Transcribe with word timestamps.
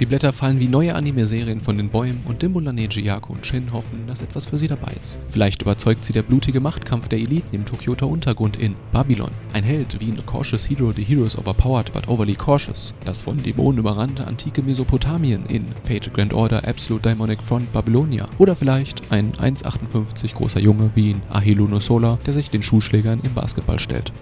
Die 0.00 0.06
Blätter 0.06 0.32
fallen 0.32 0.58
wie 0.60 0.66
neue 0.66 0.94
Anime-Serien 0.94 1.60
von 1.60 1.76
den 1.76 1.90
Bäumen 1.90 2.22
und 2.24 2.40
Dimbulane, 2.40 2.88
Jiyako 2.88 3.34
und 3.34 3.46
Shin 3.46 3.70
hoffen, 3.70 4.06
dass 4.06 4.22
etwas 4.22 4.46
für 4.46 4.56
sie 4.56 4.66
dabei 4.66 4.92
ist. 4.98 5.20
Vielleicht 5.28 5.60
überzeugt 5.60 6.06
sie 6.06 6.14
der 6.14 6.22
blutige 6.22 6.58
Machtkampf 6.58 7.08
der 7.08 7.18
Eliten 7.18 7.54
im 7.54 7.66
Tokyoter 7.66 8.06
Untergrund 8.06 8.56
in 8.56 8.76
Babylon. 8.92 9.30
Ein 9.52 9.62
Held 9.62 10.00
wie 10.00 10.08
in 10.08 10.24
Cautious 10.24 10.70
Hero, 10.70 10.90
The 10.90 11.04
Hero 11.04 11.26
is 11.26 11.36
Overpowered 11.36 11.92
but 11.92 12.08
Overly 12.08 12.34
Cautious. 12.34 12.94
Das 13.04 13.20
von 13.20 13.42
Dämonen 13.42 13.78
überrannte 13.78 14.26
antike 14.26 14.62
Mesopotamien 14.62 15.44
in 15.44 15.66
Fate 15.84 16.14
Grand 16.14 16.32
Order 16.32 16.66
Absolute 16.66 17.02
Daimonic 17.02 17.42
Front 17.42 17.70
Babylonia. 17.74 18.26
Oder 18.38 18.56
vielleicht 18.56 19.12
ein 19.12 19.32
1,58 19.32 20.32
großer 20.32 20.60
Junge 20.60 20.92
wie 20.94 21.10
in 21.10 21.22
Ahelu 21.28 21.68
no 21.68 21.78
Sola, 21.78 22.18
der 22.24 22.32
sich 22.32 22.48
den 22.48 22.62
Schuhschlägern 22.62 23.20
im 23.22 23.34
Basketball 23.34 23.78
stellt. 23.78 24.12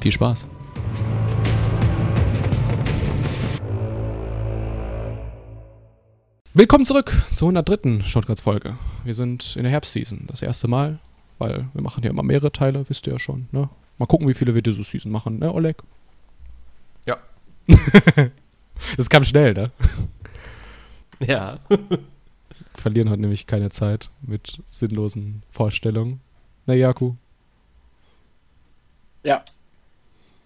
Viel 0.00 0.10
Spaß! 0.10 0.48
Willkommen 6.58 6.84
zurück 6.84 7.12
zur 7.30 7.50
103. 7.50 8.02
Shortcuts-Folge. 8.02 8.76
Wir 9.04 9.14
sind 9.14 9.54
in 9.54 9.62
der 9.62 9.70
Herbstseason, 9.70 10.24
das 10.26 10.42
erste 10.42 10.66
Mal, 10.66 10.98
weil 11.38 11.68
wir 11.72 11.82
machen 11.82 12.02
ja 12.02 12.10
immer 12.10 12.24
mehrere 12.24 12.50
Teile, 12.50 12.84
wisst 12.88 13.06
ihr 13.06 13.12
ja 13.12 13.20
schon. 13.20 13.46
Ne? 13.52 13.68
Mal 13.96 14.06
gucken, 14.06 14.26
wie 14.28 14.34
viele 14.34 14.56
wir 14.56 14.60
diese 14.60 14.82
Season 14.82 15.12
machen, 15.12 15.38
ne, 15.38 15.54
Oleg? 15.54 15.76
Ja. 17.06 17.16
das 18.96 19.08
kam 19.08 19.22
schnell, 19.22 19.54
ne? 19.54 19.70
Ja. 21.20 21.60
Verlieren 22.74 23.08
hat 23.10 23.20
nämlich 23.20 23.46
keine 23.46 23.70
Zeit 23.70 24.10
mit 24.20 24.60
sinnlosen 24.68 25.44
Vorstellungen. 25.52 26.20
Ne, 26.66 26.74
Jaku? 26.74 27.14
Ja. 29.22 29.44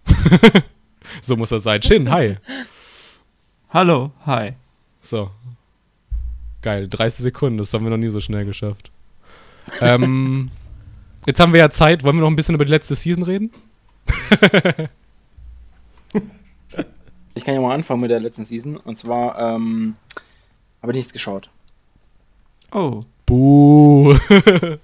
so 1.23 1.39
muss 1.39 1.48
das 1.48 1.62
sein. 1.62 1.81
Shin, 1.81 2.11
hi. 2.11 2.37
Hallo, 3.70 4.12
hi. 4.27 4.53
So, 5.00 5.31
Geil, 6.63 6.89
30 6.89 7.23
Sekunden, 7.23 7.59
das 7.59 7.75
haben 7.75 7.85
wir 7.85 7.91
noch 7.91 7.97
nie 7.97 8.09
so 8.09 8.21
schnell 8.21 8.45
geschafft. 8.45 8.91
ähm, 9.81 10.51
jetzt 11.27 11.41
haben 11.41 11.53
wir 11.53 11.61
ja 11.61 11.71
Zeit, 11.71 12.05
wollen 12.05 12.17
wir 12.17 12.23
noch 12.23 12.31
ein 12.31 12.37
bisschen 12.37 12.55
über 12.55 12.65
die 12.65 12.71
letzte 12.71 12.95
Season 12.95 13.25
reden? 13.25 13.51
ich 17.35 17.45
kann 17.45 17.55
ja 17.55 17.61
mal 17.61 17.75
anfangen 17.75 18.01
mit 18.01 18.11
der 18.11 18.21
letzten 18.21 18.45
Season. 18.45 18.77
Und 18.77 18.97
zwar 18.97 19.39
ähm, 19.39 19.97
habe 20.81 20.93
ich 20.93 20.97
nichts 20.97 21.13
geschaut. 21.13 21.51
Oh. 22.71 23.05
Buh. 23.27 24.17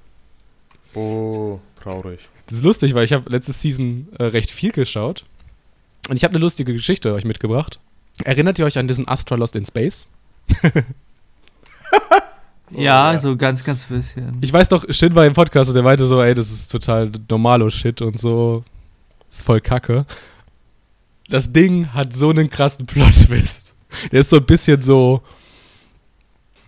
Buh, 0.93 1.61
traurig. 1.81 2.21
Das 2.47 2.59
ist 2.59 2.65
lustig, 2.65 2.95
weil 2.95 3.05
ich 3.05 3.13
habe 3.13 3.31
letzte 3.31 3.53
Season 3.53 4.09
äh, 4.19 4.25
recht 4.25 4.51
viel 4.51 4.73
geschaut. 4.73 5.25
Und 6.09 6.17
ich 6.17 6.25
habe 6.25 6.33
eine 6.33 6.41
lustige 6.41 6.73
Geschichte 6.73 7.13
euch 7.13 7.25
mitgebracht. 7.25 7.79
Erinnert 8.25 8.59
ihr 8.59 8.65
euch 8.65 8.79
an 8.79 8.89
diesen 8.89 9.07
Astra 9.07 9.37
Lost 9.37 9.55
in 9.55 9.65
Space? 9.65 10.09
ja, 12.71 13.13
ja, 13.13 13.19
so 13.19 13.37
ganz, 13.37 13.65
ganz 13.65 13.85
bisschen. 13.85 14.39
Ich 14.41 14.53
weiß 14.53 14.69
doch, 14.69 14.85
Shin 14.91 15.15
war 15.15 15.27
im 15.27 15.33
Podcast 15.33 15.71
und 15.71 15.75
der 15.75 15.83
meinte 15.83 16.07
so, 16.07 16.23
ey, 16.23 16.35
das 16.35 16.51
ist 16.51 16.71
total 16.71 17.11
normalo 17.29 17.71
Shit 17.71 18.03
und 18.03 18.19
so. 18.19 18.65
ist 19.29 19.45
voll 19.45 19.61
kacke. 19.61 20.07
Das 21.29 21.53
Ding 21.53 21.93
hat 21.93 22.15
so 22.15 22.31
einen 22.31 22.49
krassen 22.49 22.87
Plot-Twist. 22.87 23.77
Der 24.13 24.21
ist 24.21 24.31
so 24.31 24.37
ein 24.37 24.47
bisschen 24.47 24.83
so. 24.83 25.23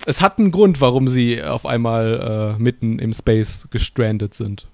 Es 0.06 0.20
hat 0.20 0.38
einen 0.38 0.50
Grund, 0.50 0.80
warum 0.80 1.08
sie 1.08 1.42
auf 1.42 1.66
einmal 1.66 2.56
äh, 2.58 2.62
mitten 2.62 2.98
im 2.98 3.12
Space 3.12 3.68
gestrandet 3.70 4.34
sind. 4.34 4.66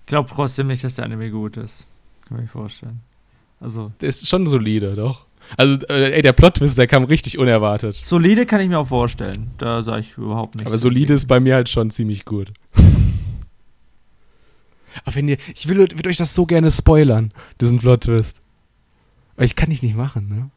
Ich 0.00 0.06
glaube 0.06 0.30
trotzdem 0.32 0.66
nicht, 0.66 0.82
dass 0.82 0.94
der 0.94 1.04
Anime 1.04 1.30
gut 1.30 1.56
ist. 1.56 1.86
Kann 2.26 2.38
ich 2.38 2.44
mir 2.44 2.48
vorstellen. 2.48 3.00
Also. 3.60 3.92
Der 4.00 4.08
ist 4.08 4.26
schon 4.26 4.46
solide, 4.46 4.94
doch. 4.94 5.26
Also, 5.56 5.84
äh, 5.86 6.12
ey, 6.12 6.22
der 6.22 6.32
Plot-Twist, 6.32 6.78
der 6.78 6.86
kam 6.86 7.04
richtig 7.04 7.38
unerwartet. 7.38 7.96
Solide 7.96 8.46
kann 8.46 8.60
ich 8.60 8.68
mir 8.68 8.78
auch 8.78 8.88
vorstellen. 8.88 9.50
Da 9.58 9.82
sage 9.82 10.00
ich 10.00 10.16
überhaupt 10.16 10.54
nicht. 10.54 10.66
Aber 10.66 10.78
solide 10.78 11.14
ist 11.14 11.26
bei 11.26 11.40
mir 11.40 11.54
halt 11.54 11.68
schon 11.68 11.90
ziemlich 11.90 12.24
gut. 12.24 12.52
Aber 15.04 15.14
wenn 15.14 15.28
ihr, 15.28 15.38
ich 15.54 15.68
will, 15.68 15.78
will 15.78 16.08
euch 16.08 16.16
das 16.16 16.34
so 16.34 16.46
gerne 16.46 16.70
spoilern, 16.70 17.32
diesen 17.60 17.78
Plot-Twist. 17.78 18.40
Aber 19.36 19.44
ich 19.44 19.56
kann 19.56 19.70
dich 19.70 19.82
nicht 19.82 19.96
machen, 19.96 20.28
ne? 20.28 20.50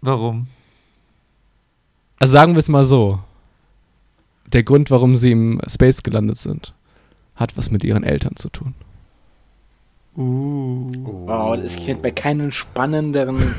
Warum? 0.00 0.48
Also 2.18 2.32
sagen 2.32 2.54
wir 2.54 2.60
es 2.60 2.68
mal 2.68 2.84
so. 2.84 3.20
Der 4.52 4.62
Grund, 4.62 4.90
warum 4.90 5.16
sie 5.16 5.32
im 5.32 5.60
Space 5.68 6.02
gelandet 6.02 6.36
sind, 6.36 6.74
hat 7.34 7.56
was 7.56 7.70
mit 7.70 7.84
ihren 7.84 8.04
Eltern 8.04 8.36
zu 8.36 8.48
tun. 8.48 8.74
Uh. 10.16 10.90
Wow, 11.26 11.58
ich 11.62 11.84
könnte 11.84 12.02
mir 12.02 12.12
keinen 12.12 12.50
spannenderen 12.50 13.38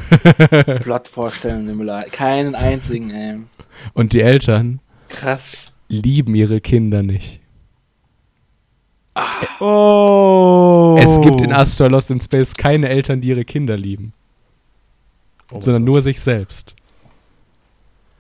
Plot 0.82 1.08
vorstellen, 1.08 1.78
Müller. 1.78 2.06
Keinen 2.06 2.56
einzigen, 2.56 3.12
ey. 3.12 3.40
Und 3.94 4.14
die 4.14 4.22
Eltern 4.22 4.80
Krass. 5.10 5.72
lieben 5.88 6.34
ihre 6.34 6.60
Kinder 6.60 7.04
nicht. 7.04 7.40
Ah. 9.14 9.26
Oh. 9.60 11.00
Es 11.00 11.22
gibt 11.22 11.42
in 11.42 11.54
Astra 11.54 11.88
Lost 11.88 12.10
in 12.10 12.20
Space 12.20 12.56
keine 12.56 12.90
Eltern, 12.90 13.22
die 13.22 13.30
ihre 13.30 13.46
Kinder 13.46 13.78
lieben. 13.78 14.14
Oh. 15.52 15.62
Sondern 15.62 15.84
nur 15.84 16.02
sich 16.02 16.20
selbst. 16.20 16.76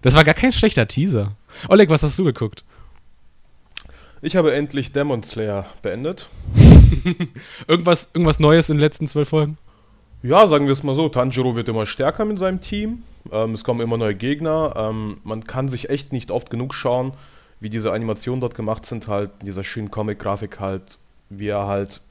Das 0.03 0.13
war 0.13 0.23
gar 0.23 0.35
kein 0.35 0.51
schlechter 0.51 0.87
Teaser. 0.87 1.35
Oleg, 1.69 1.89
was 1.89 2.03
hast 2.03 2.17
du 2.19 2.23
geguckt? 2.23 2.63
Ich 4.21 4.35
habe 4.35 4.53
endlich 4.53 4.91
Demon 4.91 5.23
Slayer 5.23 5.65
beendet. 5.81 6.27
irgendwas, 7.67 8.09
irgendwas 8.13 8.39
Neues 8.39 8.69
in 8.69 8.77
den 8.77 8.81
letzten 8.81 9.07
zwölf 9.07 9.29
Folgen? 9.29 9.57
Ja, 10.23 10.47
sagen 10.47 10.65
wir 10.65 10.73
es 10.73 10.83
mal 10.83 10.95
so, 10.95 11.09
Tanjiro 11.09 11.55
wird 11.55 11.69
immer 11.69 11.85
stärker 11.85 12.25
mit 12.25 12.39
seinem 12.39 12.59
Team. 12.59 13.03
Ähm, 13.31 13.53
es 13.53 13.63
kommen 13.63 13.81
immer 13.81 13.97
neue 13.97 14.15
Gegner. 14.15 14.73
Ähm, 14.75 15.17
man 15.23 15.45
kann 15.45 15.69
sich 15.69 15.89
echt 15.89 16.11
nicht 16.11 16.31
oft 16.31 16.49
genug 16.49 16.73
schauen, 16.73 17.13
wie 17.59 17.69
diese 17.69 17.91
Animationen 17.91 18.41
dort 18.41 18.55
gemacht 18.55 18.85
sind, 18.85 19.07
halt, 19.07 19.31
in 19.39 19.45
dieser 19.45 19.63
schönen 19.63 19.91
Comic-Grafik 19.91 20.59
halt, 20.59 20.97
wie 21.29 21.49
er 21.49 21.67
halt 21.67 22.01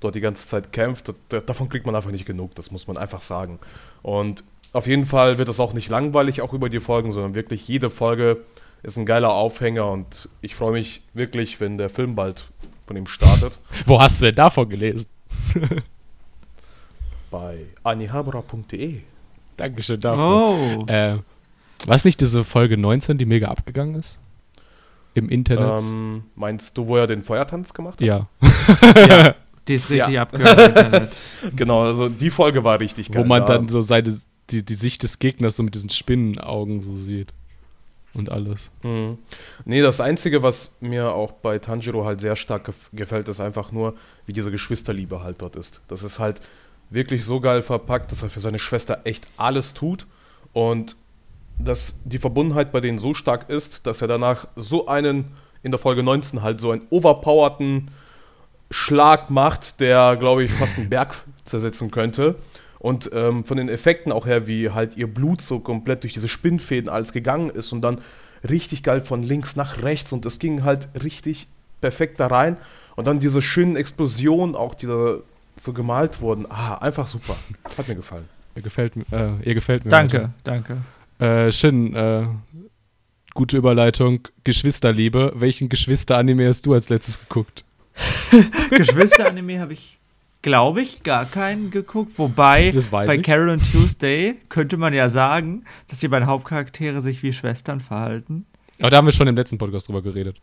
dort 0.00 0.14
die 0.14 0.20
ganze 0.20 0.46
Zeit 0.46 0.72
kämpft. 0.72 1.12
davon 1.28 1.68
kriegt 1.68 1.86
man 1.86 1.94
einfach 1.94 2.10
nicht 2.10 2.26
genug, 2.26 2.54
das 2.54 2.70
muss 2.70 2.86
man 2.86 2.96
einfach 2.96 3.20
sagen. 3.20 3.58
Und 4.02 4.44
auf 4.72 4.86
jeden 4.86 5.04
Fall 5.04 5.38
wird 5.38 5.48
es 5.48 5.60
auch 5.60 5.74
nicht 5.74 5.90
langweilig, 5.90 6.40
auch 6.40 6.52
über 6.52 6.68
die 6.68 6.80
Folgen, 6.80 7.12
sondern 7.12 7.34
wirklich 7.34 7.68
jede 7.68 7.90
Folge 7.90 8.38
ist 8.82 8.96
ein 8.96 9.06
geiler 9.06 9.32
Aufhänger 9.32 9.88
und 9.90 10.28
ich 10.40 10.54
freue 10.54 10.72
mich 10.72 11.02
wirklich, 11.14 11.60
wenn 11.60 11.78
der 11.78 11.88
Film 11.88 12.14
bald 12.14 12.46
von 12.86 12.96
ihm 12.96 13.06
startet. 13.06 13.58
Wo 13.86 14.00
hast 14.00 14.20
du 14.20 14.26
denn 14.26 14.34
davon 14.34 14.68
gelesen? 14.68 15.08
Bei 17.30 17.66
anihabra.de. 17.82 19.00
Dankeschön 19.56 20.00
dafür. 20.00 20.24
Oh. 20.24 20.84
Äh, 20.86 21.18
was 21.86 22.04
nicht 22.04 22.20
diese 22.20 22.44
Folge 22.44 22.76
19, 22.76 23.18
die 23.18 23.24
mega 23.24 23.48
abgegangen 23.48 23.94
ist? 23.94 24.18
Im 25.14 25.28
Internet? 25.28 25.80
Ähm, 25.80 26.24
meinst 26.34 26.76
du, 26.78 26.86
wo 26.86 26.96
er 26.96 27.06
den 27.06 27.22
Feuertanz 27.22 27.74
gemacht 27.74 28.00
hat? 28.00 28.06
Ja. 28.06 28.28
ja 28.96 29.34
die 29.68 29.74
ist 29.74 29.90
richtig 29.90 30.14
ja. 30.14 30.22
abgegangen 30.22 30.58
im 30.58 30.66
Internet. 30.66 31.12
Genau, 31.56 31.82
also 31.82 32.08
die 32.08 32.30
Folge 32.30 32.64
war 32.64 32.80
richtig 32.80 33.10
geil. 33.10 33.22
Wo 33.22 33.26
man 33.26 33.46
dann 33.46 33.68
so 33.68 33.80
seine, 33.80 34.16
die, 34.50 34.64
die 34.64 34.74
Sicht 34.74 35.02
des 35.02 35.18
Gegners 35.18 35.56
so 35.56 35.62
mit 35.62 35.74
diesen 35.74 35.90
Spinnenaugen 35.90 36.82
so 36.82 36.94
sieht 36.94 37.32
und 38.14 38.30
alles. 38.30 38.70
Mhm. 38.82 39.18
Nee, 39.64 39.80
das 39.80 40.00
Einzige, 40.00 40.42
was 40.42 40.76
mir 40.80 41.12
auch 41.12 41.32
bei 41.32 41.58
Tanjiro 41.58 42.04
halt 42.04 42.20
sehr 42.20 42.36
stark 42.36 42.64
gef 42.64 42.90
gefällt, 42.92 43.28
ist 43.28 43.40
einfach 43.40 43.72
nur, 43.72 43.94
wie 44.26 44.32
diese 44.32 44.50
Geschwisterliebe 44.50 45.22
halt 45.22 45.40
dort 45.40 45.56
ist. 45.56 45.80
Das 45.88 46.02
ist 46.02 46.18
halt 46.18 46.40
wirklich 46.90 47.24
so 47.24 47.40
geil 47.40 47.62
verpackt, 47.62 48.12
dass 48.12 48.22
er 48.22 48.30
für 48.30 48.40
seine 48.40 48.58
Schwester 48.58 49.00
echt 49.04 49.26
alles 49.36 49.74
tut 49.74 50.06
und 50.52 50.96
dass 51.58 51.94
die 52.04 52.18
Verbundenheit 52.18 52.72
bei 52.72 52.80
denen 52.80 52.98
so 52.98 53.14
stark 53.14 53.48
ist, 53.48 53.86
dass 53.86 54.02
er 54.02 54.08
danach 54.08 54.46
so 54.56 54.86
einen, 54.86 55.32
in 55.62 55.70
der 55.70 55.78
Folge 55.78 56.02
19 56.02 56.42
halt 56.42 56.60
so 56.60 56.70
einen 56.70 56.82
overpowerten 56.90 57.90
Schlag 58.70 59.30
macht, 59.30 59.80
der, 59.80 60.16
glaube 60.16 60.44
ich, 60.44 60.52
fast 60.52 60.78
einen 60.78 60.88
Berg 60.88 61.14
zersetzen 61.44 61.90
könnte. 61.90 62.36
Und 62.82 63.10
ähm, 63.12 63.44
von 63.44 63.58
den 63.58 63.68
Effekten 63.68 64.10
auch 64.10 64.26
her, 64.26 64.48
wie 64.48 64.70
halt 64.70 64.96
ihr 64.96 65.06
Blut 65.06 65.40
so 65.40 65.60
komplett 65.60 66.02
durch 66.02 66.14
diese 66.14 66.28
Spinnfäden 66.28 66.90
alles 66.90 67.12
gegangen 67.12 67.48
ist 67.48 67.70
und 67.72 67.80
dann 67.80 68.00
richtig 68.48 68.82
geil 68.82 69.02
von 69.02 69.22
links 69.22 69.54
nach 69.54 69.84
rechts 69.84 70.12
und 70.12 70.26
es 70.26 70.40
ging 70.40 70.64
halt 70.64 70.88
richtig 71.00 71.46
perfekt 71.80 72.18
da 72.18 72.26
rein. 72.26 72.56
Und 72.96 73.06
dann 73.06 73.20
diese 73.20 73.40
schönen 73.40 73.76
Explosionen 73.76 74.56
auch, 74.56 74.74
die 74.74 74.86
da 74.86 75.18
so 75.56 75.72
gemalt 75.72 76.20
wurden. 76.20 76.44
Ah, 76.50 76.74
einfach 76.78 77.06
super. 77.06 77.36
Hat 77.78 77.86
mir 77.86 77.94
gefallen. 77.94 78.28
Ihr 78.56 78.62
gefällt, 78.62 78.94
äh, 79.12 79.30
ihr 79.44 79.54
gefällt 79.54 79.84
mir. 79.84 79.90
Danke, 79.90 80.18
heute. 80.18 80.32
danke. 80.42 80.78
Äh, 81.20 81.52
Shin, 81.52 81.94
äh, 81.94 82.26
gute 83.32 83.58
Überleitung. 83.58 84.26
Geschwisterliebe. 84.42 85.34
Welchen 85.36 85.68
Geschwister-Anime 85.68 86.48
hast 86.48 86.66
du 86.66 86.74
als 86.74 86.88
letztes 86.88 87.20
geguckt? 87.20 87.64
Geschwister-Anime 88.70 89.60
habe 89.60 89.74
ich 89.74 90.00
glaube 90.42 90.82
ich, 90.82 91.02
gar 91.02 91.24
keinen 91.24 91.70
geguckt. 91.70 92.18
Wobei, 92.18 92.72
bei 92.90 93.16
ich. 93.16 93.22
Carol 93.22 93.48
und 93.48 93.72
Tuesday 93.72 94.36
könnte 94.48 94.76
man 94.76 94.92
ja 94.92 95.08
sagen, 95.08 95.64
dass 95.88 96.00
die 96.00 96.08
beiden 96.08 96.26
Hauptcharaktere 96.26 97.00
sich 97.00 97.22
wie 97.22 97.32
Schwestern 97.32 97.80
verhalten. 97.80 98.46
Aber 98.80 98.90
da 98.90 98.96
haben 98.98 99.06
wir 99.06 99.12
schon 99.12 99.28
im 99.28 99.36
letzten 99.36 99.58
Podcast 99.58 99.88
drüber 99.88 100.02
geredet. 100.02 100.40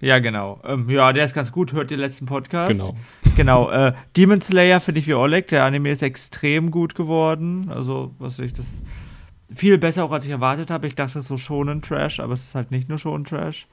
Ja, 0.00 0.18
genau. 0.18 0.60
Ähm, 0.64 0.90
ja, 0.90 1.12
der 1.12 1.24
ist 1.24 1.34
ganz 1.34 1.52
gut. 1.52 1.72
Hört 1.72 1.90
den 1.90 2.00
letzten 2.00 2.26
Podcast. 2.26 2.80
Genau. 2.80 2.96
Genau. 3.36 3.70
Äh, 3.70 3.94
Demon 4.16 4.40
Slayer 4.40 4.80
finde 4.80 5.00
ich 5.00 5.06
wie 5.06 5.14
Oleg. 5.14 5.48
Der 5.48 5.64
Anime 5.64 5.90
ist 5.90 6.02
extrem 6.02 6.70
gut 6.70 6.94
geworden. 6.94 7.70
Also, 7.70 8.14
was 8.18 8.38
ich 8.38 8.52
das 8.52 8.82
viel 9.54 9.78
besser 9.78 10.04
auch 10.04 10.12
als 10.12 10.24
ich 10.24 10.30
erwartet 10.30 10.70
habe. 10.70 10.86
Ich 10.86 10.94
dachte, 10.96 11.18
es 11.18 11.24
ist 11.24 11.28
so 11.28 11.36
schonen 11.36 11.80
Trash, 11.80 12.20
aber 12.20 12.32
es 12.32 12.42
ist 12.42 12.54
halt 12.54 12.70
nicht 12.70 12.88
nur 12.88 12.98
schonen 12.98 13.24
Trash. 13.24 13.68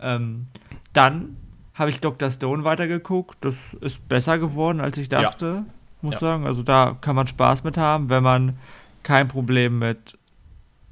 Ähm, 0.00 0.46
dann 0.92 1.36
habe 1.78 1.90
ich 1.90 2.00
Dr. 2.00 2.30
Stone 2.30 2.64
weitergeguckt. 2.64 3.38
Das 3.40 3.74
ist 3.80 4.08
besser 4.08 4.38
geworden, 4.38 4.80
als 4.80 4.98
ich 4.98 5.08
dachte, 5.08 5.46
ja. 5.46 5.64
muss 6.02 6.14
ja. 6.14 6.20
sagen. 6.20 6.46
Also 6.46 6.62
da 6.62 6.96
kann 7.00 7.14
man 7.14 7.26
Spaß 7.26 7.64
mit 7.64 7.76
haben, 7.76 8.08
wenn 8.08 8.22
man 8.22 8.58
kein 9.02 9.28
Problem 9.28 9.78
mit, 9.78 10.18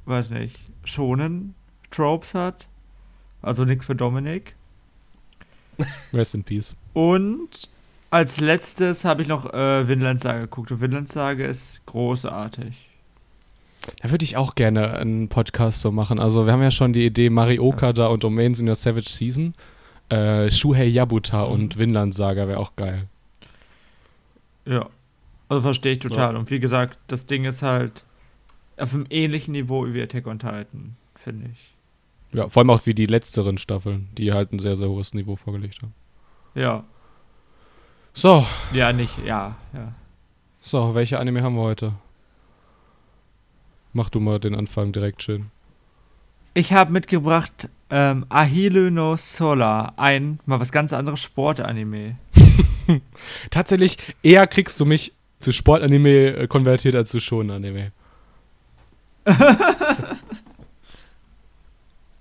weiß 0.05 0.31
nicht, 0.31 0.59
schonen 0.85 1.55
Tropes 1.91 2.35
hat. 2.35 2.69
Also 3.43 3.65
nichts 3.65 3.87
für 3.87 3.95
Dominik. 3.95 4.55
Rest 6.13 6.35
in 6.35 6.45
Peace. 6.45 6.75
Und 6.95 7.69
als 8.11 8.41
letztes 8.41 9.05
habe 9.05 9.23
ich 9.23 9.29
noch 9.29 9.53
äh, 9.53 9.89
Vinland 9.89 10.21
Saga 10.21 10.41
geguckt. 10.41 10.71
Und 10.71 10.81
Vinland 10.81 11.09
Saga 11.09 11.45
ist 11.45 11.85
großartig. 11.87 12.89
Da 14.03 14.11
würde 14.11 14.25
ich 14.25 14.37
auch 14.37 14.55
gerne 14.55 14.95
einen 14.95 15.29
Podcast 15.29 15.81
so 15.81 15.93
machen. 15.93 16.19
Also 16.19 16.47
wir 16.47 16.53
haben 16.53 16.63
ja 16.63 16.71
schon 16.71 16.93
die 16.93 17.05
Idee 17.05 17.31
Marioka 17.31 17.87
ja. 17.87 17.93
da 17.93 18.07
und 18.09 18.25
Domains 18.25 18.59
in 18.59 18.67
der 18.67 18.75
Savage 18.75 19.11
Season. 19.11 19.55
Äh, 20.09 20.51
Shuhei 20.51 20.87
Yabuta 20.87 21.47
mhm. 21.47 21.53
und 21.53 21.79
Vinland 21.79 22.15
Saga 22.15 22.47
wäre 22.49 22.59
auch 22.59 22.77
geil. 22.77 23.09
Ja. 24.65 24.89
Also 25.49 25.63
verstehe 25.63 25.93
ich 25.95 25.99
total. 26.01 26.35
Ja. 26.35 26.39
Und 26.39 26.51
wie 26.51 26.61
gesagt, 26.61 26.99
das 27.07 27.27
Ding 27.27 27.45
ist 27.45 27.63
halt 27.63 28.05
auf 28.77 28.93
einem 28.95 29.07
ähnlichen 29.11 29.53
Niveau 29.53 29.87
wie 29.87 30.03
Attack 30.03 30.27
on 30.27 30.39
Titan, 30.39 30.97
finde 31.15 31.51
ich. 31.53 31.75
Ja, 32.33 32.49
vor 32.49 32.61
allem 32.61 32.71
auch 32.71 32.85
wie 32.85 32.95
die 32.95 33.07
letzteren 33.07 33.57
Staffeln, 33.57 34.09
die 34.19 34.33
halt 34.33 34.53
ein 34.53 34.59
sehr, 34.59 34.77
sehr 34.77 34.89
hohes 34.89 35.15
Niveau 35.15 35.37
vorgelegt 35.37 35.83
haben. 35.83 35.95
Ja. 36.55 36.85
So. 38.13 38.45
Ja, 38.73 38.93
nicht, 38.93 39.19
ja, 39.25 39.57
ja. 39.73 39.95
So, 40.61 40.95
welche 40.95 41.21
Anime 41.21 41.43
haben 41.43 41.55
wir 41.55 41.63
heute? 41.63 41.93
Mach 43.93 44.11
du 44.11 44.21
mal 44.21 44.41
den 44.41 44.55
Anfang 44.55 44.93
direkt 44.93 45.23
schön. 45.23 45.51
Ich 46.55 46.73
habe 46.73 46.93
mitgebracht 46.93 47.69
ähm, 47.91 48.27
Ahilu 48.29 48.91
no 48.91 49.17
Solar, 49.17 49.95
ein 49.97 50.41
mal 50.47 50.61
was 50.61 50.73
ganz 50.73 50.93
anderes 50.93 51.21
Sportanime. 51.21 52.17
Tatsächlich 53.51 53.99
eher 54.23 54.47
kriegst 54.47 54.79
du 54.81 54.85
mich 54.85 55.13
zu 55.39 55.53
Sportanime 55.53 56.37
äh, 56.37 56.47
konvertiert 56.47 56.95
als 56.95 57.11
zu 57.11 57.21
Shonen-Anime. 57.21 57.93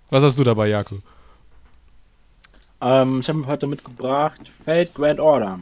was 0.10 0.24
hast 0.24 0.40
du 0.40 0.44
dabei, 0.44 0.68
Jakob? 0.68 1.02
Ähm, 2.82 3.20
ich 3.22 3.30
habe 3.30 3.46
heute 3.48 3.68
mitgebracht 3.68 4.52
Fate 4.66 4.94
Grand 4.94 5.20
Order. 5.20 5.60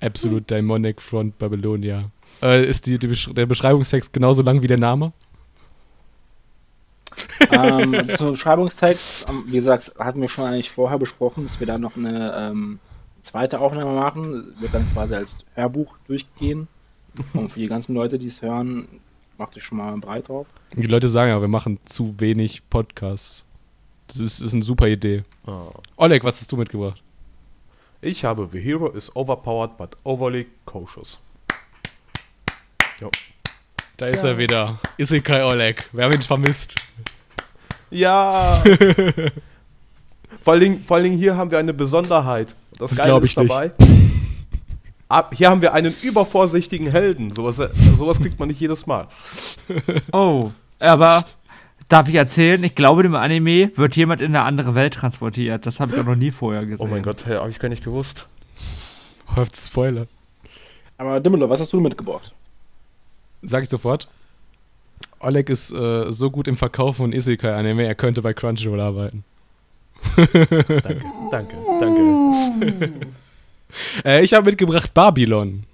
Absolute 0.00 0.46
Daimonic 0.46 1.02
Front 1.02 1.38
Babylonia. 1.38 2.10
Äh, 2.40 2.66
ist 2.66 2.86
die, 2.86 2.98
die 2.98 3.08
Besch 3.08 3.28
der 3.32 3.46
Beschreibungstext 3.46 4.12
genauso 4.12 4.42
lang 4.42 4.62
wie 4.62 4.68
der 4.68 4.78
Name? 4.78 5.12
Ähm, 7.50 7.94
also 7.94 8.16
zum 8.16 8.30
Beschreibungstext, 8.32 9.26
ähm, 9.28 9.44
wie 9.46 9.56
gesagt, 9.56 9.92
hatten 9.98 10.20
wir 10.20 10.28
schon 10.28 10.44
eigentlich 10.44 10.70
vorher 10.70 10.98
besprochen, 10.98 11.44
dass 11.44 11.60
wir 11.60 11.66
da 11.66 11.78
noch 11.78 11.96
eine 11.96 12.34
ähm, 12.36 12.78
zweite 13.22 13.60
Aufnahme 13.60 13.92
machen. 13.92 14.54
Wird 14.60 14.74
dann 14.74 14.86
quasi 14.92 15.14
als 15.14 15.44
Hörbuch 15.54 15.96
durchgehen. 16.06 16.68
Und 17.32 17.50
für 17.50 17.58
die 17.58 17.66
ganzen 17.66 17.94
Leute, 17.94 18.18
die 18.18 18.28
es 18.28 18.42
hören, 18.42 18.86
macht 19.38 19.56
euch 19.56 19.64
schon 19.64 19.78
mal 19.78 19.96
breit 19.98 20.28
drauf. 20.28 20.46
Die 20.74 20.86
Leute 20.86 21.08
sagen 21.08 21.30
ja, 21.30 21.40
wir 21.40 21.48
machen 21.48 21.78
zu 21.84 22.14
wenig 22.18 22.62
Podcasts. 22.68 23.44
Das 24.06 24.18
ist, 24.18 24.40
ist 24.40 24.54
eine 24.54 24.62
super 24.62 24.88
Idee. 24.88 25.24
Oh. 25.46 25.70
Oleg, 25.96 26.24
was 26.24 26.40
hast 26.40 26.50
du 26.50 26.56
mitgebracht? 26.56 27.02
Ich 28.00 28.24
habe 28.24 28.48
The 28.50 28.60
Hero 28.60 28.90
is 28.90 29.14
overpowered 29.16 29.76
but 29.76 29.96
overly 30.04 30.46
cautious. 30.64 31.20
Jo. 33.00 33.10
Da 33.96 34.06
ist 34.06 34.22
ja. 34.22 34.30
er 34.30 34.38
wieder. 34.38 34.80
Isekai 34.96 35.44
Oleg. 35.44 35.88
Wir 35.92 36.04
haben 36.04 36.12
ihn 36.12 36.22
vermisst. 36.22 36.76
Ja. 37.90 38.62
vor, 40.42 40.52
allen 40.52 40.60
Dingen, 40.60 40.84
vor 40.84 40.96
allen 40.96 41.04
Dingen 41.04 41.18
hier 41.18 41.36
haben 41.36 41.50
wir 41.50 41.58
eine 41.58 41.74
Besonderheit. 41.74 42.54
Das, 42.78 42.90
das 42.90 42.98
Geile 42.98 43.18
ist 43.20 43.36
dabei. 43.36 43.72
Ab, 45.08 45.34
hier 45.34 45.48
haben 45.48 45.62
wir 45.62 45.72
einen 45.72 45.94
übervorsichtigen 46.02 46.90
Helden. 46.90 47.30
Sowas, 47.30 47.56
sowas 47.94 48.20
kriegt 48.20 48.38
man 48.38 48.48
nicht 48.48 48.60
jedes 48.60 48.86
Mal. 48.86 49.08
Oh, 50.12 50.50
aber 50.78 51.24
darf 51.88 52.08
ich 52.08 52.14
erzählen? 52.14 52.62
Ich 52.62 52.74
glaube, 52.74 53.02
im 53.02 53.14
Anime 53.14 53.70
wird 53.76 53.96
jemand 53.96 54.20
in 54.20 54.34
eine 54.36 54.44
andere 54.44 54.74
Welt 54.74 54.94
transportiert. 54.94 55.66
Das 55.66 55.80
habe 55.80 55.94
ich 55.94 56.00
auch 56.00 56.04
noch 56.04 56.14
nie 56.14 56.30
vorher 56.30 56.64
gesehen. 56.66 56.86
Oh 56.86 56.90
mein 56.90 57.02
Gott, 57.02 57.24
hey, 57.26 57.36
habe 57.36 57.50
ich 57.50 57.58
gar 57.58 57.68
nicht 57.68 57.84
gewusst. 57.84 58.28
Häuft 59.34 59.56
Spoiler. 59.56 60.06
Aber 60.98 61.20
Dimmelo, 61.20 61.48
was 61.48 61.60
hast 61.60 61.72
du 61.72 61.80
mitgebracht? 61.80 62.32
sag 63.42 63.62
ich 63.62 63.68
sofort. 63.68 64.08
Oleg 65.20 65.50
ist 65.50 65.72
äh, 65.72 66.12
so 66.12 66.30
gut 66.30 66.48
im 66.48 66.56
Verkaufen 66.56 66.96
von 66.96 67.12
Isekai-Anime, 67.12 67.86
er 67.86 67.94
könnte 67.94 68.22
bei 68.22 68.32
Crunchyroll 68.32 68.80
arbeiten. 68.80 69.24
danke, 70.16 71.04
danke, 71.30 71.56
danke. 71.80 72.92
äh, 74.04 74.22
ich 74.22 74.32
habe 74.34 74.50
mitgebracht 74.50 74.94
Babylon. 74.94 75.64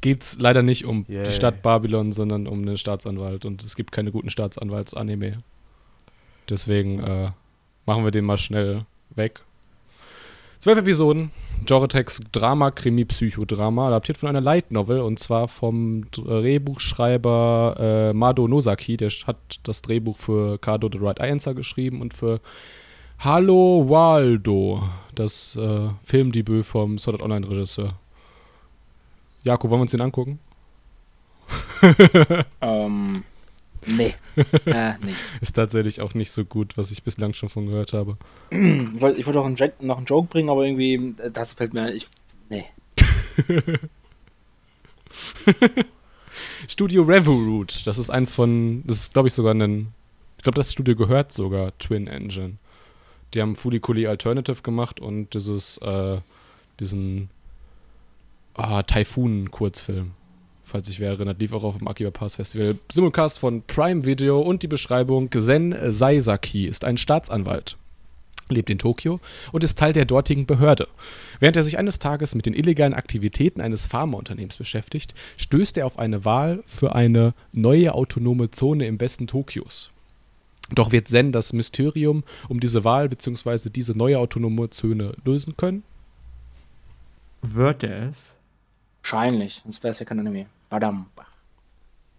Geht's 0.00 0.38
leider 0.38 0.62
nicht 0.62 0.86
um 0.86 1.04
yeah. 1.08 1.24
die 1.24 1.32
Stadt 1.32 1.62
Babylon, 1.62 2.12
sondern 2.12 2.46
um 2.46 2.62
einen 2.62 2.78
Staatsanwalt 2.78 3.44
und 3.44 3.62
es 3.62 3.76
gibt 3.76 3.92
keine 3.92 4.12
guten 4.12 4.30
Staatsanwalts-Anime. 4.30 5.42
Deswegen 6.48 7.00
äh, 7.00 7.30
machen 7.86 8.04
wir 8.04 8.10
den 8.10 8.24
mal 8.24 8.38
schnell 8.38 8.86
weg. 9.14 9.40
Zwölf 10.58 10.78
Episoden, 10.78 11.30
Genretext 11.66 12.24
Drama, 12.32 12.70
Krimi, 12.70 13.04
Psychodrama, 13.04 13.88
adaptiert 13.88 14.18
von 14.18 14.28
einer 14.28 14.40
Light 14.40 14.70
Novel 14.72 15.00
und 15.00 15.18
zwar 15.18 15.48
vom 15.48 16.10
Drehbuchschreiber 16.10 17.76
äh, 17.78 18.12
Mado 18.12 18.48
Nosaki. 18.48 18.96
Der 18.96 19.10
hat 19.26 19.36
das 19.62 19.82
Drehbuch 19.82 20.16
für 20.16 20.58
Kado 20.58 20.88
the 20.90 20.98
Right 20.98 21.20
Answer 21.20 21.54
geschrieben 21.54 22.00
und 22.00 22.14
für 22.14 22.40
Hallo 23.18 23.84
Waldo, 23.88 24.82
das 25.14 25.56
äh, 25.56 25.88
Filmdebüt 26.02 26.64
vom 26.64 26.98
Sword 26.98 27.20
Online 27.22 27.48
Regisseur. 27.48 27.94
Jakob, 29.42 29.70
wollen 29.70 29.80
wir 29.80 29.82
uns 29.82 29.90
den 29.90 30.00
angucken? 30.00 30.38
ähm, 32.60 33.24
Nee. 33.86 34.14
Äh, 34.64 34.94
nee. 35.02 35.14
Ist 35.40 35.54
tatsächlich 35.56 36.00
auch 36.00 36.14
nicht 36.14 36.30
so 36.30 36.44
gut, 36.44 36.78
was 36.78 36.90
ich 36.90 37.02
bislang 37.02 37.34
schon 37.34 37.48
von 37.50 37.66
gehört 37.66 37.92
habe. 37.92 38.16
Ich 38.50 38.58
wollte 39.00 39.26
wollt 39.26 39.36
auch 39.36 39.44
einen, 39.44 39.56
noch 39.80 39.98
einen 39.98 40.06
Joke 40.06 40.28
bringen, 40.28 40.48
aber 40.48 40.64
irgendwie, 40.64 41.14
äh, 41.18 41.30
das 41.30 41.52
fällt 41.52 41.74
mir 41.74 41.92
ich. 41.92 42.08
Nee. 42.48 42.64
Studio 46.68 47.02
Revolute, 47.02 47.84
das 47.84 47.98
ist 47.98 48.08
eins 48.10 48.32
von, 48.32 48.82
das 48.86 49.00
ist 49.00 49.12
glaube 49.12 49.28
ich 49.28 49.34
sogar 49.34 49.54
ein, 49.54 49.88
ich 50.38 50.42
glaube 50.44 50.56
das 50.56 50.72
Studio 50.72 50.96
gehört 50.96 51.32
sogar 51.32 51.76
Twin 51.78 52.06
Engine. 52.06 52.56
Die 53.34 53.42
haben 53.42 53.56
Fully 53.56 53.80
Cooley 53.80 54.06
Alternative 54.06 54.62
gemacht 54.62 55.00
und 55.00 55.34
dieses, 55.34 55.76
äh, 55.78 56.18
diesen 56.78 57.28
ah, 58.54 58.82
Typhoon-Kurzfilm 58.82 60.12
falls 60.70 60.88
ich 60.88 61.00
wer 61.00 61.10
erinnert, 61.10 61.40
lief 61.40 61.52
auch 61.52 61.64
auf 61.64 61.78
dem 61.78 61.88
Akiba 61.88 62.10
Pass 62.10 62.36
Festival. 62.36 62.76
Simulcast 62.90 63.38
von 63.38 63.62
Prime 63.62 64.04
Video 64.04 64.40
und 64.40 64.62
die 64.62 64.68
Beschreibung: 64.68 65.30
Zen 65.30 65.74
Saisaki 65.92 66.66
ist 66.66 66.84
ein 66.84 66.96
Staatsanwalt 66.96 67.76
lebt 68.52 68.70
in 68.70 68.78
Tokio 68.78 69.20
und 69.52 69.64
ist 69.64 69.78
Teil 69.78 69.92
der 69.92 70.04
dortigen 70.04 70.46
Behörde. 70.46 70.88
Während 71.38 71.56
er 71.56 71.62
sich 71.62 71.78
eines 71.78 71.98
Tages 71.98 72.34
mit 72.34 72.46
den 72.46 72.54
illegalen 72.54 72.94
Aktivitäten 72.94 73.60
eines 73.60 73.86
Pharmaunternehmens 73.86 74.56
beschäftigt, 74.56 75.14
stößt 75.36 75.76
er 75.76 75.86
auf 75.86 75.98
eine 75.98 76.24
Wahl 76.24 76.62
für 76.66 76.94
eine 76.94 77.34
neue 77.52 77.94
autonome 77.94 78.50
Zone 78.50 78.86
im 78.86 79.00
Westen 79.00 79.26
Tokios. 79.26 79.90
Doch 80.72 80.92
wird 80.92 81.08
Zen 81.08 81.32
das 81.32 81.52
Mysterium 81.52 82.22
um 82.48 82.60
diese 82.60 82.84
Wahl 82.84 83.08
bzw. 83.08 83.70
diese 83.70 83.96
neue 83.96 84.18
autonome 84.18 84.70
Zone 84.70 85.14
lösen 85.24 85.56
können? 85.56 85.84
Wird 87.42 87.82
er 87.82 88.10
es? 88.10 88.34
Wahrscheinlich, 89.02 89.62
sonst 89.64 89.82
wäre 89.82 89.92
es 89.92 89.98
ja 89.98 90.04
kein 90.04 90.20
Anime. 90.20 90.46
Badam. 90.70 91.06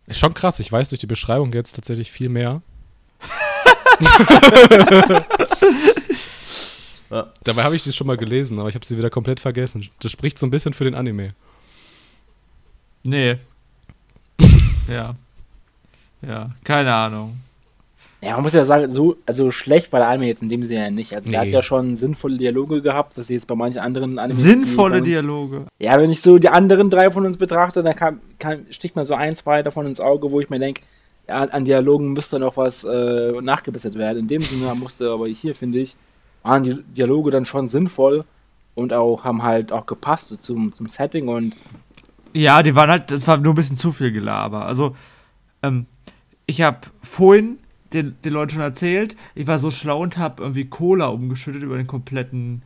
Ist 0.06 0.20
schon 0.20 0.36
krass, 0.36 0.60
ich 0.60 0.72
weiß 0.72 0.90
durch 0.90 1.00
die 1.00 1.08
Beschreibung 1.08 1.52
jetzt 1.54 1.74
tatsächlich 1.74 2.12
viel 2.12 2.30
mehr. 2.30 2.62
ja. 7.10 7.32
Dabei 7.44 7.64
habe 7.64 7.76
ich 7.76 7.84
die 7.84 7.94
schon 7.94 8.08
mal 8.08 8.18
gelesen, 8.18 8.60
aber 8.60 8.70
ich 8.70 8.76
habe 8.76 8.86
sie 8.86 8.98
wieder 8.98 9.10
komplett 9.10 9.40
vergessen. 9.40 9.90
Das 10.00 10.12
spricht 10.12 10.38
so 10.38 10.46
ein 10.46 10.52
bisschen 10.52 10.74
für 10.74 10.84
den 10.84 10.96
Anime. 10.96 11.34
Nee. 13.04 13.38
ja. 14.88 15.16
Ja, 16.22 16.52
keine 16.64 16.94
Ahnung. 16.94 17.40
Ja, 18.22 18.34
man 18.34 18.44
muss 18.44 18.54
ja 18.54 18.66
sagen, 18.66 18.88
so 18.88 19.18
also 19.26 19.52
schlecht 19.52 19.92
war 19.92 20.00
der 20.00 20.10
Anime 20.10 20.28
jetzt 20.28 20.44
in 20.44 20.50
dem 20.50 20.64
Sinne 20.64 20.82
ja 20.82 20.92
nicht. 20.92 21.16
Also 21.16 21.28
nee. 21.28 21.32
der 21.32 21.42
hat 21.42 21.48
ja 21.48 21.64
schon 21.64 21.96
sinnvolle 21.96 22.38
Dialoge 22.38 22.82
gehabt, 22.82 23.18
was 23.18 23.30
jetzt 23.30 23.48
bei 23.48 23.56
manchen 23.56 23.80
anderen 23.80 24.20
Animes 24.20 24.44
Sinnvolle 24.44 24.98
uns, 24.98 25.06
Dialoge? 25.06 25.66
Ja, 25.80 25.98
wenn 25.98 26.12
ich 26.12 26.22
so 26.22 26.38
die 26.38 26.50
anderen 26.50 26.90
drei 26.90 27.10
von 27.10 27.26
uns 27.26 27.38
betrachte, 27.38 27.82
dann 27.82 27.96
kann, 27.96 28.20
kann, 28.38 28.68
sticht 28.70 28.96
mir 28.96 29.06
so 29.06 29.16
ein, 29.16 29.36
zwei 29.36 29.64
davon 29.64 29.88
ins 29.88 30.00
Auge, 30.00 30.32
wo 30.32 30.40
ich 30.40 30.50
mir 30.50 30.60
denke, 30.60 30.82
ja, 31.28 31.40
an 31.40 31.66
Dialogen 31.66 32.14
müsste 32.14 32.38
noch 32.38 32.58
was 32.58 32.84
äh, 32.84 33.32
nachgebessert 33.42 33.96
werden. 33.96 34.20
In 34.20 34.28
dem 34.28 34.42
Sinne 34.44 34.74
musste 34.76 35.10
aber 35.10 35.28
hier, 35.28 35.56
finde 35.56 35.80
ich, 35.80 35.96
waren 36.44 36.64
die 36.64 36.76
Dialoge 36.96 37.32
dann 37.32 37.46
schon 37.46 37.68
sinnvoll 37.68 38.26
und 38.76 38.94
auch 38.94 39.24
haben 39.24 39.42
halt 39.42 39.72
auch 39.72 39.86
gepasst 39.88 40.44
zum, 40.44 40.74
zum 40.74 40.88
Setting 40.88 41.28
und 41.28 41.56
ja, 42.34 42.64
die 42.64 42.76
waren 42.76 42.90
halt, 42.90 43.12
das 43.12 43.28
war 43.28 43.36
nur 43.38 43.52
ein 43.52 43.56
bisschen 43.56 43.76
zu 43.76 43.92
viel 43.92 44.12
Gelaber. 44.12 44.66
Also 44.66 44.96
Ähm, 45.64 45.86
ich 46.46 46.62
habe 46.62 46.80
vorhin 47.02 47.60
den, 47.94 48.16
den 48.24 48.34
Leuten 48.34 48.52
schon 48.52 48.62
erzählt, 48.62 49.16
ich 49.36 49.48
war 49.48 49.60
so 49.60 49.72
schlau 49.72 50.02
und 50.02 50.18
habe 50.18 50.42
irgendwie 50.44 50.66
Cola 50.66 51.08
umgeschüttet 51.08 51.64
über 51.64 51.78
den 51.78 51.88
kompletten 51.88 52.62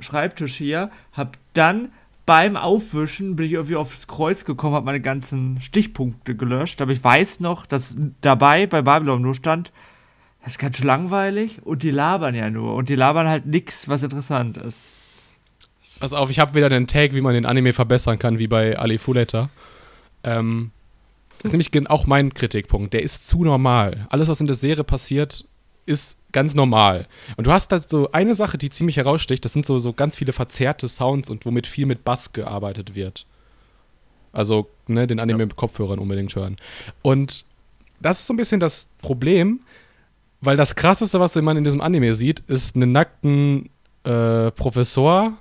Schreibtisch 0.00 0.56
hier. 0.56 0.90
Hab 1.12 1.36
dann 1.54 1.90
beim 2.26 2.56
Aufwischen 2.56 3.36
bin 3.36 3.46
ich 3.46 3.52
irgendwie 3.52 3.76
aufs 3.76 4.06
Kreuz 4.06 4.44
gekommen, 4.44 4.74
habe 4.74 4.86
meine 4.86 5.00
ganzen 5.00 5.62
Stichpunkte 5.62 6.36
gelöscht. 6.36 6.80
Aber 6.82 6.92
ich 6.92 7.02
weiß 7.02 7.40
noch, 7.40 7.64
dass 7.64 7.96
dabei 8.20 8.66
bei 8.66 8.82
Babylon 8.82 9.22
nur 9.22 9.34
stand, 9.34 9.72
das 10.42 10.52
ist 10.52 10.58
ganz 10.58 10.76
schön 10.76 10.86
langweilig 10.86 11.60
und 11.64 11.82
die 11.82 11.90
labern 11.90 12.34
ja 12.34 12.50
nur. 12.50 12.74
Und 12.74 12.88
die 12.88 12.94
labern 12.94 13.28
halt 13.28 13.46
nichts, 13.46 13.88
was 13.88 14.02
interessant 14.02 14.56
ist. 14.56 14.88
Pass 16.00 16.12
auf, 16.12 16.30
ich 16.30 16.38
habe 16.38 16.54
wieder 16.54 16.66
einen 16.66 16.86
Tag, 16.86 17.14
wie 17.14 17.20
man 17.20 17.34
den 17.34 17.46
Anime 17.46 17.72
verbessern 17.72 18.18
kann, 18.18 18.38
wie 18.38 18.46
bei 18.46 18.78
Ali 18.78 18.98
Fuleta. 18.98 19.50
Ähm, 20.22 20.70
das 21.38 21.52
ist 21.52 21.52
nämlich 21.52 21.90
auch 21.90 22.06
mein 22.06 22.34
Kritikpunkt. 22.34 22.92
Der 22.94 23.02
ist 23.02 23.28
zu 23.28 23.44
normal. 23.44 24.06
Alles, 24.10 24.28
was 24.28 24.40
in 24.40 24.46
der 24.46 24.56
Serie 24.56 24.84
passiert, 24.84 25.44
ist 25.86 26.18
ganz 26.32 26.54
normal. 26.54 27.06
Und 27.36 27.46
du 27.46 27.52
hast 27.52 27.72
da 27.72 27.80
so 27.80 28.10
eine 28.12 28.34
Sache, 28.34 28.58
die 28.58 28.70
ziemlich 28.70 28.96
heraussticht, 28.96 29.44
das 29.44 29.52
sind 29.52 29.64
so, 29.64 29.78
so 29.78 29.92
ganz 29.92 30.16
viele 30.16 30.32
verzerrte 30.32 30.88
Sounds 30.88 31.30
und 31.30 31.46
womit 31.46 31.66
viel 31.66 31.86
mit 31.86 32.04
Bass 32.04 32.32
gearbeitet 32.32 32.94
wird. 32.94 33.24
Also, 34.32 34.68
ne, 34.86 35.06
den 35.06 35.20
Anime 35.20 35.40
ja. 35.40 35.46
mit 35.46 35.56
Kopfhörern 35.56 35.98
unbedingt 35.98 36.34
hören. 36.34 36.56
Und 37.02 37.44
das 38.00 38.20
ist 38.20 38.26
so 38.26 38.34
ein 38.34 38.36
bisschen 38.36 38.60
das 38.60 38.90
Problem, 39.00 39.60
weil 40.40 40.56
das 40.56 40.74
krasseste, 40.74 41.18
was 41.20 41.34
man 41.36 41.56
in 41.56 41.64
diesem 41.64 41.80
Anime 41.80 42.14
sieht, 42.14 42.40
ist 42.40 42.76
einen 42.76 42.92
nackten 42.92 43.70
äh, 44.04 44.50
Professor, 44.50 45.32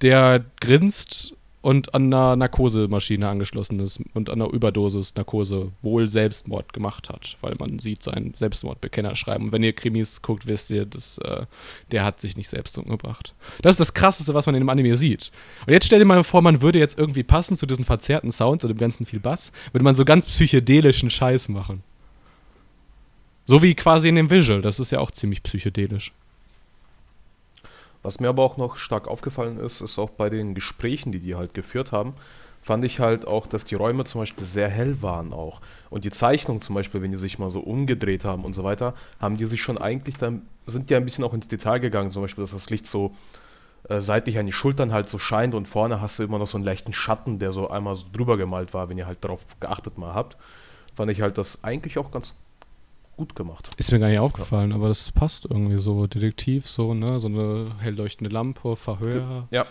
der 0.00 0.44
grinst 0.60 1.34
und 1.68 1.94
an 1.94 2.06
einer 2.06 2.34
Narkosemaschine 2.34 3.28
angeschlossen 3.28 3.78
ist 3.80 4.00
und 4.14 4.30
an 4.30 4.40
einer 4.40 4.50
Überdosis 4.50 5.14
Narkose 5.16 5.70
wohl 5.82 6.08
Selbstmord 6.08 6.72
gemacht 6.72 7.10
hat, 7.10 7.36
weil 7.42 7.56
man 7.58 7.78
sieht 7.78 8.02
seinen 8.02 8.32
Selbstmordbekenner 8.32 9.14
schreiben. 9.14 9.44
Und 9.44 9.52
wenn 9.52 9.62
ihr 9.62 9.74
Krimis 9.74 10.22
guckt, 10.22 10.46
wisst 10.46 10.70
ihr, 10.70 10.86
dass, 10.86 11.18
äh, 11.18 11.44
der 11.92 12.06
hat 12.06 12.22
sich 12.22 12.38
nicht 12.38 12.48
selbst 12.48 12.78
umgebracht. 12.78 13.34
Das 13.60 13.72
ist 13.72 13.80
das 13.80 13.92
Krasseste, 13.92 14.32
was 14.32 14.46
man 14.46 14.54
in 14.54 14.62
dem 14.62 14.68
Anime 14.70 14.96
sieht. 14.96 15.30
Und 15.66 15.74
jetzt 15.74 15.84
stell 15.84 15.98
dir 15.98 16.06
mal 16.06 16.24
vor, 16.24 16.40
man 16.40 16.62
würde 16.62 16.78
jetzt 16.78 16.98
irgendwie 16.98 17.22
passen 17.22 17.54
zu 17.54 17.66
diesen 17.66 17.84
verzerrten 17.84 18.32
Sounds 18.32 18.64
und 18.64 18.70
dem 18.70 18.78
ganzen 18.78 19.04
viel 19.04 19.20
Bass, 19.20 19.52
würde 19.72 19.84
man 19.84 19.94
so 19.94 20.06
ganz 20.06 20.24
psychedelischen 20.24 21.10
Scheiß 21.10 21.50
machen. 21.50 21.82
So 23.44 23.62
wie 23.62 23.74
quasi 23.74 24.08
in 24.08 24.14
dem 24.14 24.30
Visual, 24.30 24.62
das 24.62 24.80
ist 24.80 24.90
ja 24.90 25.00
auch 25.00 25.10
ziemlich 25.10 25.42
psychedelisch. 25.42 26.14
Was 28.08 28.20
mir 28.20 28.30
aber 28.30 28.42
auch 28.42 28.56
noch 28.56 28.76
stark 28.76 29.06
aufgefallen 29.06 29.60
ist, 29.60 29.82
ist 29.82 29.98
auch 29.98 30.08
bei 30.08 30.30
den 30.30 30.54
Gesprächen, 30.54 31.12
die 31.12 31.20
die 31.20 31.34
halt 31.34 31.52
geführt 31.52 31.92
haben, 31.92 32.14
fand 32.62 32.82
ich 32.82 33.00
halt 33.00 33.26
auch, 33.26 33.46
dass 33.46 33.66
die 33.66 33.74
Räume 33.74 34.04
zum 34.04 34.22
Beispiel 34.22 34.46
sehr 34.46 34.70
hell 34.70 35.02
waren 35.02 35.34
auch. 35.34 35.60
Und 35.90 36.06
die 36.06 36.10
Zeichnung 36.10 36.62
zum 36.62 36.74
Beispiel, 36.74 37.02
wenn 37.02 37.10
die 37.10 37.18
sich 37.18 37.38
mal 37.38 37.50
so 37.50 37.60
umgedreht 37.60 38.24
haben 38.24 38.46
und 38.46 38.54
so 38.54 38.64
weiter, 38.64 38.94
haben 39.20 39.36
die 39.36 39.44
sich 39.44 39.60
schon 39.60 39.76
eigentlich 39.76 40.16
dann, 40.16 40.48
sind 40.64 40.88
die 40.88 40.96
ein 40.96 41.04
bisschen 41.04 41.22
auch 41.22 41.34
ins 41.34 41.48
Detail 41.48 41.80
gegangen, 41.80 42.10
zum 42.10 42.22
Beispiel, 42.22 42.40
dass 42.40 42.52
das 42.52 42.70
Licht 42.70 42.86
so 42.86 43.12
äh, 43.90 44.00
seitlich 44.00 44.38
an 44.38 44.46
die 44.46 44.52
Schultern 44.52 44.90
halt 44.90 45.10
so 45.10 45.18
scheint 45.18 45.54
und 45.54 45.68
vorne 45.68 46.00
hast 46.00 46.18
du 46.18 46.22
immer 46.22 46.38
noch 46.38 46.46
so 46.46 46.56
einen 46.56 46.64
leichten 46.64 46.94
Schatten, 46.94 47.38
der 47.38 47.52
so 47.52 47.68
einmal 47.68 47.94
so 47.94 48.06
drüber 48.10 48.38
gemalt 48.38 48.72
war, 48.72 48.88
wenn 48.88 48.96
ihr 48.96 49.06
halt 49.06 49.22
darauf 49.22 49.44
geachtet 49.60 49.98
mal 49.98 50.14
habt. 50.14 50.38
Fand 50.94 51.12
ich 51.12 51.20
halt 51.20 51.36
das 51.36 51.62
eigentlich 51.62 51.98
auch 51.98 52.10
ganz 52.10 52.32
gut 53.18 53.36
gemacht. 53.36 53.68
Ist 53.76 53.92
mir 53.92 53.98
gar 53.98 54.08
nicht 54.08 54.20
aufgefallen, 54.20 54.72
aber 54.72 54.88
das 54.88 55.12
passt 55.12 55.44
irgendwie 55.44 55.78
so. 55.78 56.06
Detektiv, 56.06 56.66
so, 56.66 56.94
ne? 56.94 57.18
So 57.18 57.26
eine 57.26 57.66
hell 57.80 57.94
leuchtende 57.94 58.32
Lampe, 58.32 58.76
Verhör. 58.76 59.48
Ja. 59.50 59.66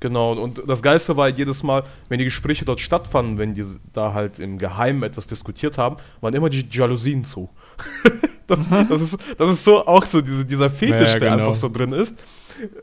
Genau, 0.00 0.32
und 0.32 0.62
das 0.66 0.82
Geiste 0.82 1.16
war 1.16 1.28
jedes 1.28 1.62
Mal, 1.62 1.84
wenn 2.08 2.18
die 2.18 2.26
Gespräche 2.26 2.64
dort 2.64 2.80
stattfanden, 2.80 3.38
wenn 3.38 3.54
die 3.54 3.64
da 3.92 4.12
halt 4.12 4.38
im 4.38 4.58
Geheimen 4.58 5.02
etwas 5.02 5.26
diskutiert 5.26 5.78
haben, 5.78 5.96
waren 6.20 6.34
immer 6.34 6.50
die 6.50 6.66
Jalousien 6.70 7.24
zu. 7.24 7.48
das, 8.46 8.58
das, 8.88 9.00
ist, 9.00 9.18
das 9.38 9.50
ist 9.50 9.64
so 9.64 9.86
auch 9.86 10.04
so 10.04 10.20
diese, 10.20 10.44
dieser 10.44 10.68
Fetisch, 10.68 11.00
ja, 11.00 11.14
ja, 11.14 11.18
der 11.18 11.30
genau. 11.30 11.42
einfach 11.44 11.54
so 11.54 11.68
drin 11.70 11.92
ist. 11.92 12.18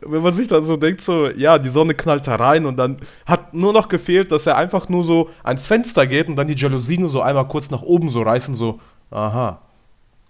Wenn 0.02 0.24
man 0.24 0.34
sich 0.34 0.48
dann 0.48 0.64
so 0.64 0.78
denkt, 0.78 1.02
so, 1.02 1.30
ja, 1.30 1.60
die 1.60 1.70
Sonne 1.70 1.94
knallt 1.94 2.26
da 2.26 2.36
rein 2.36 2.66
und 2.66 2.78
dann 2.78 2.98
hat 3.26 3.54
nur 3.54 3.74
noch 3.74 3.88
gefehlt, 3.88 4.32
dass 4.32 4.48
er 4.48 4.58
einfach 4.58 4.90
nur 4.90 5.04
so 5.04 5.30
ans 5.44 5.68
Fenster 5.68 6.08
geht 6.08 6.28
und 6.28 6.36
dann 6.36 6.48
die 6.48 6.56
Jalousien 6.56 7.08
so 7.08 7.22
einmal 7.22 7.48
kurz 7.48 7.70
nach 7.70 7.84
oben 7.84 8.10
so 8.10 8.24
reißen, 8.24 8.56
so, 8.56 8.80
aha, 9.12 9.62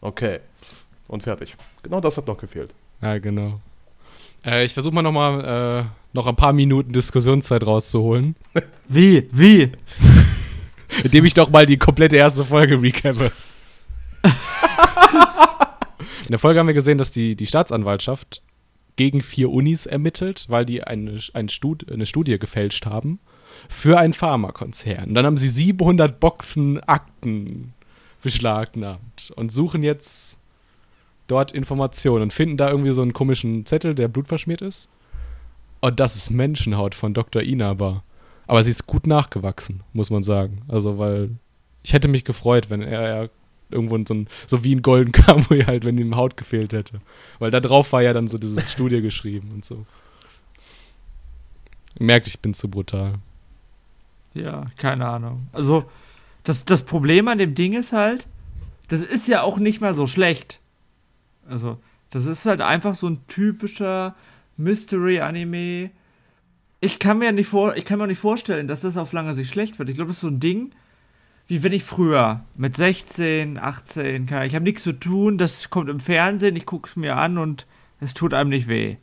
Okay. 0.01 0.39
Und 1.07 1.23
fertig. 1.23 1.55
Genau 1.83 2.01
das 2.01 2.17
hat 2.17 2.27
noch 2.27 2.37
gefehlt. 2.37 2.73
Ja, 3.01 3.17
genau. 3.19 3.59
Äh, 4.43 4.65
ich 4.65 4.73
versuche 4.73 4.93
mal 4.93 5.01
noch 5.01 5.11
mal 5.11 5.85
äh, 5.85 5.85
noch 6.13 6.27
ein 6.27 6.35
paar 6.35 6.53
Minuten 6.53 6.91
Diskussionszeit 6.93 7.65
rauszuholen. 7.65 8.35
Wie? 8.87 9.29
Wie? 9.31 9.71
Indem 11.03 11.25
ich 11.25 11.33
doch 11.33 11.49
mal 11.49 11.65
die 11.65 11.77
komplette 11.77 12.17
erste 12.17 12.43
Folge 12.43 12.81
recappe. 12.81 13.31
In 16.25 16.29
der 16.29 16.39
Folge 16.39 16.59
haben 16.59 16.67
wir 16.67 16.73
gesehen, 16.73 16.97
dass 16.97 17.11
die, 17.11 17.35
die 17.35 17.45
Staatsanwaltschaft 17.45 18.41
gegen 18.95 19.21
vier 19.21 19.49
Unis 19.49 19.85
ermittelt, 19.85 20.45
weil 20.49 20.65
die 20.65 20.83
eine, 20.83 21.19
eine, 21.33 21.49
Stud 21.49 21.91
eine 21.91 22.05
Studie 22.05 22.37
gefälscht 22.39 22.85
haben 22.85 23.19
für 23.69 23.99
einen 23.99 24.13
Pharmakonzern. 24.13 25.09
Und 25.09 25.15
dann 25.15 25.25
haben 25.25 25.37
sie 25.37 25.49
700 25.49 26.19
Boxen 26.19 26.79
Akten 26.81 27.73
beschlagnahmt 28.21 29.31
und 29.35 29.51
suchen 29.51 29.83
jetzt 29.83 30.39
dort 31.27 31.51
Informationen 31.51 32.23
und 32.23 32.33
finden 32.33 32.57
da 32.57 32.69
irgendwie 32.69 32.93
so 32.93 33.01
einen 33.01 33.13
komischen 33.13 33.65
Zettel, 33.65 33.95
der 33.95 34.07
blutverschmiert 34.07 34.61
ist. 34.61 34.89
Und 35.79 35.99
das 35.99 36.15
ist 36.15 36.29
Menschenhaut 36.29 36.93
von 36.93 37.13
Dr. 37.13 37.41
Inaba. 37.41 38.03
Aber 38.47 38.63
sie 38.63 38.69
ist 38.69 38.85
gut 38.85 39.07
nachgewachsen, 39.07 39.81
muss 39.93 40.09
man 40.09 40.23
sagen. 40.23 40.61
Also, 40.67 40.97
weil 40.97 41.31
ich 41.83 41.93
hätte 41.93 42.07
mich 42.07 42.25
gefreut, 42.25 42.69
wenn 42.69 42.81
er, 42.81 43.01
er 43.01 43.29
irgendwo 43.69 43.97
so, 44.05 44.13
ein, 44.13 44.27
so 44.45 44.63
wie 44.63 44.75
ein 44.75 44.81
Golden 44.81 45.11
Kamuy 45.13 45.63
halt, 45.63 45.85
wenn 45.85 45.97
ihm 45.97 46.15
Haut 46.15 46.37
gefehlt 46.37 46.73
hätte. 46.73 46.99
Weil 47.39 47.51
da 47.51 47.59
drauf 47.59 47.93
war 47.93 48.01
ja 48.01 48.13
dann 48.13 48.27
so 48.27 48.37
diese 48.37 48.61
Studie 48.69 49.01
geschrieben 49.01 49.51
und 49.53 49.65
so. 49.65 49.85
Merkt, 51.97 52.27
ich 52.27 52.39
bin 52.39 52.53
zu 52.53 52.69
brutal. 52.69 53.15
Ja, 54.33 54.65
keine 54.77 55.07
Ahnung. 55.07 55.47
Also, 55.51 55.85
das, 56.43 56.65
das 56.65 56.83
Problem 56.83 57.27
an 57.27 57.37
dem 57.37 57.55
Ding 57.55 57.73
ist 57.73 57.93
halt, 57.93 58.27
das 58.87 59.01
ist 59.01 59.27
ja 59.27 59.41
auch 59.41 59.57
nicht 59.57 59.81
mal 59.81 59.93
so 59.93 60.07
schlecht. 60.07 60.59
Also, 61.47 61.77
das 62.09 62.25
ist 62.25 62.45
halt 62.45 62.61
einfach 62.61 62.95
so 62.95 63.07
ein 63.07 63.25
typischer 63.27 64.15
Mystery-Anime. 64.57 65.91
Ich 66.79 66.99
kann 66.99 67.19
mir 67.19 67.31
nicht 67.31 67.47
vor, 67.47 67.75
ich 67.77 67.85
kann 67.85 67.99
mir 67.99 68.07
nicht 68.07 68.19
vorstellen, 68.19 68.67
dass 68.67 68.81
das 68.81 68.97
auf 68.97 69.13
lange 69.13 69.33
Sicht 69.33 69.51
schlecht 69.51 69.79
wird. 69.79 69.89
Ich 69.89 69.95
glaube, 69.95 70.09
das 70.09 70.17
ist 70.17 70.21
so 70.21 70.27
ein 70.27 70.39
Ding, 70.39 70.71
wie 71.47 71.63
wenn 71.63 71.73
ich 71.73 71.83
früher 71.83 72.43
mit 72.55 72.75
16, 72.75 73.57
18, 73.57 74.25
kann, 74.25 74.45
ich 74.45 74.55
habe 74.55 74.63
nichts 74.63 74.83
zu 74.83 74.93
tun, 74.93 75.37
das 75.37 75.69
kommt 75.69 75.89
im 75.89 75.99
Fernsehen, 75.99 76.55
ich 76.55 76.65
gucke 76.65 76.89
es 76.89 76.95
mir 76.95 77.17
an 77.17 77.37
und 77.37 77.67
es 77.99 78.13
tut 78.13 78.33
einem 78.33 78.49
nicht 78.49 78.67
weh. 78.67 78.97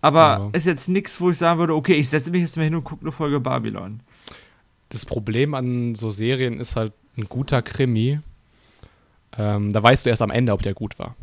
Aber 0.00 0.20
ja. 0.20 0.50
ist 0.52 0.66
jetzt 0.66 0.88
nichts, 0.88 1.20
wo 1.20 1.30
ich 1.30 1.38
sagen 1.38 1.58
würde, 1.58 1.74
okay, 1.74 1.94
ich 1.94 2.08
setze 2.08 2.30
mich 2.30 2.42
jetzt 2.42 2.56
mal 2.56 2.64
hin 2.64 2.74
und 2.74 2.84
gucke 2.84 3.02
eine 3.02 3.12
Folge 3.12 3.40
Babylon 3.40 4.00
das 4.90 5.04
Problem 5.04 5.54
an 5.54 5.94
so 5.94 6.10
Serien 6.10 6.60
ist 6.60 6.76
halt 6.76 6.92
ein 7.16 7.28
guter 7.28 7.62
Krimi. 7.62 8.20
Ähm, 9.36 9.72
da 9.72 9.82
weißt 9.82 10.06
du 10.06 10.10
erst 10.10 10.22
am 10.22 10.30
Ende, 10.30 10.52
ob 10.52 10.62
der 10.62 10.74
gut 10.74 10.98
war. 10.98 11.14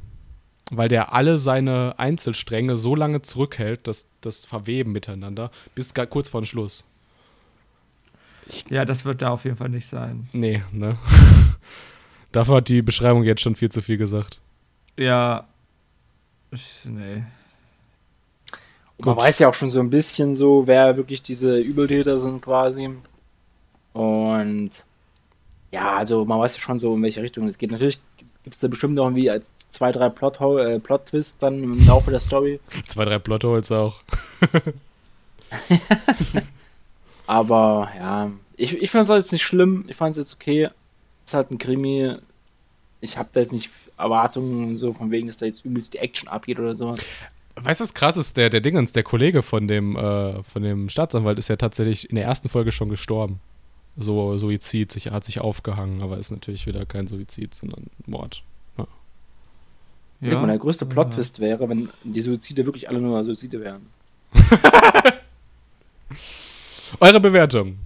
Weil 0.71 0.89
der 0.89 1.13
alle 1.13 1.37
seine 1.37 1.95
Einzelstränge 1.97 2.75
so 2.75 2.95
lange 2.95 3.21
zurückhält, 3.21 3.87
dass 3.87 4.07
das 4.21 4.45
Verweben 4.45 4.91
miteinander, 4.91 5.51
bis 5.75 5.93
gar 5.93 6.07
kurz 6.07 6.29
vor 6.29 6.41
den 6.41 6.47
Schluss. 6.47 6.83
Ich 8.47 8.65
ja, 8.69 8.85
das 8.85 9.05
wird 9.05 9.21
da 9.21 9.29
auf 9.29 9.45
jeden 9.45 9.57
Fall 9.57 9.69
nicht 9.69 9.87
sein. 9.87 10.29
Nee, 10.33 10.63
ne? 10.71 10.97
Dafür 12.31 12.55
hat 12.55 12.69
die 12.69 12.81
Beschreibung 12.81 13.23
jetzt 13.23 13.41
schon 13.41 13.55
viel 13.55 13.71
zu 13.71 13.81
viel 13.81 13.97
gesagt. 13.97 14.39
Ja. 14.97 15.47
Nee. 16.83 17.23
Man 18.97 19.17
weiß 19.17 19.39
ja 19.39 19.49
auch 19.49 19.53
schon 19.53 19.71
so 19.71 19.79
ein 19.79 19.89
bisschen 19.89 20.35
so, 20.35 20.67
wer 20.67 20.95
wirklich 20.95 21.21
diese 21.21 21.59
Übeltäter 21.59 22.17
sind 22.17 22.41
quasi. 22.41 22.89
Und 23.95 24.71
ja, 25.71 25.95
also 25.95 26.25
man 26.25 26.37
weiß 26.37 26.55
ja 26.55 26.59
schon 26.59 26.79
so, 26.79 26.93
in 26.95 27.01
welche 27.01 27.21
Richtung 27.21 27.47
es 27.47 27.57
geht. 27.57 27.71
Natürlich 27.71 27.97
gibt 28.43 28.55
es 28.55 28.59
da 28.59 28.67
bestimmt 28.67 28.95
noch 28.95 29.05
irgendwie 29.05 29.29
als 29.29 29.49
zwei, 29.71 29.93
drei 29.93 30.09
Plot 30.09 30.41
äh, 30.59 30.79
Plot-Twists 30.79 31.37
dann 31.37 31.63
im 31.63 31.87
Laufe 31.87 32.11
der 32.11 32.19
Story. 32.19 32.59
zwei, 32.87 33.05
drei 33.05 33.19
Plot-Holes 33.19 33.71
auch. 33.71 34.01
Aber 37.27 37.89
ja, 37.97 38.31
ich, 38.57 38.81
ich 38.81 38.91
fand 38.91 39.09
es 39.09 39.15
jetzt 39.15 39.31
nicht 39.31 39.45
schlimm. 39.45 39.85
Ich 39.87 39.95
fand 39.95 40.11
es 40.11 40.17
jetzt 40.17 40.33
okay. 40.33 40.65
Es 41.23 41.29
ist 41.29 41.33
halt 41.33 41.51
ein 41.51 41.57
Krimi. 41.57 42.17
Ich 42.99 43.17
habe 43.17 43.29
da 43.31 43.39
jetzt 43.39 43.53
nicht 43.53 43.69
Erwartungen 43.97 44.75
so 44.75 44.91
von 44.91 45.09
wegen, 45.09 45.27
dass 45.27 45.37
da 45.37 45.45
jetzt 45.45 45.63
übelst 45.63 45.93
die 45.93 45.99
Action 45.99 46.27
abgeht 46.27 46.59
oder 46.59 46.75
so. 46.75 46.97
Weißt 47.55 47.79
du, 47.79 47.85
was 47.85 47.93
krass 47.93 48.17
ist? 48.17 48.35
Der, 48.35 48.49
der 48.49 48.59
Dingens, 48.59 48.91
der 48.91 49.03
Kollege 49.03 49.41
von 49.41 49.69
dem, 49.69 49.95
äh, 49.95 50.43
von 50.43 50.63
dem 50.63 50.89
Staatsanwalt 50.89 51.39
ist 51.39 51.47
ja 51.47 51.55
tatsächlich 51.55 52.09
in 52.09 52.17
der 52.17 52.25
ersten 52.25 52.49
Folge 52.49 52.73
schon 52.73 52.89
gestorben 52.89 53.39
so 53.97 54.37
Suizid, 54.37 54.91
sich, 54.91 55.07
hat 55.11 55.23
sich 55.23 55.39
aufgehangen, 55.39 56.03
aber 56.03 56.17
ist 56.17 56.31
natürlich 56.31 56.67
wieder 56.67 56.85
kein 56.85 57.07
Suizid, 57.07 57.55
sondern 57.55 57.87
Mord. 58.05 58.43
Ja. 58.77 58.87
Ja. 60.21 60.39
Mal, 60.39 60.47
der 60.47 60.57
größte 60.57 60.85
Plot-Twist 60.85 61.39
wäre, 61.39 61.69
wenn 61.69 61.89
die 62.03 62.21
Suizide 62.21 62.65
wirklich 62.65 62.89
alle 62.89 62.99
nur 62.99 63.23
Suizide 63.23 63.59
wären. 63.61 63.87
Eure 66.99 67.19
Bewertung, 67.19 67.77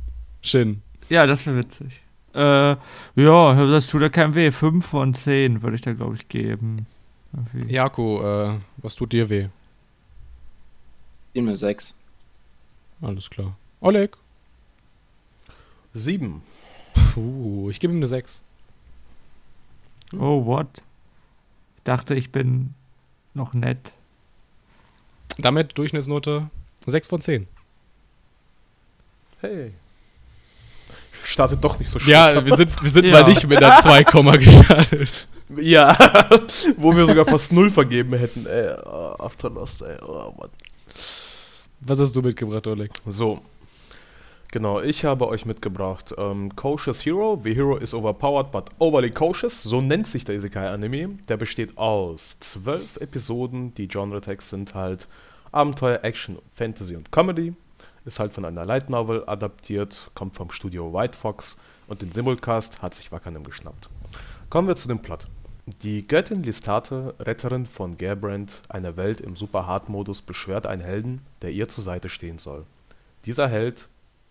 Shin. 0.41 0.81
Ja, 1.09 1.25
das 1.25 1.45
wäre 1.45 1.57
witzig. 1.57 2.01
Äh, 2.33 2.75
ja, 3.15 3.65
das 3.65 3.87
tut 3.87 4.01
ja 4.01 4.09
kein 4.09 4.35
weh. 4.35 4.51
5 4.51 4.85
von 4.85 5.13
10 5.13 5.61
würde 5.61 5.75
ich 5.75 5.81
da, 5.81 5.93
glaube 5.93 6.15
ich, 6.15 6.27
geben. 6.27 6.85
Irgendwie. 7.33 7.73
Jako, 7.73 8.21
äh, 8.23 8.59
was 8.77 8.95
tut 8.95 9.11
dir 9.11 9.29
weh? 9.29 9.47
Gib 11.33 11.43
mir 11.43 11.55
6. 11.55 11.93
Alles 13.01 13.29
klar. 13.29 13.55
Oleg? 13.81 14.17
Sieben. 15.93 16.41
Uh, 17.15 17.69
ich 17.69 17.79
gebe 17.79 17.93
ihm 17.93 17.97
eine 17.97 18.07
6. 18.07 18.41
Oh, 20.13 20.45
what? 20.45 20.67
Ich 21.77 21.83
dachte, 21.83 22.15
ich 22.15 22.31
bin 22.31 22.73
noch 23.33 23.53
nett. 23.53 23.93
Damit 25.37 25.77
Durchschnittsnote 25.77 26.49
6 26.85 27.07
von 27.07 27.21
10. 27.21 27.47
Hey. 29.41 29.73
Startet 31.23 31.63
doch 31.63 31.77
nicht 31.79 31.89
so 31.89 31.99
schlecht. 31.99 32.11
Ja, 32.11 32.45
wir 32.45 32.55
sind, 32.55 32.81
wir 32.81 32.89
sind 32.89 33.05
Ja. 33.05 33.21
mal 33.21 33.29
nicht 33.29 33.47
mit 33.47 33.61
einer 33.63 33.81
2, 33.81 34.03
gestartet. 34.37 35.27
Ja, 35.57 35.97
wo 36.77 36.95
wir 36.95 37.07
sogar 37.07 37.25
fast 37.25 37.51
null 37.51 37.71
vergeben 37.71 38.15
hätten. 38.15 38.45
Ey, 38.45 38.69
oh, 38.85 39.15
After 39.17 39.49
Lost, 39.49 39.81
ey. 39.81 39.97
Oh, 39.99 40.31
Mann. 40.37 40.49
Was 41.79 41.99
hast 41.99 42.15
du 42.15 42.21
mitgebracht, 42.21 42.67
Oleg? 42.67 42.91
So. 43.07 43.41
Genau, 44.51 44.81
ich 44.81 45.05
habe 45.05 45.27
euch 45.27 45.45
mitgebracht 45.45 46.15
ähm, 46.17 46.55
Cautious 46.55 47.05
Hero. 47.05 47.39
The 47.43 47.53
Hero 47.53 47.77
is 47.77 47.93
overpowered 47.93 48.51
but 48.51 48.71
overly 48.79 49.11
cautious. 49.11 49.61
So 49.61 49.79
nennt 49.79 50.07
sich 50.07 50.25
der 50.25 50.33
Isekai-Anime. 50.35 51.19
Der 51.27 51.37
besteht 51.37 51.77
aus 51.77 52.39
zwölf 52.39 52.97
Episoden. 52.97 53.75
Die 53.75 53.87
Genre-Tags 53.87 54.49
sind 54.49 54.73
halt 54.73 55.07
Abenteuer, 55.51 55.99
Action, 56.03 56.39
Fantasy 56.55 56.95
und 56.95 57.11
Comedy. 57.11 57.53
Ist 58.05 58.19
halt 58.19 58.33
von 58.33 58.43
einer 58.43 58.65
Light 58.65 58.89
Novel 58.89 59.23
adaptiert, 59.27 60.09
kommt 60.15 60.33
vom 60.33 60.49
Studio 60.49 60.91
White 60.91 61.15
Fox 61.15 61.59
und 61.87 62.01
den 62.01 62.11
Simulcast 62.11 62.81
hat 62.81 62.95
sich 62.95 63.11
Wakanim 63.11 63.43
geschnappt. 63.43 63.87
Kommen 64.49 64.67
wir 64.67 64.75
zu 64.75 64.87
dem 64.87 64.99
Plot. 64.99 65.27
Die 65.83 66.07
Göttin 66.07 66.41
Listate, 66.41 67.13
Retterin 67.19 67.67
von 67.67 67.97
Gerbrand, 67.97 68.61
einer 68.67 68.97
Welt 68.97 69.21
im 69.21 69.35
Super-Hard-Modus, 69.35 70.23
beschwört 70.23 70.65
einen 70.65 70.81
Helden, 70.81 71.21
der 71.43 71.51
ihr 71.51 71.69
zur 71.69 71.83
Seite 71.83 72.09
stehen 72.09 72.39
soll. 72.39 72.65
Dieser 73.25 73.47
Held, 73.47 73.87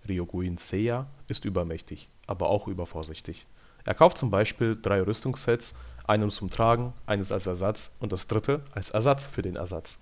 Ryoguin 0.06 0.58
Seiya, 0.58 1.06
ist 1.28 1.44
übermächtig, 1.44 2.08
aber 2.26 2.48
auch 2.48 2.68
übervorsichtig. 2.68 3.46
Er 3.84 3.94
kauft 3.94 4.18
zum 4.18 4.30
Beispiel 4.30 4.76
drei 4.80 5.02
Rüstungssets, 5.02 5.74
einen 6.06 6.30
zum 6.30 6.50
Tragen, 6.50 6.92
eines 7.06 7.32
als 7.32 7.46
Ersatz 7.46 7.92
und 8.00 8.12
das 8.12 8.26
dritte 8.26 8.62
als 8.72 8.90
Ersatz 8.90 9.26
für 9.26 9.42
den 9.42 9.56
Ersatz. 9.56 9.98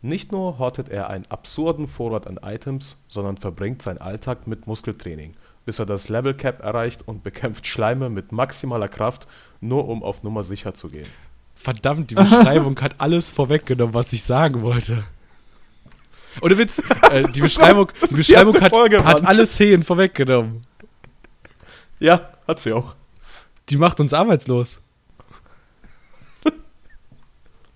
Nicht 0.00 0.32
nur 0.32 0.58
hortet 0.58 0.88
er 0.88 1.10
einen 1.10 1.26
absurden 1.28 1.86
Vorrat 1.86 2.26
an 2.26 2.40
Items, 2.42 3.00
sondern 3.06 3.38
verbringt 3.38 3.82
seinen 3.82 3.98
Alltag 3.98 4.48
mit 4.48 4.66
Muskeltraining, 4.66 5.34
bis 5.64 5.78
er 5.78 5.86
das 5.86 6.08
Level 6.08 6.34
Cap 6.34 6.60
erreicht 6.60 7.06
und 7.06 7.22
bekämpft 7.22 7.68
Schleime 7.68 8.10
mit 8.10 8.32
maximaler 8.32 8.88
Kraft, 8.88 9.28
nur 9.60 9.88
um 9.88 10.02
auf 10.02 10.24
Nummer 10.24 10.42
sicher 10.42 10.74
zu 10.74 10.88
gehen. 10.88 11.06
Verdammt, 11.54 12.10
die 12.10 12.16
Beschreibung 12.16 12.80
hat 12.80 13.00
alles 13.00 13.30
vorweggenommen, 13.30 13.94
was 13.94 14.12
ich 14.12 14.24
sagen 14.24 14.62
wollte. 14.62 15.04
Ohne 16.40 16.58
Witz, 16.58 16.82
äh, 17.10 17.22
die 17.28 17.40
Beschreibung, 17.40 17.88
das 18.00 18.08
die 18.08 18.14
die 18.16 18.20
Beschreibung 18.20 18.54
erste 18.54 18.66
hat, 18.66 18.74
Folge, 18.74 19.04
hat 19.04 19.24
alle 19.24 19.46
Szenen 19.46 19.82
vorweggenommen. 19.82 20.62
Ja, 22.00 22.30
hat 22.48 22.60
sie 22.60 22.72
auch. 22.72 22.94
Die 23.68 23.76
macht 23.76 24.00
uns 24.00 24.12
arbeitslos. 24.12 24.82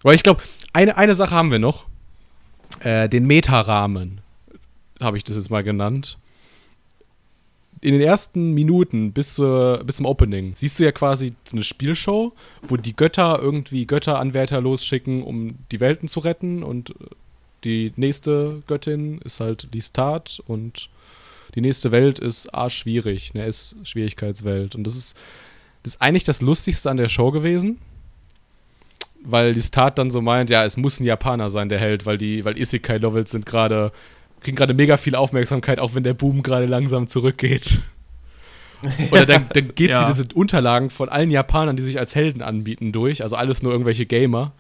Aber 0.03 0.15
ich 0.15 0.23
glaube, 0.23 0.43
eine, 0.73 0.97
eine 0.97 1.15
Sache 1.15 1.35
haben 1.35 1.51
wir 1.51 1.59
noch. 1.59 1.87
Äh, 2.81 3.09
den 3.09 3.27
Metarahmen 3.27 4.21
habe 5.01 5.17
ich 5.17 5.25
das 5.25 5.37
jetzt 5.37 5.51
mal 5.51 5.65
genannt. 5.65 6.17
In 7.81 7.93
den 7.93 8.01
ersten 8.01 8.53
Minuten 8.53 9.13
bis, 9.13 9.35
zur, 9.35 9.83
bis 9.85 9.97
zum 9.97 10.07
Opening 10.07 10.55
siehst 10.55 10.79
du 10.79 10.85
ja 10.85 10.93
quasi 10.93 11.35
so 11.45 11.57
eine 11.57 11.65
Spielshow, 11.65 12.33
wo 12.63 12.77
die 12.77 12.95
Götter 12.95 13.41
irgendwie 13.41 13.87
Götteranwärter 13.87 14.61
losschicken, 14.61 15.23
um 15.23 15.57
die 15.71 15.81
Welten 15.81 16.09
zu 16.09 16.21
retten. 16.21 16.63
Und 16.63 16.91
äh, 16.91 16.95
die 17.67 17.93
nächste 17.97 18.63
Göttin 18.67 19.21
ist 19.25 19.41
halt 19.41 19.69
die 19.75 19.83
Start 19.83 20.41
und 20.47 20.89
die 21.55 21.61
nächste 21.61 21.91
Welt 21.91 22.19
ist 22.19 22.53
arschschwierig, 22.55 23.33
eine 23.35 23.45
S-Schwierigkeitswelt. 23.45 24.75
Und 24.75 24.85
das 24.85 24.97
ist, 24.97 25.17
das 25.83 25.95
ist 25.95 26.03
eigentlich 26.03 26.25
das 26.25 26.41
Lustigste 26.43 26.91
an 26.91 26.97
der 26.97 27.09
Show 27.09 27.31
gewesen. 27.33 27.79
Weil 29.29 29.55
die 29.55 29.63
Start 29.63 29.99
dann 29.99 30.11
so 30.11 30.21
meint, 30.23 30.51
ja, 30.51 30.65
es 30.65 30.77
muss 30.77 31.01
ein 31.01 31.05
Japaner 31.05 31.51
sein, 31.51 31.69
der 31.69 31.81
Held, 31.81 32.07
weil 32.07 32.17
die, 32.19 32.45
weil 32.45 32.57
Isekai-Novels 32.57 33.33
sind 33.33 33.45
gerade, 33.45 33.91
kriegen 34.41 34.57
gerade 34.57 34.75
mega 34.75 34.97
viel 34.97 35.17
Aufmerksamkeit, 35.17 35.81
auch 35.81 35.95
wenn 35.97 36.05
der 36.05 36.15
Boom 36.15 36.43
gerade 36.45 36.67
langsam 36.67 37.09
zurückgeht. 37.09 37.81
Oder 39.11 39.27
dann, 39.27 39.47
dann 39.53 39.75
geht 39.75 39.91
Ja. 39.91 40.07
sie 40.07 40.13
diese 40.23 40.35
Unterlagen 40.35 40.91
von 40.91 41.09
allen 41.09 41.31
Japanern, 41.33 41.77
die 41.77 41.83
sich 41.83 41.99
als 41.99 42.15
Helden 42.15 42.43
anbieten, 42.43 42.93
durch. 42.93 43.23
Also 43.23 43.35
alles 43.35 43.63
nur 43.63 43.73
irgendwelche 43.73 44.07
Gamer. 44.07 44.53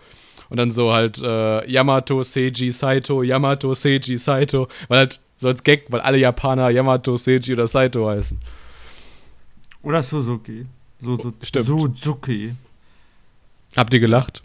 Und 0.48 0.58
dann 0.58 0.70
so 0.70 0.92
halt 0.92 1.20
äh, 1.22 1.68
Yamato, 1.70 2.22
Seiji, 2.22 2.70
Saito, 2.70 3.22
Yamato, 3.22 3.74
Seiji, 3.74 4.16
Saito. 4.16 4.68
Weil 4.88 4.98
halt 4.98 5.20
so 5.36 5.48
als 5.48 5.62
Gag, 5.64 5.86
weil 5.90 6.00
alle 6.00 6.18
Japaner 6.18 6.70
Yamato, 6.70 7.16
Seiji 7.16 7.52
oder 7.52 7.66
Saito 7.66 8.08
heißen. 8.08 8.38
Oder 9.82 10.02
Suzuki. 10.02 10.66
Suzu 11.00 11.32
Stimmt. 11.42 11.66
Suzuki. 11.66 12.54
Habt 13.76 13.92
ihr 13.92 14.00
gelacht? 14.00 14.42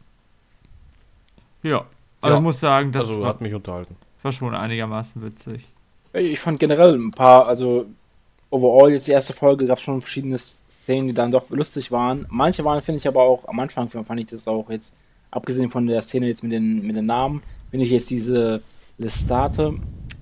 Ja. 1.64 1.86
Also 2.22 2.34
Ja. 2.36 2.38
ich 2.40 2.44
muss 2.44 2.60
sagen, 2.60 2.92
das 2.92 3.08
also 3.10 3.22
war, 3.22 3.30
hat 3.30 3.42
mich 3.42 3.54
unterhalten. 3.54 3.96
war 4.22 4.32
schon 4.32 4.54
einigermaßen 4.54 5.24
witzig. 5.24 5.66
Ich 6.14 6.40
fand 6.40 6.60
generell 6.60 6.94
ein 6.96 7.12
paar, 7.12 7.48
also 7.48 7.86
overall 8.50 8.92
jetzt 8.92 9.08
die 9.08 9.12
erste 9.12 9.34
Folge 9.34 9.66
gab 9.66 9.78
es 9.78 9.84
schon 9.84 10.02
verschiedene 10.02 10.38
Szenen, 10.38 11.08
die 11.08 11.14
dann 11.14 11.32
doch 11.32 11.50
lustig 11.50 11.92
waren. 11.92 12.26
Manche 12.30 12.66
waren, 12.66 12.82
finde 12.82 12.98
ich 12.98 13.08
aber 13.08 13.22
auch, 13.24 13.48
am 13.48 13.60
Anfang 13.60 13.88
fand 13.88 14.20
ich 14.20 14.28
das 14.28 14.48
auch 14.48 14.70
jetzt, 14.70 14.94
abgesehen 15.32 15.70
von 15.70 15.88
der 15.88 16.02
Szene 16.02 16.28
jetzt 16.28 16.44
mit 16.44 16.52
den, 16.52 16.86
mit 16.86 16.96
den 16.96 17.06
Namen, 17.06 17.42
finde 17.70 17.86
ich 17.86 17.92
jetzt 17.92 18.10
diese 18.10 18.62
Lestate 18.98 19.74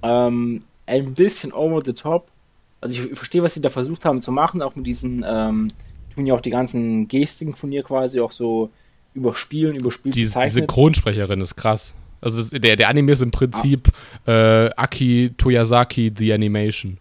ähm, 0.04 0.60
ein 0.86 1.14
bisschen 1.14 1.52
over 1.54 1.82
the 1.84 1.94
top. 1.94 2.30
Also 2.82 3.02
ich, 3.02 3.16
verstehe, 3.16 3.44
was 3.44 3.54
sie 3.54 3.62
da 3.62 3.70
versucht 3.70 4.06
haben 4.06 4.22
zu 4.22 4.32
machen, 4.32 4.62
auch 4.62 4.76
mit 4.76 4.88
diesen, 4.88 5.26
ähm, 5.28 5.72
tun 6.16 6.26
ja 6.26 6.34
auch 6.34 6.42
die 6.42 6.50
ganzen 6.50 7.08
Gestiken 7.08 7.56
von 7.56 7.72
ihr 7.72 7.84
quasi 7.84 8.20
auch 8.20 8.32
so 8.32 8.70
überspielen, 9.14 9.76
überspielt 9.76 10.16
Die, 10.16 10.22
die. 10.22 10.50
Synchronsprecherin 10.50 11.42
ist 11.42 11.56
krass. 11.56 11.94
Also 12.22 12.38
das, 12.38 12.50
der, 12.50 12.76
der 12.76 12.90
Anime 12.90 13.14
ist 13.14 13.22
im 13.22 13.32
Prinzip 13.32 13.90
äh, 14.28 14.70
Aki 14.76 15.32
Toyasaki 15.38 16.12
The 16.16 16.34
Animation. 16.34 16.98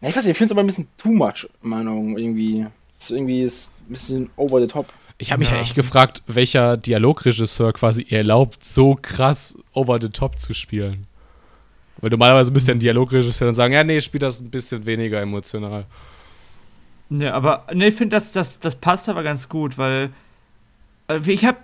Ja, 0.00 0.08
ich 0.08 0.16
weiß 0.16 0.24
nicht, 0.24 0.32
ich 0.32 0.38
finde 0.38 0.46
es 0.46 0.52
aber 0.52 0.62
ein 0.62 0.66
bisschen 0.66 0.88
too 0.96 1.12
much, 1.12 1.48
Meinung, 1.62 2.16
irgendwie. 2.16 2.66
Es 2.88 3.04
ist 3.04 3.10
irgendwie 3.10 3.42
ist 3.42 3.72
ein 3.86 3.92
bisschen 3.92 4.30
over 4.36 4.60
the 4.60 4.66
top. 4.66 4.92
Ich 5.20 5.30
habe 5.30 5.40
mich 5.40 5.50
ja. 5.50 5.56
Ja. 5.56 5.62
echt 5.62 5.74
gefragt, 5.74 6.22
welcher 6.26 6.78
Dialogregisseur 6.78 7.72
quasi 7.74 8.02
ihr 8.08 8.18
erlaubt, 8.18 8.64
so 8.64 8.98
krass 9.00 9.56
over 9.74 9.98
the 10.00 10.08
top 10.08 10.38
zu 10.38 10.54
spielen. 10.54 11.06
Weil 11.98 12.10
normalerweise 12.10 12.50
müsste 12.50 12.70
ja 12.70 12.76
ein 12.76 12.80
Dialogregisseur 12.80 13.48
dann 13.48 13.54
sagen, 13.54 13.74
ja, 13.74 13.84
nee, 13.84 14.00
spiel 14.00 14.20
das 14.20 14.40
ein 14.40 14.50
bisschen 14.50 14.86
weniger 14.86 15.20
emotional. 15.20 15.84
Ne, 17.10 17.32
aber 17.34 17.66
ne, 17.74 17.88
ich 17.88 17.94
finde, 17.94 18.16
das, 18.16 18.32
das, 18.32 18.60
das 18.60 18.76
passt 18.76 19.08
aber 19.10 19.22
ganz 19.22 19.48
gut, 19.48 19.76
weil 19.76 20.10
äh, 21.08 21.20
ich 21.26 21.44
habe 21.44 21.58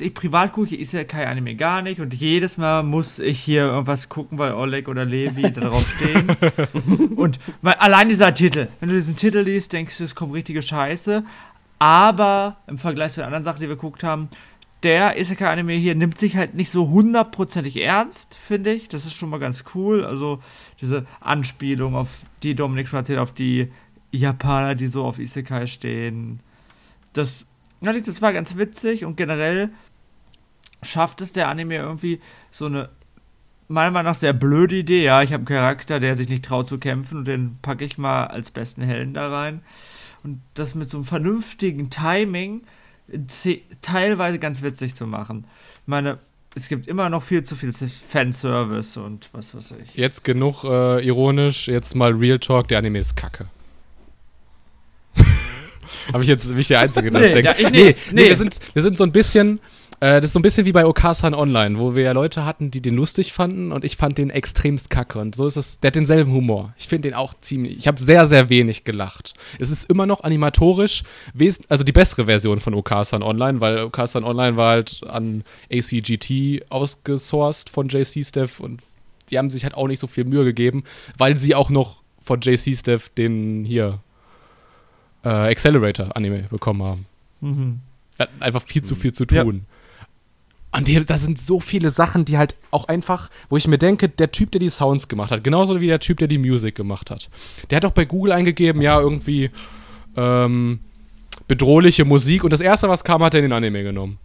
ich 0.00 0.14
privat 0.14 0.52
gucke 0.52 0.76
ist 0.76 0.92
ja 0.92 1.02
kein 1.02 1.26
Anime 1.26 1.56
gar 1.56 1.82
nicht 1.82 2.00
und 2.00 2.14
jedes 2.14 2.56
Mal 2.56 2.82
muss 2.82 3.18
ich 3.18 3.40
hier 3.40 3.62
irgendwas 3.62 4.08
gucken, 4.08 4.38
weil 4.38 4.52
Oleg 4.52 4.86
oder 4.86 5.04
Levi 5.04 5.50
da 5.50 5.62
drauf 5.62 5.88
stehen. 5.88 6.28
und 7.16 7.38
weil, 7.62 7.74
allein 7.74 8.08
dieser 8.08 8.32
Titel, 8.34 8.68
wenn 8.78 8.90
du 8.90 8.94
diesen 8.94 9.16
Titel 9.16 9.38
liest, 9.38 9.72
denkst 9.72 9.98
du, 9.98 10.04
es 10.04 10.14
kommt 10.14 10.34
richtige 10.34 10.62
Scheiße. 10.62 11.24
Aber 11.78 12.56
im 12.66 12.78
Vergleich 12.78 13.12
zu 13.12 13.20
den 13.20 13.26
anderen 13.26 13.44
Sachen, 13.44 13.60
die 13.60 13.68
wir 13.68 13.76
geguckt 13.76 14.02
haben, 14.02 14.28
der 14.82 15.18
Isekai-Anime 15.18 15.72
hier 15.74 15.94
nimmt 15.94 16.18
sich 16.18 16.36
halt 16.36 16.54
nicht 16.54 16.70
so 16.70 16.88
hundertprozentig 16.88 17.76
ernst, 17.76 18.34
finde 18.36 18.72
ich. 18.72 18.88
Das 18.88 19.04
ist 19.04 19.14
schon 19.14 19.30
mal 19.30 19.40
ganz 19.40 19.64
cool. 19.74 20.04
Also 20.04 20.40
diese 20.80 21.06
Anspielung 21.20 21.94
auf 21.94 22.08
die 22.42 22.54
Dominik 22.54 22.88
schon 22.88 23.00
erzählt, 23.00 23.18
auf 23.18 23.32
die 23.32 23.72
Japaner, 24.12 24.74
die 24.74 24.88
so 24.88 25.04
auf 25.04 25.18
Isekai 25.18 25.66
stehen. 25.66 26.40
Das, 27.12 27.46
das 27.80 28.22
war 28.22 28.32
ganz 28.32 28.56
witzig 28.56 29.04
und 29.04 29.16
generell 29.16 29.70
schafft 30.82 31.20
es 31.20 31.32
der 31.32 31.48
Anime 31.48 31.76
irgendwie 31.76 32.20
so 32.50 32.66
eine 32.66 32.88
meiner 33.68 33.90
Meinung 33.90 34.12
nach 34.12 34.18
sehr 34.18 34.32
blöde 34.32 34.76
Idee. 34.76 35.04
Ja, 35.04 35.22
ich 35.22 35.32
habe 35.32 35.40
einen 35.40 35.46
Charakter, 35.46 36.00
der 36.00 36.16
sich 36.16 36.28
nicht 36.28 36.44
traut 36.44 36.68
zu 36.68 36.78
kämpfen 36.78 37.18
und 37.18 37.24
den 37.26 37.58
packe 37.60 37.84
ich 37.84 37.98
mal 37.98 38.24
als 38.24 38.50
besten 38.50 38.82
Helden 38.82 39.12
da 39.12 39.28
rein. 39.28 39.62
Und 40.24 40.40
das 40.54 40.74
mit 40.74 40.90
so 40.90 40.98
einem 40.98 41.04
vernünftigen 41.04 41.90
Timing 41.90 42.62
teilweise 43.82 44.38
ganz 44.38 44.62
witzig 44.62 44.94
zu 44.94 45.06
machen. 45.06 45.44
Ich 45.82 45.88
meine, 45.88 46.18
es 46.54 46.68
gibt 46.68 46.86
immer 46.88 47.08
noch 47.08 47.22
viel 47.22 47.42
zu 47.44 47.56
viel 47.56 47.72
Fanservice 47.72 48.96
und 48.98 49.28
was 49.32 49.54
weiß 49.54 49.74
ich. 49.82 49.94
Jetzt 49.94 50.24
genug 50.24 50.64
äh, 50.64 51.04
ironisch, 51.06 51.68
jetzt 51.68 51.94
mal 51.94 52.12
Real 52.12 52.38
Talk, 52.38 52.68
der 52.68 52.78
Anime 52.78 52.98
ist 52.98 53.16
kacke. 53.16 53.46
Habe 56.12 56.22
ich 56.22 56.28
jetzt 56.28 56.48
nicht 56.50 56.70
der 56.70 56.80
Einzige, 56.80 57.10
der 57.10 57.20
das 57.20 57.28
Nee, 57.34 57.42
denkt. 57.42 57.60
ja, 57.60 57.66
ich- 57.66 57.72
nee, 57.72 57.82
nee, 57.84 57.96
nee, 58.10 58.22
nee. 58.22 58.28
wir, 58.28 58.36
sind, 58.36 58.58
wir 58.74 58.82
sind 58.82 58.96
so 58.96 59.04
ein 59.04 59.12
bisschen, 59.12 59.60
das 60.00 60.26
ist 60.26 60.32
so 60.32 60.38
ein 60.38 60.42
bisschen 60.42 60.64
wie 60.64 60.72
bei 60.72 60.86
Okasan 60.86 61.34
Online, 61.34 61.78
wo 61.78 61.96
wir 61.96 62.04
ja 62.04 62.12
Leute 62.12 62.44
hatten, 62.44 62.70
die 62.70 62.80
den 62.80 62.94
lustig 62.94 63.32
fanden 63.32 63.72
und 63.72 63.84
ich 63.84 63.96
fand 63.96 64.16
den 64.18 64.30
extremst 64.30 64.90
kacke. 64.90 65.18
Und 65.18 65.34
so 65.34 65.46
ist 65.46 65.56
es, 65.56 65.80
der 65.80 65.88
hat 65.88 65.96
denselben 65.96 66.32
Humor. 66.32 66.72
Ich 66.78 66.86
finde 66.86 67.08
den 67.08 67.14
auch 67.14 67.34
ziemlich, 67.40 67.78
ich 67.78 67.88
habe 67.88 68.00
sehr, 68.00 68.26
sehr 68.26 68.48
wenig 68.48 68.84
gelacht. 68.84 69.34
Es 69.58 69.70
ist 69.70 69.90
immer 69.90 70.06
noch 70.06 70.22
animatorisch, 70.22 71.02
also 71.68 71.82
die 71.82 71.92
bessere 71.92 72.26
Version 72.26 72.60
von 72.60 72.74
Okasan 72.74 73.24
Online, 73.24 73.60
weil 73.60 73.80
Okasan 73.80 74.22
Online 74.22 74.56
war 74.56 74.70
halt 74.70 75.00
an 75.08 75.42
ACGT 75.72 76.70
ausgesourced 76.70 77.68
von 77.68 77.88
JC 77.88 78.24
Steph 78.24 78.60
und 78.60 78.80
die 79.30 79.38
haben 79.38 79.50
sich 79.50 79.64
halt 79.64 79.74
auch 79.74 79.88
nicht 79.88 79.98
so 79.98 80.06
viel 80.06 80.24
Mühe 80.24 80.44
gegeben, 80.44 80.84
weil 81.16 81.36
sie 81.36 81.56
auch 81.56 81.70
noch 81.70 81.96
von 82.22 82.40
JC 82.40 82.76
Steph 82.76 83.08
den 83.08 83.64
hier 83.64 83.98
äh, 85.24 85.28
Accelerator 85.28 86.14
Anime 86.16 86.44
bekommen 86.50 86.82
haben. 86.82 87.06
Mhm. 87.40 87.80
Einfach 88.38 88.62
viel 88.62 88.82
zu 88.82 88.94
viel 88.96 89.12
zu 89.12 89.26
tun. 89.26 89.66
Ja. 89.68 89.77
Und 90.78 90.86
die, 90.86 91.04
da 91.04 91.18
sind 91.18 91.38
so 91.38 91.58
viele 91.58 91.90
Sachen, 91.90 92.24
die 92.24 92.38
halt 92.38 92.54
auch 92.70 92.86
einfach, 92.86 93.30
wo 93.48 93.56
ich 93.56 93.66
mir 93.66 93.78
denke, 93.78 94.08
der 94.08 94.30
Typ, 94.30 94.52
der 94.52 94.60
die 94.60 94.70
Sounds 94.70 95.08
gemacht 95.08 95.32
hat, 95.32 95.42
genauso 95.42 95.80
wie 95.80 95.88
der 95.88 95.98
Typ, 95.98 96.18
der 96.18 96.28
die 96.28 96.38
Musik 96.38 96.76
gemacht 96.76 97.10
hat, 97.10 97.28
der 97.68 97.76
hat 97.76 97.84
auch 97.84 97.90
bei 97.90 98.04
Google 98.04 98.30
eingegeben, 98.30 98.80
ja, 98.80 99.00
irgendwie 99.00 99.50
ähm, 100.16 100.78
bedrohliche 101.48 102.04
Musik 102.04 102.44
und 102.44 102.52
das 102.52 102.60
erste, 102.60 102.88
was 102.88 103.02
kam, 103.02 103.24
hat 103.24 103.34
er 103.34 103.40
in 103.40 103.46
den 103.46 103.52
Anime 103.52 103.82
genommen. 103.82 104.18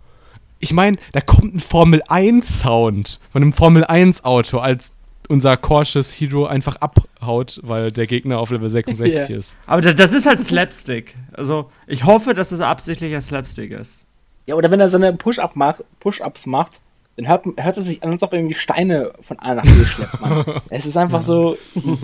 Ich 0.60 0.74
meine, 0.74 0.98
da 1.12 1.22
kommt 1.22 1.56
ein 1.56 1.60
Formel 1.60 2.04
1 2.08 2.60
Sound 2.60 3.20
von 3.32 3.42
einem 3.42 3.54
Formel 3.54 3.84
1 3.84 4.24
Auto, 4.24 4.60
als 4.60 4.94
unser 5.30 5.58
cautious 5.58 6.12
Hero 6.12 6.46
einfach 6.46 6.76
abhaut, 6.76 7.60
weil 7.64 7.92
der 7.92 8.06
Gegner 8.06 8.38
auf 8.38 8.52
Level 8.52 8.70
66 8.70 9.30
yeah. 9.30 9.40
ist. 9.40 9.58
Aber 9.66 9.82
das 9.82 10.14
ist 10.14 10.28
halt 10.28 10.40
Slapstick. 10.40 11.16
Also, 11.32 11.72
ich 11.88 12.04
hoffe, 12.06 12.36
dass 12.36 12.52
es 12.52 12.60
das 12.60 12.68
absichtlicher 12.68 13.22
Slapstick 13.22 13.72
ist. 13.72 14.06
Ja, 14.46 14.56
oder 14.56 14.72
wenn 14.72 14.80
er 14.80 14.90
seine 14.90 15.14
Push-Up 15.14 15.56
macht, 15.56 15.84
Push-Ups 16.00 16.46
macht, 16.48 16.82
dann 17.16 17.28
hört, 17.28 17.46
hört 17.58 17.78
es 17.78 17.86
sich 17.86 18.04
an, 18.04 18.12
als 18.12 18.24
ob 18.24 18.34
er 18.34 18.40
irgendwie 18.40 18.56
Steine 18.56 19.12
von 19.22 19.38
A 19.40 19.54
nach 19.54 19.64
B 19.64 19.86
schleppt, 19.86 20.20
man. 20.20 20.46
es 20.70 20.86
ist 20.86 20.98
einfach 20.98 21.22
so, 21.22 21.58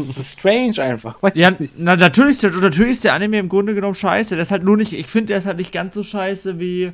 es 0.03 0.17
ist 0.17 0.39
strange 0.39 0.79
einfach. 0.79 1.17
ja, 1.33 1.51
na, 1.75 1.95
natürlich, 1.95 2.31
ist 2.31 2.43
der, 2.43 2.51
natürlich 2.51 2.91
ist 2.91 3.03
der 3.03 3.13
Anime 3.15 3.39
im 3.39 3.49
Grunde 3.49 3.73
genommen 3.73 3.95
scheiße. 3.95 4.35
Der 4.35 4.43
ist 4.43 4.51
halt 4.51 4.63
nur 4.63 4.77
nicht, 4.77 4.93
ich 4.93 5.07
finde, 5.07 5.27
der 5.27 5.39
ist 5.39 5.47
halt 5.47 5.57
nicht 5.57 5.71
ganz 5.71 5.95
so 5.95 6.03
scheiße 6.03 6.59
wie 6.59 6.93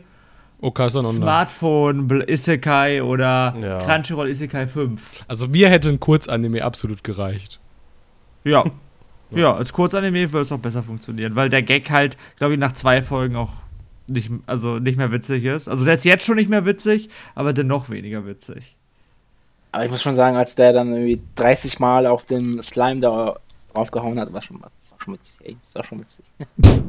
Smartphone 0.64 2.24
Isekai 2.28 3.04
oder 3.04 3.56
ja. 3.62 3.80
Crunchyroll 3.80 4.30
Isekai 4.30 4.68
5. 4.68 5.26
Also 5.28 5.48
mir 5.48 5.70
hätte 5.70 5.90
ein 5.90 6.00
Kurzanime 6.00 6.64
absolut 6.64 7.04
gereicht. 7.04 7.60
Ja. 8.44 8.64
Ja, 9.32 9.54
als 9.54 9.74
Kurzanime 9.74 10.32
würde 10.32 10.46
es 10.46 10.52
auch 10.52 10.60
besser 10.60 10.84
funktionieren, 10.84 11.36
weil 11.36 11.50
der 11.50 11.64
Gag 11.64 11.90
halt, 11.90 12.16
glaube 12.38 12.54
ich, 12.54 12.60
nach 12.60 12.74
zwei 12.74 13.04
Folgen 13.04 13.36
auch 13.36 13.52
nicht, 14.08 14.30
also 14.46 14.80
nicht 14.80 14.98
mehr 14.98 15.12
witzig 15.12 15.44
ist. 15.44 15.68
Also 15.68 15.86
der 15.86 15.96
ist 15.96 16.06
jetzt 16.06 16.26
schon 16.26 16.36
nicht 16.36 16.50
mehr 16.50 16.66
witzig, 16.66 17.10
aber 17.34 17.54
dennoch 17.54 17.90
weniger 17.90 18.26
witzig. 18.26 18.76
Aber 19.72 19.86
ich 19.86 19.92
muss 19.92 20.02
schon 20.02 20.16
sagen, 20.16 20.38
als 20.38 20.56
der 20.56 20.72
dann 20.72 20.94
irgendwie 20.94 21.22
30 21.36 21.80
Mal 21.80 22.08
auf 22.08 22.26
den 22.26 22.62
Slime 22.62 23.02
da 23.02 23.36
draufgehauen 23.74 24.20
hat, 24.20 24.32
war 24.32 24.42
schon, 24.42 24.62
war 24.62 24.72
schon 24.98 25.16
witzig, 25.16 25.36
ey. 25.44 25.58
Das 25.66 25.76
war 25.76 25.84
schon 25.84 26.00
witzig. 26.00 26.26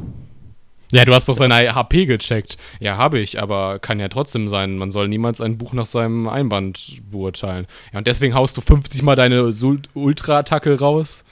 Ja, 0.92 1.04
du 1.04 1.12
hast 1.12 1.28
doch 1.28 1.34
seine 1.34 1.74
HP 1.74 2.06
gecheckt. 2.06 2.58
Ja, 2.78 2.96
habe 2.96 3.18
ich, 3.18 3.42
aber 3.42 3.80
kann 3.80 3.98
ja 3.98 4.08
trotzdem 4.08 4.46
sein. 4.46 4.78
Man 4.78 4.92
soll 4.92 5.08
niemals 5.08 5.40
ein 5.40 5.58
Buch 5.58 5.72
nach 5.72 5.86
seinem 5.86 6.28
Einband 6.28 7.02
beurteilen. 7.10 7.66
Ja, 7.92 7.98
und 7.98 8.06
deswegen 8.06 8.34
haust 8.34 8.56
du 8.56 8.60
50 8.60 9.02
Mal 9.02 9.16
deine 9.16 9.50
Ultra-Attacke 9.94 10.78
raus. 10.78 11.24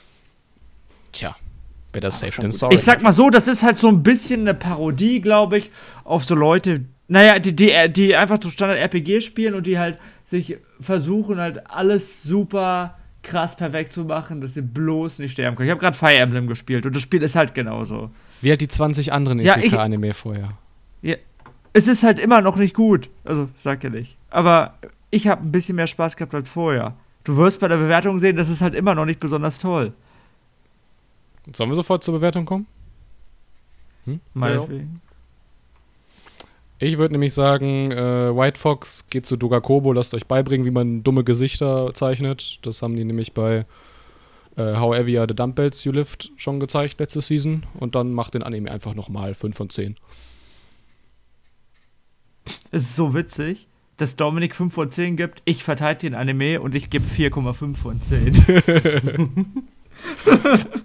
Tja. 1.13 1.37
Better 1.95 2.11
safe 2.11 2.39
than 2.41 2.51
sorry. 2.51 2.75
Ich 2.75 2.83
sag 2.83 3.03
mal 3.03 3.13
so, 3.13 3.31
das 3.31 3.49
ist 3.49 3.63
halt 3.63 3.79
so 3.79 3.89
ein 3.89 4.03
bisschen 4.03 4.43
eine 4.43 4.53
Parodie, 4.53 5.21
glaube 5.21 5.57
ich, 5.57 5.71
auf 6.05 6.25
so 6.25 6.35
Leute, 6.35 6.85
naja, 7.09 7.39
die, 7.39 7.57
die, 7.57 7.73
die 7.89 8.15
einfach 8.15 8.39
so 8.43 8.51
Standard-RPG 8.51 9.23
spielen 9.23 9.55
und 9.55 9.67
die 9.67 9.79
halt 9.79 9.97
sich 10.27 10.59
versuchen, 10.81 11.41
halt 11.41 11.71
alles 11.71 12.23
super 12.23 12.99
krass 13.23 13.57
perfekt 13.57 13.93
zu 13.95 14.05
machen, 14.05 14.41
dass 14.43 14.55
sie 14.55 14.63
bloß 14.63 15.21
nicht 15.21 15.33
sterben 15.33 15.57
können. 15.57 15.69
Ich 15.69 15.71
habe 15.71 15.81
gerade 15.81 15.97
Fire 15.97 16.15
Emblem 16.15 16.47
gespielt 16.47 16.85
und 16.85 16.95
das 16.95 17.03
Spiel 17.03 17.23
ist 17.23 17.37
halt 17.37 17.55
genauso. 17.55 18.11
Wie 18.43 18.51
halt 18.51 18.61
die 18.61 18.69
20 18.69 19.13
anderen 19.13 19.39
Isekai-Anime 19.39 20.09
ja, 20.09 20.13
vorher. 20.13 20.59
Ja, 21.01 21.15
es 21.73 21.89
ist 21.89 22.03
halt 22.03 22.19
immer 22.19 22.43
noch 22.43 22.57
nicht 22.57 22.75
gut. 22.75 23.09
Also, 23.25 23.49
sag 23.59 23.83
ja 23.83 23.91
nicht. 23.91 24.19
Aber 24.31 24.75
ich 25.11 25.29
habe 25.29 25.43
ein 25.43 25.53
bisschen 25.53 25.77
mehr 25.77 25.87
Spaß 25.87 26.17
gehabt 26.17 26.35
als 26.35 26.51
vorher. 26.51 26.95
Du 27.25 27.37
wirst 27.37 27.61
bei 27.61 27.69
der 27.69 27.79
Bewertung 27.79 28.19
sehen, 28.19 28.37
das 28.37 28.51
ist 28.51 28.61
halt 28.61 28.75
immer 28.75 28.95
noch 28.95 29.07
nicht 29.07 29.21
besonders 29.21 29.59
toll. 29.59 29.93
Sollen 31.53 31.71
wir 31.71 31.75
sofort 31.75 32.03
zur 32.05 32.15
Bewertung 32.15 32.47
kommen? 32.47 32.67
Hm? 34.05 34.21
Meinetwegen. 34.33 35.01
Ich 36.79 36.99
würde 36.99 37.13
nämlich 37.13 37.33
sagen, 37.33 37.93
äh, 37.93 38.37
White 38.37 38.59
Fox 38.59 39.07
geht 39.09 39.27
zu 39.27 39.37
Dogakobo, 39.37 39.93
lasst 39.93 40.13
euch 40.13 40.27
beibringen, 40.27 40.67
wie 40.67 40.71
man 40.71 41.03
dumme 41.03 41.25
Gesichter 41.25 41.95
zeichnet. 41.95 42.59
Das 42.63 42.83
haben 42.83 42.97
die 42.97 43.05
nämlich 43.05 43.33
bei 43.33 43.65
äh, 44.57 44.77
How 44.77 44.95
Heavy 44.95 45.17
Are 45.19 45.27
the 45.29 45.37
Dumbbells 45.37 45.85
You 45.85 45.93
Lift 45.93 46.33
schon 46.37 46.61
gezeigt 46.61 46.99
letzte 46.99 47.21
Season. 47.21 47.65
Und 47.79 47.95
dann 47.95 48.13
macht 48.13 48.35
den 48.35 48.43
Anime 48.43 48.71
einfach 48.71 48.95
nochmal 48.95 49.35
5 49.35 49.57
von 49.57 49.71
10. 49.71 49.97
Es 52.71 52.83
ist 52.83 52.97
so 52.97 53.15
witzig, 53.15 53.69
dass 53.97 54.17
Dominik 54.17 54.55
5 54.55 54.75
von 54.75 54.91
10 54.91 55.17
gibt. 55.17 55.43
Ich 55.45 55.63
verteidige 55.63 56.11
den 56.11 56.19
Anime 56.19 56.61
und 56.61 56.75
ich 56.75 56.91
gebe 56.91 57.07
4,5 57.07 57.77
von 57.77 58.01
10. 58.03 59.65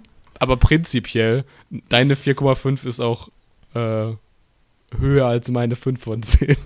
aber 0.40 0.56
prinzipiell, 0.56 1.44
deine 1.88 2.16
4,5 2.16 2.86
ist 2.86 2.98
auch 2.98 3.28
äh, 3.74 4.12
höher 4.98 5.26
als 5.26 5.50
meine 5.50 5.76
5 5.76 6.02
von 6.02 6.22
10. 6.22 6.56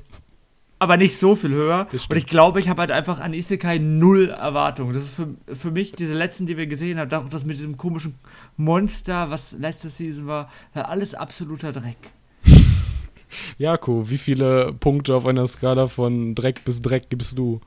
Aber 0.78 0.96
nicht 0.96 1.18
so 1.18 1.34
viel 1.34 1.50
höher. 1.50 1.88
Und 1.92 2.16
ich 2.16 2.26
glaube, 2.26 2.60
ich 2.60 2.68
habe 2.68 2.80
halt 2.82 2.90
einfach 2.90 3.18
an 3.18 3.34
Isekai 3.34 3.78
null 3.78 4.30
Erwartungen. 4.30 4.94
Das 4.94 5.04
ist 5.04 5.14
für, 5.14 5.34
für 5.54 5.70
mich, 5.70 5.92
diese 5.92 6.14
letzten, 6.14 6.46
die 6.46 6.56
wir 6.56 6.66
gesehen 6.66 6.98
haben, 6.98 7.12
auch 7.12 7.28
das 7.28 7.44
mit 7.44 7.56
diesem 7.56 7.76
komischen 7.76 8.14
Monster, 8.56 9.30
was 9.30 9.52
letzte 9.52 9.88
Season 9.88 10.26
war, 10.26 10.50
alles 10.74 11.14
absoluter 11.14 11.72
Dreck. 11.72 11.96
Jako, 13.58 14.08
wie 14.08 14.18
viele 14.18 14.72
Punkte 14.72 15.16
auf 15.16 15.26
einer 15.26 15.46
Skala 15.46 15.88
von 15.88 16.34
Dreck 16.34 16.64
bis 16.64 16.80
Dreck 16.80 17.10
gibst 17.10 17.38
du? 17.38 17.60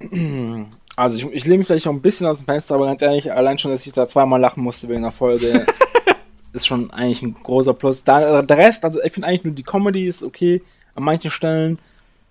Also 0.96 1.18
ich, 1.18 1.24
ich 1.26 1.44
lehne 1.44 1.58
mich 1.58 1.66
vielleicht 1.66 1.84
noch 1.84 1.92
ein 1.92 2.00
bisschen 2.00 2.26
aus 2.26 2.38
dem 2.38 2.46
Fenster, 2.46 2.74
aber 2.74 2.86
ganz 2.86 3.02
ehrlich, 3.02 3.30
allein 3.30 3.58
schon, 3.58 3.70
dass 3.70 3.86
ich 3.86 3.92
da 3.92 4.08
zweimal 4.08 4.40
lachen 4.40 4.62
musste 4.62 4.88
wegen 4.88 5.02
der 5.02 5.10
Folge, 5.10 5.66
ist 6.54 6.66
schon 6.66 6.90
eigentlich 6.90 7.20
ein 7.20 7.34
großer 7.34 7.74
Plus. 7.74 8.02
Da, 8.02 8.40
der 8.40 8.56
Rest, 8.56 8.84
also 8.84 9.02
ich 9.02 9.12
finde 9.12 9.28
eigentlich 9.28 9.44
nur 9.44 9.54
die 9.54 9.62
Comedy 9.62 10.06
ist 10.06 10.22
okay, 10.22 10.62
an 10.94 11.04
manchen 11.04 11.30
Stellen 11.30 11.78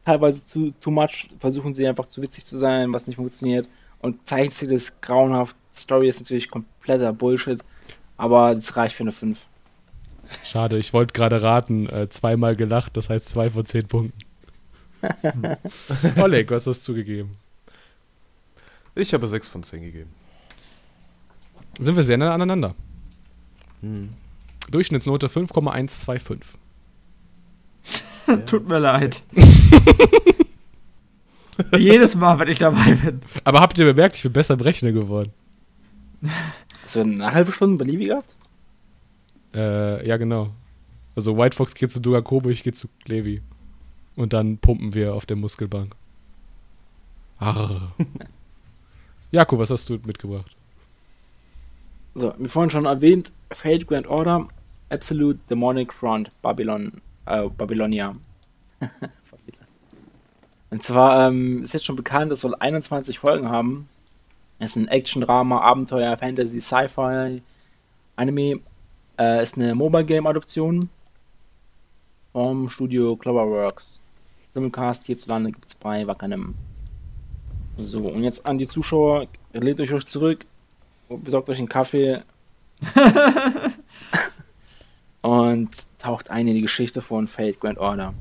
teilweise 0.04 0.44
zu 0.44 0.72
too 0.82 0.92
much, 0.92 1.30
versuchen 1.40 1.74
sie 1.74 1.88
einfach 1.88 2.08
zu 2.08 2.22
witzig 2.22 2.46
zu 2.46 2.58
sein, 2.58 2.92
was 2.92 3.06
nicht 3.08 3.18
funktioniert. 3.18 3.70
Und 4.00 4.28
zeichnet 4.28 4.54
sie 4.54 4.68
das 4.68 5.00
grauenhaft. 5.00 5.56
Story 5.74 6.08
ist 6.08 6.20
natürlich 6.20 6.50
kompletter 6.50 7.14
Bullshit, 7.14 7.60
aber 8.18 8.56
das 8.56 8.76
reicht 8.78 8.96
für 8.96 9.04
eine 9.04 9.12
5. 9.12 9.38
Schade, 10.44 10.78
ich 10.78 10.94
wollte 10.94 11.14
gerade 11.14 11.42
raten, 11.42 11.88
äh, 11.90 12.10
zweimal 12.10 12.56
gelacht, 12.56 12.98
das 12.98 13.10
heißt 13.10 13.30
2 13.30 13.50
von 13.52 13.66
10 13.66 13.88
Punkten. 13.88 14.18
Oleg, 16.22 16.50
was 16.50 16.66
hast 16.66 16.88
du 16.88 16.94
zugegeben? 16.94 17.38
Ich 18.96 19.14
habe 19.14 19.28
6 19.28 19.48
von 19.48 19.64
10 19.64 19.82
gegeben. 19.82 20.12
Sind 21.80 21.96
wir 21.96 22.04
sehr 22.04 22.18
nah 22.18 22.34
aneinander. 22.34 22.76
Hm. 23.82 24.14
Durchschnittsnote 24.72 25.28
5,125. 25.28 26.40
Tut 28.46 28.68
mir 28.68 28.80
leid. 28.80 29.22
Jedes 31.78 32.16
Mal, 32.16 32.40
wenn 32.40 32.48
ich 32.48 32.60
dabei 32.60 32.96
bin. 32.96 33.22
Aber 33.44 33.62
habt 33.62 33.78
ihr 33.78 33.86
bemerkt, 33.86 34.16
ich 34.16 34.24
bin 34.24 34.34
besser 34.34 34.56
im 34.56 34.62
Rechner 34.62 34.92
geworden. 34.92 35.32
Hast 36.84 36.96
du 36.96 37.02
eine 37.02 37.32
halbe 37.32 37.52
Stunde 37.52 37.84
bei 37.84 37.90
Levi 37.90 38.06
gehabt? 38.06 38.36
Äh, 39.54 40.08
ja, 40.08 40.18
genau. 40.18 40.52
Also 41.16 41.38
White 41.38 41.56
Fox 41.56 41.76
geht 41.76 41.92
zu 41.92 42.02
Dugakobo, 42.02 42.50
ich 42.50 42.64
gehe 42.64 42.74
zu 42.74 42.90
Levi. 43.06 43.42
Und 44.16 44.34
dann 44.34 44.58
pumpen 44.58 44.94
wir 44.94 45.14
auf 45.14 45.26
der 45.26 45.38
Muskelbank. 45.38 45.96
Arr. 47.38 47.92
Jakob, 49.36 49.60
was 49.60 49.70
hast 49.70 49.90
du 49.90 50.00
mitgebracht? 50.06 50.56
So, 52.14 52.34
wie 52.38 52.48
vorhin 52.48 52.70
schon 52.70 52.86
erwähnt, 52.86 53.34
Fate 53.52 53.86
Grand 53.86 54.08
Order, 54.08 54.48
Absolute 54.90 55.42
Demonic 55.50 55.92
Front, 55.92 56.32
Babylon, 56.42 57.02
äh, 57.26 57.50
Babylonia. 57.50 58.16
Und 60.70 60.84
zwar 60.84 61.28
ähm, 61.28 61.64
ist 61.64 61.74
jetzt 61.74 61.84
schon 61.84 61.98
bekannt, 61.98 62.32
es 62.32 62.40
soll 62.40 62.56
21 62.56 63.20
Folgen 63.20 63.50
haben. 63.50 63.90
Es 64.58 64.72
ist 64.72 64.78
ein 64.78 64.88
Action-Drama, 64.88 65.60
Abenteuer, 65.60 66.16
Fantasy, 66.16 66.62
Sci-Fi, 66.62 67.42
Anime. 68.16 68.62
Äh, 69.20 69.44
ist 69.44 69.58
eine 69.58 69.76
Mobile 69.76 70.06
Game-Adoption 70.06 70.90
vom 72.32 72.70
Studio 72.70 73.18
Cloverworks. 73.18 74.00
Simulcast 74.54 75.04
hierzulande 75.04 75.52
gibt 75.52 75.68
es 75.68 75.76
bei 75.76 76.08
Wackernem. 76.08 76.56
So, 77.78 78.08
und 78.08 78.24
jetzt 78.24 78.46
an 78.46 78.58
die 78.58 78.68
Zuschauer, 78.68 79.28
lehnt 79.52 79.82
euch 79.82 79.92
euch 79.92 80.06
zurück, 80.06 80.46
besorgt 81.10 81.50
euch 81.50 81.58
einen 81.58 81.68
Kaffee 81.68 82.22
und 85.22 85.70
taucht 86.00 86.32
ein 86.32 86.48
in 86.48 86.56
die 86.56 86.62
Geschichte 86.62 87.02
von 87.02 87.28
Fate 87.28 87.60
Grand 87.60 87.78
Order. 87.78 88.14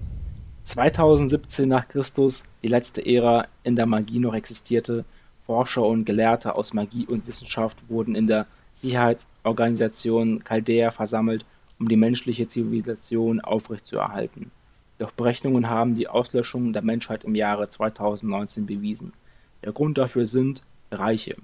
2017 0.65 1.69
nach 1.69 1.87
Christus 1.87 2.45
die 2.65 2.69
letzte 2.69 3.05
Ära 3.07 3.47
in 3.63 3.77
der 3.77 3.87
Magie 3.87 4.19
noch 4.19 4.35
existierte. 4.35 5.05
Forscher 5.47 5.85
und 5.85 6.05
Gelehrte 6.05 6.55
aus 6.55 6.73
Magie 6.73 7.07
und 7.07 7.27
Wissenschaft 7.29 7.77
wurden 7.89 8.15
in 8.15 8.27
der 8.27 8.47
Sicherheitsorganisation 8.73 10.43
Chaldea 10.43 10.91
versammelt, 10.91 11.45
um 11.79 11.89
die 11.89 11.97
menschliche 11.97 12.49
Zivilisation 12.49 13.41
aufrechtzuerhalten. 13.41 14.51
Doch 14.99 15.13
Berechnungen 15.13 15.69
haben 15.69 15.95
die 15.95 16.09
Auslöschung 16.09 16.73
der 16.73 16.83
Menschheit 16.83 17.25
im 17.25 17.35
Jahre 17.35 17.69
2019 17.69 18.67
bewiesen. 18.67 19.13
Der 19.65 19.73
Grund 19.73 19.97
dafür 19.97 20.27
sind 20.27 20.63
Reiche, 20.91 21.37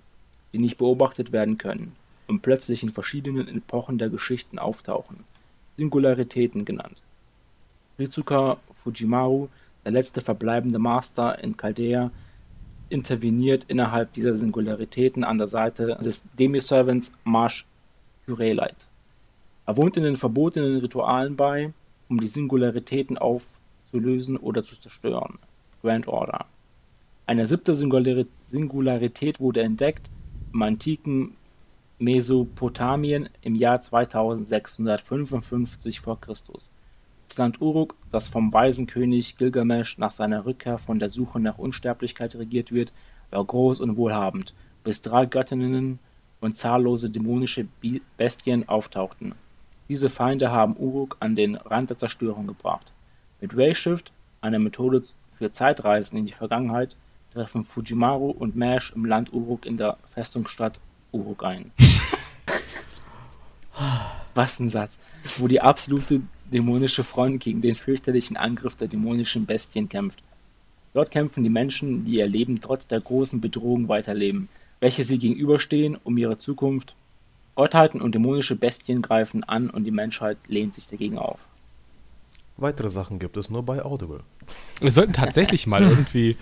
die 0.53 0.59
nicht 0.59 0.77
beobachtet 0.77 1.33
werden 1.33 1.57
können 1.57 1.97
und 2.29 2.43
plötzlich 2.43 2.83
in 2.83 2.91
verschiedenen 2.91 3.49
Epochen 3.49 3.97
der 3.97 4.11
Geschichten 4.11 4.59
auftauchen, 4.59 5.25
Singularitäten 5.79 6.67
genannt. 6.67 7.01
Rizuka 7.99 8.59
Fujimaru, 8.85 9.49
der 9.85 9.93
letzte 9.93 10.21
verbleibende 10.21 10.79
Master 10.79 11.43
in 11.43 11.57
Chaldea, 11.57 12.11
interveniert 12.91 13.65
innerhalb 13.69 14.13
dieser 14.13 14.35
Singularitäten 14.35 15.25
an 15.25 15.39
der 15.39 15.49
Seite 15.49 15.99
des 16.03 16.29
Demiservants 16.35 17.15
Marsh 17.25 17.65
Curelite. 18.27 18.87
Er 19.65 19.77
wohnt 19.77 19.97
in 19.97 20.03
den 20.03 20.17
verbotenen 20.17 20.79
Ritualen 20.79 21.37
bei, 21.37 21.73
um 22.09 22.21
die 22.21 22.29
Singularitäten 22.29 23.17
aufzulösen 23.17 24.37
oder 24.37 24.65
zu 24.65 24.79
zerstören. 24.79 25.39
Grand 25.83 26.07
Order. 26.09 26.47
Eine 27.31 27.47
siebte 27.47 27.77
Singularität 27.77 29.39
wurde 29.39 29.63
entdeckt 29.63 30.11
im 30.53 30.63
antiken 30.63 31.37
Mesopotamien 32.01 33.29
im 33.43 33.55
Jahr 33.55 33.81
2655 33.81 36.01
v. 36.01 36.17
Chr. 36.17 36.33
Das 36.33 37.39
Land 37.39 37.61
Uruk, 37.61 37.95
das 38.11 38.27
vom 38.27 38.53
weisen 38.53 38.89
König 38.89 39.39
Gilgamesch 39.39 39.97
nach 39.97 40.11
seiner 40.11 40.45
Rückkehr 40.45 40.79
von 40.79 40.99
der 40.99 41.09
Suche 41.09 41.39
nach 41.39 41.59
Unsterblichkeit 41.59 42.35
regiert 42.35 42.73
wird, 42.73 42.93
war 43.31 43.45
groß 43.45 43.79
und 43.79 43.97
wohlhabend, 43.97 44.53
bis 44.83 45.01
drei 45.01 45.25
Göttinnen 45.25 46.01
und 46.41 46.57
zahllose 46.57 47.11
dämonische 47.11 47.69
Bestien 48.17 48.69
auftauchten. 48.69 49.37
Diese 49.89 50.11
Feinde 50.11 50.51
haben 50.51 50.77
Uruk 50.77 51.17
an 51.21 51.37
den 51.37 51.55
Rand 51.55 51.91
der 51.91 51.99
Zerstörung 51.99 52.49
gebracht. 52.49 52.93
Mit 53.41 53.57
Rayshift, 53.57 54.11
einer 54.41 54.59
Methode 54.59 55.05
für 55.39 55.53
Zeitreisen 55.53 56.19
in 56.19 56.27
die 56.27 56.33
Vergangenheit, 56.33 56.97
treffen 57.33 57.65
Fujimaru 57.65 58.31
und 58.31 58.57
Mash 58.57 58.93
im 58.95 59.05
Land 59.05 59.33
Uruk 59.33 59.67
in 59.67 59.77
der 59.77 59.97
Festungsstadt 60.15 60.81
Uruk 61.13 61.45
ein. 61.45 61.71
Was 64.35 64.61
ein 64.61 64.69
Satz. 64.69 64.99
Wo 65.39 65.49
die 65.49 65.61
absolute 65.61 66.23
dämonische 66.53 67.05
Front 67.05 67.43
gegen 67.43 67.61
den 67.61 67.75
fürchterlichen 67.75 68.37
Angriff 68.37 68.77
der 68.77 68.89
dämonischen 68.89 69.47
Bestien 69.47 69.89
kämpft. 69.89 70.23
Dort 70.93 71.11
kämpfen 71.11 71.45
die 71.45 71.51
Menschen, 71.51 72.05
die 72.05 72.17
ihr 72.17 72.27
Leben 72.27 72.61
trotz 72.61 72.89
der 72.89 73.01
großen 73.01 73.41
Bedrohung 73.41 73.89
weiterleben, 73.89 74.49
welche 74.81 75.05
sie 75.05 75.19
gegenüberstehen, 75.19 75.97
um 76.03 76.19
ihre 76.19 76.39
Zukunft. 76.39 76.95
Gottheiten 77.55 78.01
und 78.01 78.15
dämonische 78.15 78.57
Bestien 78.57 79.03
greifen 79.03 79.45
an 79.45 79.71
und 79.71 79.85
die 79.85 79.91
Menschheit 79.91 80.39
lehnt 80.49 80.75
sich 80.75 80.89
dagegen 80.89 81.19
auf. 81.19 81.39
Weitere 82.57 82.89
Sachen 82.89 83.19
gibt 83.19 83.37
es 83.37 83.51
nur 83.51 83.63
bei 83.63 83.85
Audible. 83.85 84.21
Wir 84.81 84.91
sollten 84.91 85.13
tatsächlich 85.13 85.67
mal 85.67 85.83
irgendwie 85.83 86.37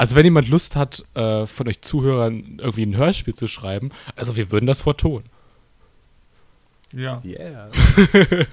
also 0.00 0.16
wenn 0.16 0.24
jemand 0.24 0.48
Lust 0.48 0.76
hat, 0.76 1.04
äh, 1.12 1.46
von 1.46 1.68
euch 1.68 1.82
Zuhörern 1.82 2.58
irgendwie 2.58 2.84
ein 2.84 2.96
Hörspiel 2.96 3.34
zu 3.34 3.48
schreiben, 3.48 3.90
also 4.16 4.34
wir 4.34 4.50
würden 4.50 4.64
das 4.64 4.80
vertonen. 4.80 5.26
Ja. 6.94 7.20
Yeah. 7.22 7.68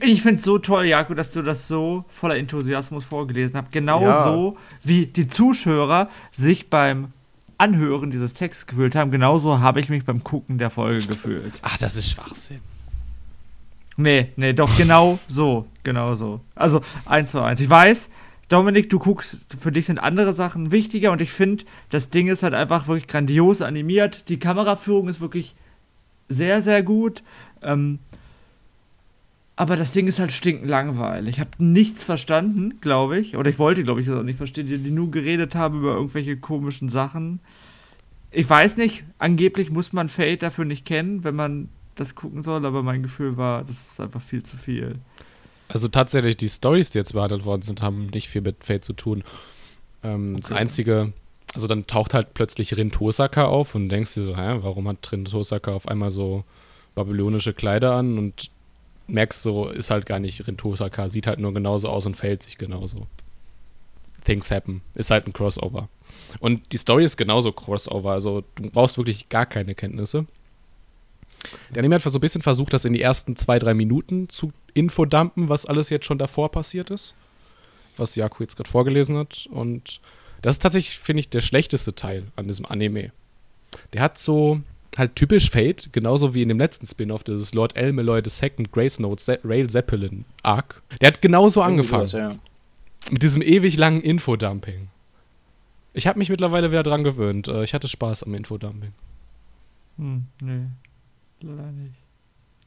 ich 0.00 0.22
finde 0.22 0.36
es 0.36 0.44
so 0.44 0.56
toll, 0.56 0.86
Jakob, 0.86 1.14
dass 1.18 1.30
du 1.30 1.42
das 1.42 1.68
so 1.68 2.06
voller 2.08 2.38
Enthusiasmus 2.38 3.04
vorgelesen 3.04 3.58
hast. 3.58 3.70
Genau 3.70 4.00
ja. 4.00 4.32
so, 4.32 4.56
wie 4.82 5.04
die 5.04 5.28
Zuschauer 5.28 6.08
sich 6.32 6.70
beim 6.70 7.12
Anhören 7.58 8.10
dieses 8.10 8.32
Texts 8.32 8.66
gefühlt 8.66 8.94
haben, 8.94 9.10
genauso 9.10 9.60
habe 9.60 9.80
ich 9.80 9.90
mich 9.90 10.06
beim 10.06 10.24
Gucken 10.24 10.56
der 10.56 10.70
Folge 10.70 11.06
gefühlt. 11.06 11.52
Ach, 11.60 11.76
das 11.76 11.96
ist 11.96 12.12
Schwachsinn. 12.12 12.60
Nee, 13.98 14.32
nee, 14.36 14.54
doch 14.54 14.74
genau 14.78 15.18
so, 15.28 15.66
genau 15.82 16.14
so. 16.14 16.40
Also 16.54 16.80
eins 17.04 17.32
zu 17.32 17.42
eins. 17.42 17.60
Ich 17.60 17.68
weiß, 17.68 18.08
Dominik, 18.48 18.88
du 18.90 18.98
guckst, 18.98 19.38
für 19.58 19.72
dich 19.72 19.86
sind 19.86 19.98
andere 19.98 20.32
Sachen 20.32 20.70
wichtiger 20.70 21.10
und 21.10 21.20
ich 21.20 21.32
finde, 21.32 21.64
das 21.90 22.10
Ding 22.10 22.28
ist 22.28 22.42
halt 22.42 22.54
einfach 22.54 22.86
wirklich 22.86 23.08
grandios 23.08 23.60
animiert. 23.60 24.28
Die 24.28 24.38
Kameraführung 24.38 25.08
ist 25.08 25.20
wirklich 25.20 25.56
sehr, 26.28 26.60
sehr 26.60 26.82
gut. 26.82 27.22
Ähm, 27.62 27.98
aber 29.56 29.76
das 29.76 29.92
Ding 29.92 30.06
ist 30.06 30.20
halt 30.20 30.32
stinkend 30.32 30.68
langweilig. 30.68 31.36
Ich 31.36 31.40
habe 31.40 31.50
nichts 31.58 32.02
verstanden, 32.02 32.78
glaube 32.80 33.18
ich. 33.18 33.36
Oder 33.36 33.48
ich 33.48 33.58
wollte, 33.58 33.84
glaube 33.84 34.00
ich, 34.00 34.06
das 34.06 34.16
auch 34.16 34.22
nicht 34.22 34.36
verstehen, 34.36 34.66
die, 34.66 34.78
die 34.78 34.90
nur 34.90 35.10
geredet 35.10 35.54
haben 35.54 35.78
über 35.78 35.94
irgendwelche 35.94 36.36
komischen 36.36 36.90
Sachen. 36.90 37.40
Ich 38.30 38.48
weiß 38.48 38.76
nicht, 38.76 39.04
angeblich 39.18 39.70
muss 39.70 39.94
man 39.94 40.10
Fate 40.10 40.42
dafür 40.42 40.66
nicht 40.66 40.84
kennen, 40.84 41.24
wenn 41.24 41.34
man 41.34 41.70
das 41.94 42.14
gucken 42.14 42.42
soll, 42.42 42.66
aber 42.66 42.82
mein 42.82 43.02
Gefühl 43.02 43.38
war, 43.38 43.64
das 43.64 43.92
ist 43.92 44.00
einfach 44.00 44.20
viel 44.20 44.42
zu 44.42 44.58
viel. 44.58 44.96
Also 45.68 45.88
tatsächlich, 45.88 46.36
die 46.36 46.48
Stories, 46.48 46.90
die 46.90 46.98
jetzt 46.98 47.12
behandelt 47.12 47.44
worden 47.44 47.62
sind, 47.62 47.82
haben 47.82 48.06
nicht 48.06 48.28
viel 48.28 48.42
mit 48.42 48.62
Fate 48.62 48.84
zu 48.84 48.92
tun. 48.92 49.24
Ähm, 50.02 50.34
okay. 50.34 50.40
Das 50.42 50.52
Einzige, 50.52 51.12
also 51.54 51.66
dann 51.66 51.86
taucht 51.86 52.14
halt 52.14 52.34
plötzlich 52.34 52.76
Rin 52.76 52.92
Tosaka 52.92 53.46
auf 53.46 53.74
und 53.74 53.88
denkst 53.88 54.14
dir 54.14 54.22
so, 54.22 54.36
hä, 54.36 54.58
warum 54.60 54.88
hat 54.88 55.10
Rin 55.10 55.24
Tosaka 55.24 55.72
auf 55.72 55.88
einmal 55.88 56.10
so 56.10 56.44
babylonische 56.94 57.52
Kleider 57.52 57.94
an 57.94 58.18
und 58.18 58.50
merkst 59.08 59.42
so, 59.42 59.68
ist 59.68 59.90
halt 59.90 60.06
gar 60.06 60.18
nicht 60.18 60.46
Rin 60.46 60.56
Tosaka, 60.56 61.08
sieht 61.08 61.26
halt 61.26 61.40
nur 61.40 61.52
genauso 61.52 61.88
aus 61.88 62.06
und 62.06 62.16
fällt 62.16 62.42
sich 62.42 62.58
genauso. 62.58 63.06
Things 64.24 64.50
happen. 64.50 64.82
Ist 64.94 65.10
halt 65.10 65.26
ein 65.26 65.32
Crossover. 65.32 65.88
Und 66.40 66.72
die 66.72 66.76
Story 66.76 67.04
ist 67.04 67.16
genauso 67.16 67.52
Crossover, 67.52 68.10
also 68.12 68.42
du 68.56 68.70
brauchst 68.70 68.98
wirklich 68.98 69.28
gar 69.28 69.46
keine 69.46 69.74
Kenntnisse. 69.74 70.26
Der 71.70 71.80
Anime 71.80 71.96
hat 71.96 72.02
so 72.02 72.18
ein 72.18 72.20
bisschen 72.20 72.42
versucht, 72.42 72.72
das 72.72 72.84
in 72.84 72.92
die 72.92 73.02
ersten 73.02 73.36
zwei, 73.36 73.58
drei 73.58 73.74
Minuten 73.74 74.28
zu 74.28 74.52
infodumpen, 74.76 75.48
was 75.48 75.66
alles 75.66 75.90
jetzt 75.90 76.06
schon 76.06 76.18
davor 76.18 76.50
passiert 76.50 76.90
ist. 76.90 77.14
Was 77.96 78.14
Jaku 78.14 78.42
jetzt 78.42 78.56
gerade 78.56 78.68
vorgelesen 78.68 79.16
hat. 79.16 79.48
Und 79.50 80.00
das 80.42 80.56
ist 80.56 80.62
tatsächlich, 80.62 80.98
finde 80.98 81.20
ich, 81.20 81.30
der 81.30 81.40
schlechteste 81.40 81.94
Teil 81.94 82.24
an 82.36 82.46
diesem 82.46 82.66
Anime. 82.66 83.12
Der 83.92 84.02
hat 84.02 84.18
so 84.18 84.60
halt 84.96 85.16
typisch 85.16 85.50
Fate, 85.50 85.92
genauso 85.92 86.34
wie 86.34 86.42
in 86.42 86.48
dem 86.48 86.58
letzten 86.58 86.86
Spin-off, 86.86 87.24
dieses 87.24 87.52
Lord 87.54 87.76
El 87.76 87.86
Elmeloy 87.86 88.20
II 88.20 88.66
Grace 88.70 88.98
Note 88.98 89.22
Ze 89.22 89.40
Rail 89.44 89.68
Zeppelin 89.68 90.24
Arc. 90.42 90.82
Der 91.00 91.08
hat 91.08 91.20
genauso 91.20 91.62
angefangen. 91.62 92.04
Was, 92.04 92.12
ja. 92.12 92.36
Mit 93.10 93.22
diesem 93.22 93.42
ewig 93.42 93.76
langen 93.76 94.00
Infodumping. 94.02 94.88
Ich 95.92 96.06
habe 96.06 96.18
mich 96.18 96.28
mittlerweile 96.28 96.70
wieder 96.70 96.82
dran 96.82 97.04
gewöhnt. 97.04 97.48
Äh, 97.48 97.64
ich 97.64 97.74
hatte 97.74 97.88
Spaß 97.88 98.24
am 98.24 98.34
Infodumping. 98.34 98.92
Hm, 99.98 100.26
nee 100.42 100.66
leider 101.40 101.72
nicht. 101.72 102.05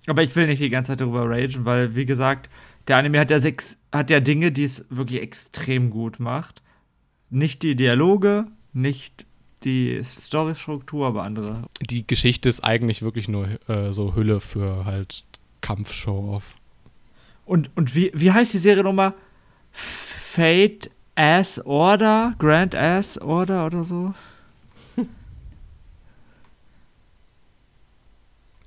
Aber 0.08 0.24
ich 0.24 0.36
will 0.36 0.48
nicht 0.48 0.62
die 0.62 0.70
ganze 0.70 0.92
Zeit 0.92 1.02
darüber 1.02 1.30
ragen, 1.30 1.66
weil, 1.66 1.96
wie 1.96 2.06
gesagt, 2.06 2.50
der 2.88 2.98
Anime 2.98 3.20
hat 3.20 3.32
ja, 3.32 3.40
sechs, 3.40 3.78
hat 3.92 4.10
ja 4.10 4.20
Dinge, 4.20 4.52
die 4.52 4.64
es 4.64 4.86
wirklich 4.90 5.22
extrem 5.22 5.90
gut 5.90 6.20
macht. 6.20 6.62
Nicht 7.30 7.62
die 7.62 7.76
Dialoge, 7.76 8.48
nicht 8.74 9.26
die 9.64 10.02
Storystruktur, 10.04 11.08
aber 11.08 11.24
andere. 11.24 11.64
Die 11.82 12.08
Geschichte 12.08 12.50
ist 12.50 12.64
eigentlich 12.64 13.02
wirklich 13.02 13.28
nur 13.28 13.48
äh, 13.70 13.92
so 13.92 14.16
Hülle 14.16 14.40
für 14.40 14.86
halt 14.86 15.24
Kampfshow-Off. 15.62 16.56
Und, 17.46 17.70
und 17.76 17.96
wie, 17.96 18.12
wie 18.14 18.32
heißt 18.32 18.54
die 18.54 18.60
Serie 18.60 18.84
nochmal? 18.84 19.14
Fate 19.72 20.90
Ass 21.16 21.64
Order? 21.66 22.36
Grand 22.40 22.76
Ass 22.76 23.20
Order 23.20 23.66
oder 23.66 23.84
so? 23.84 24.14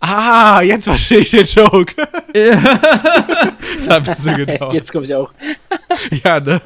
Ah, 0.04 0.60
jetzt 0.62 0.86
verstehe 0.86 1.20
ich 1.20 1.30
den 1.30 1.44
Joke. 1.44 1.94
das 2.34 3.88
hat 3.88 3.88
ein 3.88 4.02
bisschen 4.02 4.36
gedauert. 4.36 4.74
Jetzt 4.74 4.90
komme 4.90 5.04
ich 5.04 5.14
auch. 5.14 5.32
ja, 6.24 6.40
ne? 6.40 6.60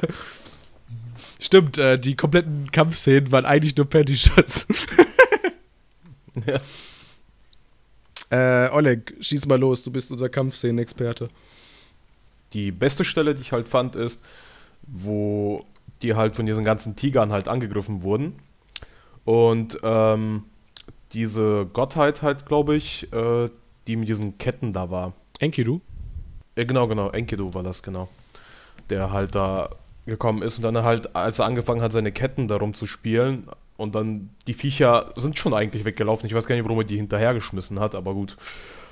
Stimmt, 1.39 1.77
äh, 1.77 1.99
die 1.99 2.15
kompletten 2.15 2.71
Kampfszenen 2.71 3.31
waren 3.31 3.45
eigentlich 3.45 3.77
nur 3.77 3.87
Panty-Shots. 3.87 4.67
ja. 6.45 6.59
Äh, 8.29 8.69
Oleg, 8.73 9.15
schieß 9.21 9.45
mal 9.45 9.57
los, 9.57 9.85
du 9.85 9.91
bist 9.91 10.11
unser 10.11 10.27
Kampfszenen-Experte. 10.27 11.29
Die 12.51 12.73
beste 12.73 13.05
Stelle, 13.05 13.33
die 13.33 13.41
ich 13.41 13.53
halt 13.53 13.69
fand, 13.69 13.95
ist, 13.95 14.21
wo 14.81 15.65
die 16.01 16.13
halt 16.13 16.35
von 16.35 16.45
diesen 16.45 16.65
ganzen 16.65 16.97
Tigern 16.97 17.31
halt 17.31 17.47
angegriffen 17.47 18.01
wurden. 18.01 18.37
Und 19.23 19.77
ähm, 19.81 20.43
diese 21.13 21.65
Gottheit 21.65 22.21
halt, 22.21 22.45
glaube 22.45 22.75
ich, 22.75 23.11
äh, 23.13 23.49
die 23.87 23.95
mit 23.95 24.09
diesen 24.09 24.37
Ketten 24.37 24.73
da 24.73 24.89
war. 24.91 25.13
Enkidu? 25.39 25.81
Ja, 26.57 26.63
genau, 26.63 26.87
genau, 26.87 27.09
Enkidu 27.09 27.53
war 27.53 27.63
das, 27.63 27.83
genau. 27.83 28.09
Der 28.89 29.11
halt 29.11 29.35
da 29.35 29.69
gekommen 30.05 30.41
ist 30.41 30.57
und 30.57 30.63
dann 30.63 30.83
halt, 30.83 31.15
als 31.15 31.39
er 31.39 31.45
angefangen 31.45 31.81
hat, 31.81 31.91
seine 31.91 32.11
Ketten 32.11 32.47
darum 32.47 32.73
zu 32.73 32.87
spielen 32.87 33.47
und 33.75 33.93
dann 33.95 34.29
die 34.47 34.53
Viecher 34.53 35.11
sind 35.15 35.37
schon 35.37 35.53
eigentlich 35.53 35.85
weggelaufen. 35.85 36.25
Ich 36.25 36.33
weiß 36.33 36.47
gar 36.47 36.55
nicht, 36.55 36.65
warum 36.65 36.79
er 36.79 36.85
die 36.85 36.97
hinterhergeschmissen 36.97 37.79
hat, 37.79 37.93
aber 37.93 38.13
gut. 38.13 38.37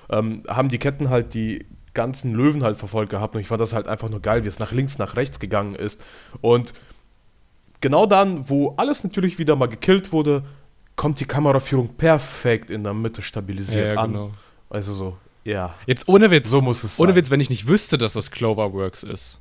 Ähm, 0.10 0.44
haben 0.48 0.70
die 0.70 0.78
Ketten 0.78 1.10
halt 1.10 1.34
die 1.34 1.66
ganzen 1.94 2.34
Löwen 2.34 2.64
halt 2.64 2.78
verfolgt 2.78 3.10
gehabt 3.10 3.34
und 3.34 3.42
ich 3.42 3.48
fand 3.48 3.62
das 3.62 3.74
halt 3.74 3.88
einfach 3.88 4.10
nur 4.10 4.22
geil, 4.22 4.44
wie 4.44 4.48
es 4.48 4.60
nach 4.60 4.72
links, 4.72 5.00
nach 5.00 5.16
rechts 5.16 5.40
gegangen 5.40 5.74
ist. 5.74 6.04
Und 6.42 6.74
genau 7.82 8.06
dann, 8.06 8.50
wo 8.50 8.76
alles 8.78 9.04
natürlich 9.04 9.40
wieder 9.40 9.56
mal 9.56 9.68
gekillt 9.68 10.12
wurde, 10.12 10.44
kommt 10.96 11.20
die 11.20 11.26
Kameraführung 11.26 11.90
perfekt 11.96 12.70
in 12.70 12.84
der 12.84 12.94
Mitte 12.94 13.22
stabilisiert 13.22 13.94
Ja, 13.94 14.00
an. 14.02 14.12
genau. 14.14 14.32
Also 14.70 14.94
so, 14.94 15.18
ja. 15.44 15.76
Jetzt 15.86 16.08
ohne 16.08 16.32
Witz. 16.32 16.50
So 16.50 16.62
muss 16.62 16.84
es 16.84 17.00
Ohne 17.00 17.10
sein. 17.12 17.16
Witz, 17.18 17.30
wenn 17.30 17.40
ich 17.42 17.50
nicht 17.50 17.68
wüsste, 17.68 17.98
dass 17.98 18.14
das 18.14 18.32
Cloverworks 18.32 19.04
ist. 19.04 19.40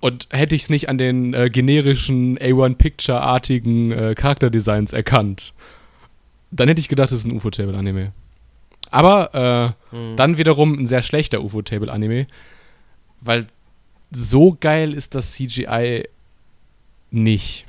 Und 0.00 0.28
hätte 0.30 0.54
ich 0.54 0.62
es 0.62 0.70
nicht 0.70 0.88
an 0.88 0.96
den 0.98 1.34
äh, 1.34 1.50
generischen 1.50 2.38
A1-Picture-artigen 2.38 3.90
äh, 3.92 4.14
Charakterdesigns 4.14 4.92
erkannt, 4.92 5.54
dann 6.50 6.68
hätte 6.68 6.80
ich 6.80 6.88
gedacht, 6.88 7.10
es 7.12 7.20
ist 7.20 7.24
ein 7.26 7.32
UFO-Table-Anime. 7.32 8.12
Aber 8.90 9.74
äh, 9.92 9.96
Mhm. 9.96 10.16
dann 10.16 10.38
wiederum 10.38 10.78
ein 10.78 10.86
sehr 10.86 11.02
schlechter 11.02 11.42
UFO-Table-Anime, 11.42 12.26
weil 13.20 13.46
so 14.10 14.56
geil 14.58 14.94
ist 14.94 15.14
das 15.14 15.32
CGI 15.32 16.04
nicht. 17.10 17.66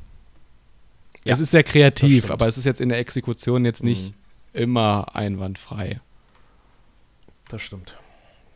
Ja, 1.30 1.34
es 1.34 1.40
ist 1.42 1.52
sehr 1.52 1.64
kreativ, 1.64 2.32
aber 2.32 2.48
es 2.48 2.58
ist 2.58 2.66
jetzt 2.66 2.82
in 2.82 2.90
der 2.90 2.98
Exekution 2.98 3.64
jetzt 3.64 3.84
nicht 3.84 4.16
immer 4.52 5.16
einwandfrei. 5.16 6.02
Das 7.50 7.62
stimmt. 7.62 7.98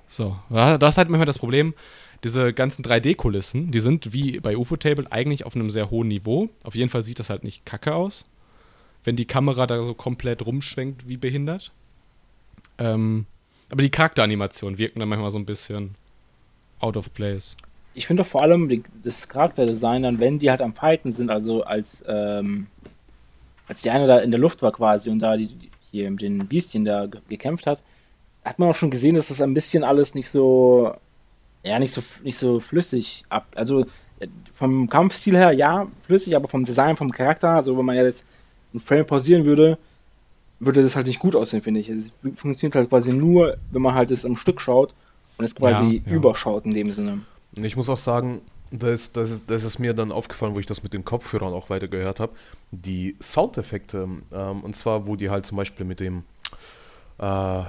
So, 0.07 0.37
das 0.49 0.93
ist 0.93 0.97
halt 0.97 1.09
manchmal 1.09 1.27
das 1.27 1.37
Problem. 1.37 1.75
Diese 2.23 2.51
ganzen 2.51 2.83
3D-Kulissen, 2.83 3.71
die 3.71 3.79
sind 3.79 4.13
wie 4.13 4.39
bei 4.39 4.57
UFO-Table 4.57 5.11
eigentlich 5.11 5.45
auf 5.45 5.55
einem 5.55 5.69
sehr 5.69 5.91
hohen 5.91 6.07
Niveau. 6.07 6.49
Auf 6.63 6.73
jeden 6.73 6.89
Fall 6.89 7.03
sieht 7.03 7.19
das 7.19 7.29
halt 7.29 7.43
nicht 7.43 7.65
kacke 7.65 7.93
aus, 7.93 8.25
wenn 9.03 9.15
die 9.15 9.25
Kamera 9.25 9.67
da 9.67 9.83
so 9.83 9.93
komplett 9.93 10.43
rumschwenkt 10.43 11.07
wie 11.07 11.17
behindert. 11.17 11.73
Ähm, 12.79 13.27
aber 13.69 13.83
die 13.83 13.91
Charakteranimationen 13.91 14.79
wirken 14.79 14.99
dann 14.99 15.09
manchmal 15.09 15.31
so 15.31 15.37
ein 15.37 15.45
bisschen 15.45 15.95
out 16.79 16.97
of 16.97 17.13
place. 17.13 17.55
Ich 17.93 18.07
finde 18.07 18.23
vor 18.23 18.41
allem 18.41 18.69
die, 18.69 18.83
das 19.03 19.29
Charakterdesign 19.29 20.03
dann, 20.03 20.19
wenn 20.19 20.39
die 20.39 20.49
halt 20.49 20.61
am 20.61 20.73
Fighten 20.73 21.11
sind, 21.11 21.29
also 21.29 21.63
als, 21.63 22.03
ähm, 22.07 22.67
als 23.67 23.81
die 23.81 23.91
eine 23.91 24.07
da 24.07 24.19
in 24.19 24.31
der 24.31 24.39
Luft 24.39 24.61
war 24.61 24.71
quasi 24.71 25.09
und 25.09 25.19
da 25.19 25.37
die, 25.37 25.47
die 25.47 25.69
hier 25.91 26.09
mit 26.09 26.21
den 26.21 26.47
Biestchen 26.47 26.85
da 26.85 27.05
ge 27.05 27.21
gekämpft 27.27 27.67
hat, 27.67 27.83
hat 28.43 28.59
man 28.59 28.69
auch 28.69 28.75
schon 28.75 28.91
gesehen, 28.91 29.15
dass 29.15 29.27
das 29.27 29.41
ein 29.41 29.53
bisschen 29.53 29.83
alles 29.83 30.15
nicht 30.15 30.29
so, 30.29 30.93
ja, 31.63 31.79
nicht 31.79 31.93
so, 31.93 32.01
nicht 32.23 32.37
so 32.37 32.59
flüssig 32.59 33.23
ab. 33.29 33.45
Also 33.55 33.85
äh, 34.19 34.27
vom 34.55 34.89
Kampfstil 34.89 35.37
her 35.37 35.51
ja, 35.51 35.87
flüssig, 36.05 36.35
aber 36.35 36.47
vom 36.47 36.65
Design, 36.65 36.97
vom 36.97 37.11
Charakter, 37.11 37.49
also 37.51 37.77
wenn 37.77 37.85
man 37.85 37.95
ja 37.95 38.03
jetzt 38.03 38.25
einen 38.73 38.81
Frame 38.81 39.05
pausieren 39.05 39.45
würde, 39.45 39.77
würde 40.59 40.81
das 40.81 40.95
halt 40.95 41.07
nicht 41.07 41.19
gut 41.19 41.35
aussehen, 41.35 41.61
finde 41.61 41.79
ich. 41.79 41.89
Es 41.89 42.11
funktioniert 42.35 42.75
halt 42.75 42.89
quasi 42.89 43.13
nur, 43.13 43.57
wenn 43.71 43.81
man 43.81 43.93
halt 43.95 44.11
es 44.11 44.25
am 44.25 44.35
Stück 44.35 44.61
schaut 44.61 44.93
und 45.37 45.45
es 45.45 45.55
quasi 45.55 46.01
Ja, 46.05 46.11
ja. 46.11 46.15
überschaut 46.15 46.65
in 46.65 46.73
dem 46.73 46.91
Sinne. 46.91 47.21
Ich 47.55 47.75
muss 47.75 47.89
auch 47.89 47.97
sagen, 47.97 48.41
das, 48.71 49.13
das, 49.13 49.45
das 49.45 49.63
ist 49.63 49.79
mir 49.79 49.93
dann 49.93 50.11
aufgefallen, 50.11 50.55
wo 50.55 50.59
ich 50.59 50.65
das 50.65 50.81
mit 50.81 50.93
den 50.93 51.05
Kopfhörern 51.05 51.53
auch 51.53 51.69
weiter 51.69 51.87
gehört 51.87 52.19
habe. 52.19 52.33
Die 52.71 53.15
Soundeffekte, 53.21 54.07
ähm, 54.31 54.61
und 54.63 54.75
zwar, 54.75 55.05
wo 55.05 55.15
die 55.15 55.29
halt 55.29 55.45
zum 55.45 55.57
Beispiel 55.57 55.85
mit 55.85 55.99
dem, 55.99 56.23
äh, 57.19 57.61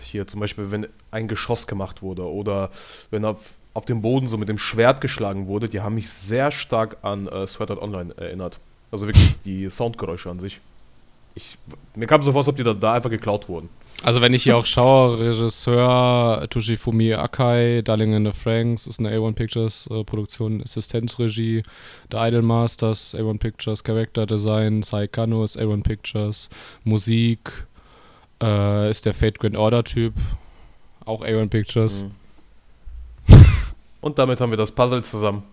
hier 0.00 0.26
zum 0.28 0.40
Beispiel, 0.40 0.70
wenn 0.70 0.86
ein 1.10 1.26
Geschoss 1.26 1.66
gemacht 1.66 2.02
wurde 2.02 2.24
oder 2.24 2.70
wenn 3.10 3.24
auf, 3.24 3.54
auf 3.74 3.84
dem 3.86 4.02
Boden 4.02 4.28
so 4.28 4.38
mit 4.38 4.48
dem 4.48 4.58
Schwert 4.58 5.00
geschlagen 5.00 5.48
wurde, 5.48 5.68
die 5.68 5.80
haben 5.80 5.96
mich 5.96 6.08
sehr 6.10 6.52
stark 6.52 6.98
an 7.02 7.26
äh, 7.26 7.46
Sword 7.46 7.72
Art 7.72 7.82
Online 7.82 8.14
erinnert. 8.16 8.60
Also 8.92 9.06
wirklich 9.06 9.34
die 9.44 9.68
Soundgeräusche 9.68 10.30
an 10.30 10.38
sich. 10.38 10.60
Ich, 11.34 11.58
mir 11.96 12.06
kam 12.06 12.22
so 12.22 12.30
vor, 12.30 12.40
als 12.40 12.48
ob 12.48 12.56
die 12.56 12.62
da, 12.62 12.74
da 12.74 12.92
einfach 12.92 13.10
geklaut 13.10 13.48
wurden. 13.48 13.68
Also 14.04 14.20
wenn 14.20 14.34
ich 14.34 14.42
hier 14.42 14.56
auch 14.56 14.66
schaue, 14.66 15.20
Regisseur 15.20 16.48
Toshifumi 16.50 17.14
Akai, 17.14 17.82
Darling 17.82 18.14
in 18.14 18.24
the 18.24 18.32
Franks, 18.32 18.88
ist 18.88 18.98
eine 18.98 19.16
A1 19.16 19.34
Pictures 19.34 19.88
äh, 19.92 20.02
Produktion, 20.02 20.60
Assistenzregie, 20.60 21.62
The 22.10 22.16
Idol 22.18 22.42
Masters, 22.42 23.14
A1 23.14 23.38
Pictures, 23.38 23.84
Character 23.84 24.26
Design, 24.26 24.82
Sai 24.82 25.06
Kano 25.06 25.44
ist 25.44 25.56
A1 25.56 25.84
Pictures, 25.84 26.48
Musik 26.82 27.52
äh, 28.42 28.90
ist 28.90 29.06
der 29.06 29.14
Fate 29.14 29.38
Grand 29.38 29.56
Order 29.56 29.84
Typ, 29.84 30.14
auch 31.04 31.22
A1 31.22 31.48
Pictures. 31.48 32.04
Und 34.00 34.18
damit 34.18 34.40
haben 34.40 34.50
wir 34.50 34.58
das 34.58 34.72
Puzzle 34.72 35.04
zusammen. 35.04 35.44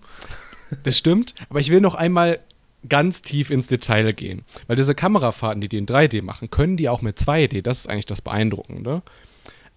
Das 0.83 0.97
stimmt, 0.97 1.35
aber 1.49 1.59
ich 1.59 1.69
will 1.69 1.81
noch 1.81 1.95
einmal 1.95 2.39
ganz 2.87 3.21
tief 3.21 3.49
ins 3.49 3.67
Detail 3.67 4.13
gehen. 4.13 4.43
Weil 4.67 4.77
diese 4.77 4.95
Kamerafahrten, 4.95 5.61
die 5.61 5.69
die 5.69 5.77
in 5.77 5.85
3D 5.85 6.21
machen, 6.21 6.49
können 6.49 6.77
die 6.77 6.89
auch 6.89 7.01
mit 7.01 7.17
2D. 7.17 7.61
Das 7.61 7.79
ist 7.79 7.89
eigentlich 7.89 8.05
das 8.05 8.21
Beeindruckende. 8.21 9.01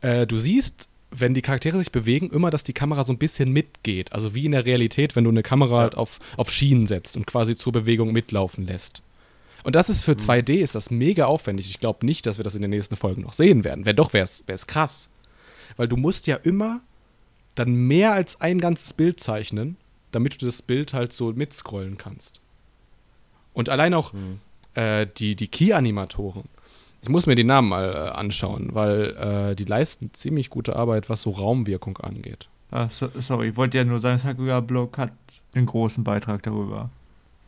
Äh, 0.01 0.27
du 0.27 0.37
siehst, 0.37 0.89
wenn 1.11 1.35
die 1.35 1.43
Charaktere 1.43 1.79
sich 1.79 1.93
bewegen, 1.93 2.31
immer, 2.31 2.51
dass 2.51 2.65
die 2.65 2.73
Kamera 2.73 3.03
so 3.05 3.13
ein 3.13 3.19
bisschen 3.19 3.53
mitgeht. 3.53 4.13
Also 4.13 4.35
wie 4.35 4.47
in 4.47 4.53
der 4.53 4.67
Realität, 4.67 5.17
wenn 5.17 5.25
du 5.25 5.31
eine 5.31 5.43
Kamera 5.43 5.79
halt 5.79 5.97
auf, 5.97 6.19
auf 6.37 6.51
Schienen 6.51 6.87
setzt 6.87 7.17
und 7.17 7.27
quasi 7.27 7.57
zur 7.57 7.73
Bewegung 7.73 8.13
mitlaufen 8.13 8.67
lässt. 8.67 9.03
Und 9.65 9.77
das 9.77 9.89
ist 9.89 10.03
für 10.03 10.13
2D 10.13 10.55
ist 10.55 10.75
das 10.75 10.91
mega 10.91 11.27
aufwendig. 11.27 11.69
Ich 11.69 11.79
glaube 11.79 12.05
nicht, 12.05 12.27
dass 12.27 12.39
wir 12.39 12.45
das 12.45 12.57
in 12.57 12.63
den 12.63 12.71
nächsten 12.71 12.97
Folgen 12.97 13.23
noch 13.23 13.33
sehen 13.33 13.65
werden. 13.65 13.85
Wenn 13.85 13.97
doch, 13.97 14.13
wäre 14.13 14.25
es 14.25 14.67
krass. 14.67 15.11
Weil 15.77 15.89
du 15.89 15.97
musst 15.97 16.27
ja 16.27 16.37
immer 16.37 16.81
dann 17.55 17.75
mehr 17.75 18.13
als 18.13 18.41
ein 18.41 18.61
ganzes 18.61 18.93
Bild 18.93 19.21
zeichnen, 19.21 19.77
damit 20.11 20.41
du 20.41 20.47
das 20.47 20.63
Bild 20.63 20.93
halt 20.93 21.13
so 21.13 21.33
mitscrollen 21.33 21.97
kannst. 21.97 22.42
Und 23.53 23.69
allein 23.69 23.95
auch 23.95 24.13
äh, 24.75 25.07
die, 25.19 25.37
die 25.37 25.49
Key-Animatoren. 25.49 26.45
Ich 27.03 27.09
muss 27.09 27.27
mir 27.27 27.35
die 27.35 27.45
Namen 27.45 27.69
mal 27.69 27.93
äh, 27.93 28.09
anschauen, 28.17 28.71
weil 28.75 29.51
äh, 29.51 29.55
die 29.57 29.65
leisten 29.65 30.11
ziemlich 30.15 30.51
gute 30.51 30.77
Arbeit, 30.77 31.09
was 31.11 31.23
so 31.23 31.31
Raumwirkung 31.31 31.99
angeht. 31.99 32.49
Ah, 32.71 32.89
so, 32.89 33.09
sorry, 33.21 33.49
ich 33.49 33.57
wollte 33.57 33.77
ja 33.79 33.85
nur 33.85 33.99
sagen, 34.01 34.19
Sakura 34.19 34.61
Blog 34.61 34.97
hat 34.99 35.13
einen 35.55 35.67
großen 35.67 36.05
Beitrag 36.05 36.43
darüber. 36.45 36.91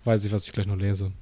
Weiß 0.05 0.25
ich, 0.25 0.33
was 0.33 0.45
ich 0.47 0.53
gleich 0.53 0.67
noch 0.67 0.77
lese. 0.77 1.13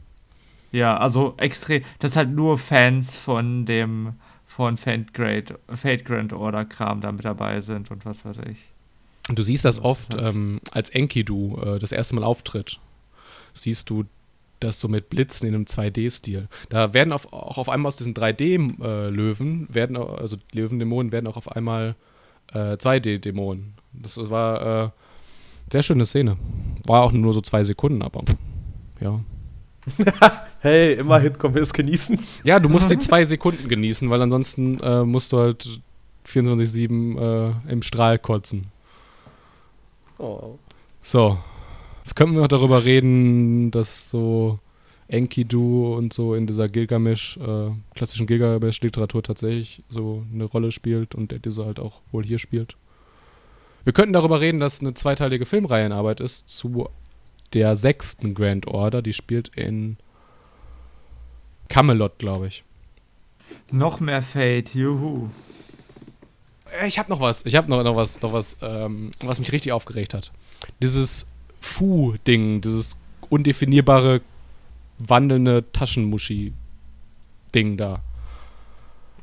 Ja, 0.72 0.96
also 0.96 1.34
extrem, 1.36 1.82
dass 1.98 2.16
halt 2.16 2.30
nur 2.30 2.58
Fans 2.58 3.14
von 3.14 3.66
dem 3.66 4.14
von 4.46 4.76
Fate 4.76 5.14
Grand, 5.14 5.54
Fate 5.74 6.04
Grand 6.04 6.32
Order 6.32 6.64
Kram 6.64 7.00
da 7.00 7.12
mit 7.12 7.24
dabei 7.24 7.60
sind 7.60 7.90
und 7.90 8.04
was 8.04 8.24
weiß 8.24 8.38
ich. 8.50 8.58
Und 9.28 9.38
du 9.38 9.42
siehst 9.42 9.64
das 9.64 9.76
Das 9.76 9.84
oft 9.84 10.14
halt- 10.14 10.34
ähm, 10.34 10.60
als 10.72 10.90
Enkidu 10.90 11.58
äh, 11.62 11.78
das 11.78 11.92
erste 11.92 12.14
Mal 12.16 12.24
auftritt. 12.24 12.78
Siehst 13.54 13.88
du 13.90 14.04
das 14.62 14.80
so 14.80 14.88
mit 14.88 15.08
Blitzen 15.08 15.48
in 15.48 15.54
einem 15.54 15.64
2D-Stil. 15.64 16.48
Da 16.68 16.94
werden 16.94 17.12
auf, 17.12 17.32
auch 17.32 17.58
auf 17.58 17.68
einmal 17.68 17.88
aus 17.88 17.96
diesen 17.96 18.14
3D-Löwen, 18.14 19.68
werden, 19.70 19.96
also 19.96 20.36
Löwendämonen 20.52 21.12
werden 21.12 21.26
auch 21.26 21.36
auf 21.36 21.50
einmal 21.50 21.96
äh, 22.52 22.74
2D-Dämonen. 22.74 23.74
Das 23.92 24.18
war 24.30 24.84
äh, 24.84 24.90
sehr 25.70 25.82
schöne 25.82 26.06
Szene. 26.06 26.36
War 26.86 27.02
auch 27.02 27.12
nur 27.12 27.34
so 27.34 27.40
zwei 27.40 27.64
Sekunden, 27.64 28.02
aber 28.02 28.22
ja. 29.00 29.20
Hey, 30.60 30.94
immerhin 30.94 31.36
können 31.38 31.56
wir 31.56 31.62
es 31.62 31.72
genießen. 31.72 32.20
Ja, 32.44 32.60
du 32.60 32.68
musst 32.68 32.88
die 32.88 32.98
zwei 33.00 33.24
Sekunden 33.24 33.66
genießen, 33.68 34.08
weil 34.10 34.22
ansonsten 34.22 34.78
äh, 34.78 35.02
musst 35.02 35.32
du 35.32 35.38
halt 35.38 35.80
24-7 36.26 37.18
äh, 37.18 37.72
im 37.72 37.82
Strahl 37.82 38.20
kotzen. 38.20 38.68
Oh. 40.18 40.58
So, 41.02 41.38
jetzt 42.04 42.16
könnten 42.16 42.34
wir 42.34 42.42
noch 42.42 42.48
darüber 42.48 42.84
reden, 42.84 43.70
dass 43.70 44.10
so 44.10 44.58
Enkidu 45.08 45.94
und 45.94 46.12
so 46.12 46.34
in 46.34 46.46
dieser 46.46 46.68
Gilgamesh, 46.68 47.36
äh, 47.36 47.70
klassischen 47.94 48.26
Gilgamesh-Literatur 48.26 49.22
tatsächlich 49.22 49.82
so 49.88 50.24
eine 50.32 50.44
Rolle 50.44 50.72
spielt 50.72 51.14
und 51.14 51.30
der 51.30 51.38
diese 51.38 51.64
halt 51.64 51.78
auch 51.80 52.00
wohl 52.12 52.24
hier 52.24 52.38
spielt. 52.38 52.76
Wir 53.84 53.92
könnten 53.92 54.12
darüber 54.12 54.40
reden, 54.40 54.60
dass 54.60 54.80
eine 54.80 54.94
zweiteilige 54.94 55.44
Filmreihe 55.44 55.86
in 55.86 55.92
Arbeit 55.92 56.20
ist 56.20 56.48
zu 56.48 56.88
der 57.52 57.76
sechsten 57.76 58.34
Grand 58.34 58.66
Order, 58.66 59.02
die 59.02 59.12
spielt 59.12 59.48
in 59.56 59.96
Camelot, 61.68 62.18
glaube 62.18 62.46
ich. 62.46 62.64
Noch 63.70 64.00
mehr 64.00 64.22
Fate, 64.22 64.74
juhu. 64.74 65.28
Äh, 66.80 66.88
Ich 66.88 66.98
habe 66.98 67.10
noch 67.10 67.20
was. 67.20 67.44
Ich 67.44 67.56
habe 67.56 67.68
noch, 67.68 67.82
noch 67.82 67.96
was, 67.96 68.20
noch 68.22 68.32
was, 68.32 68.56
ähm, 68.62 69.10
was 69.22 69.38
mich 69.40 69.52
richtig 69.52 69.72
aufgeregt 69.72 70.14
hat. 70.14 70.32
Dieses 70.80 71.26
Fu-Ding, 71.62 72.60
dieses 72.60 72.96
undefinierbare 73.30 74.20
wandelnde 74.98 75.64
Taschenmuschi-Ding 75.72 77.76
da. 77.76 78.02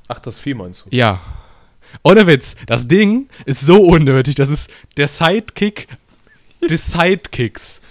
Ach, 0.08 0.20
das 0.20 0.40
Vieh 0.40 0.54
meinst 0.56 0.86
du? 0.86 0.90
Ja. 0.96 1.22
Ohne 2.04 2.28
Witz, 2.28 2.56
das 2.66 2.88
Ding 2.88 3.28
ist 3.46 3.62
so 3.62 3.82
unnötig. 3.84 4.36
Das 4.36 4.50
ist 4.50 4.72
der 4.98 5.08
Sidekick 5.08 5.88
des 6.68 6.88
Sidekicks. 6.92 7.82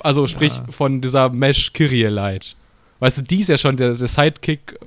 Also 0.00 0.26
sprich 0.26 0.56
Ja. 0.56 0.66
von 0.70 1.00
dieser 1.00 1.28
Mesh 1.30 1.72
Kyrielite. 1.72 2.54
Weißt 3.00 3.18
du, 3.18 3.22
die 3.22 3.40
ist 3.40 3.48
ja 3.48 3.58
schon 3.58 3.76
der, 3.76 3.92
der 3.92 4.08
Sidekick 4.08 4.78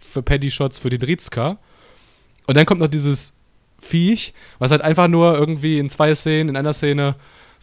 für 0.00 0.22
Paddy 0.22 0.50
Shots 0.50 0.78
für 0.78 0.90
die 0.90 0.98
Drizka. 0.98 1.58
Und 2.46 2.56
dann 2.56 2.66
kommt 2.66 2.80
noch 2.80 2.88
dieses 2.88 3.32
Viech, 3.80 4.32
was 4.58 4.70
halt 4.70 4.82
einfach 4.82 5.08
nur 5.08 5.34
irgendwie 5.38 5.78
in 5.78 5.90
zwei 5.90 6.14
Szenen, 6.14 6.50
in 6.50 6.56
einer 6.56 6.72
Szene 6.72 7.14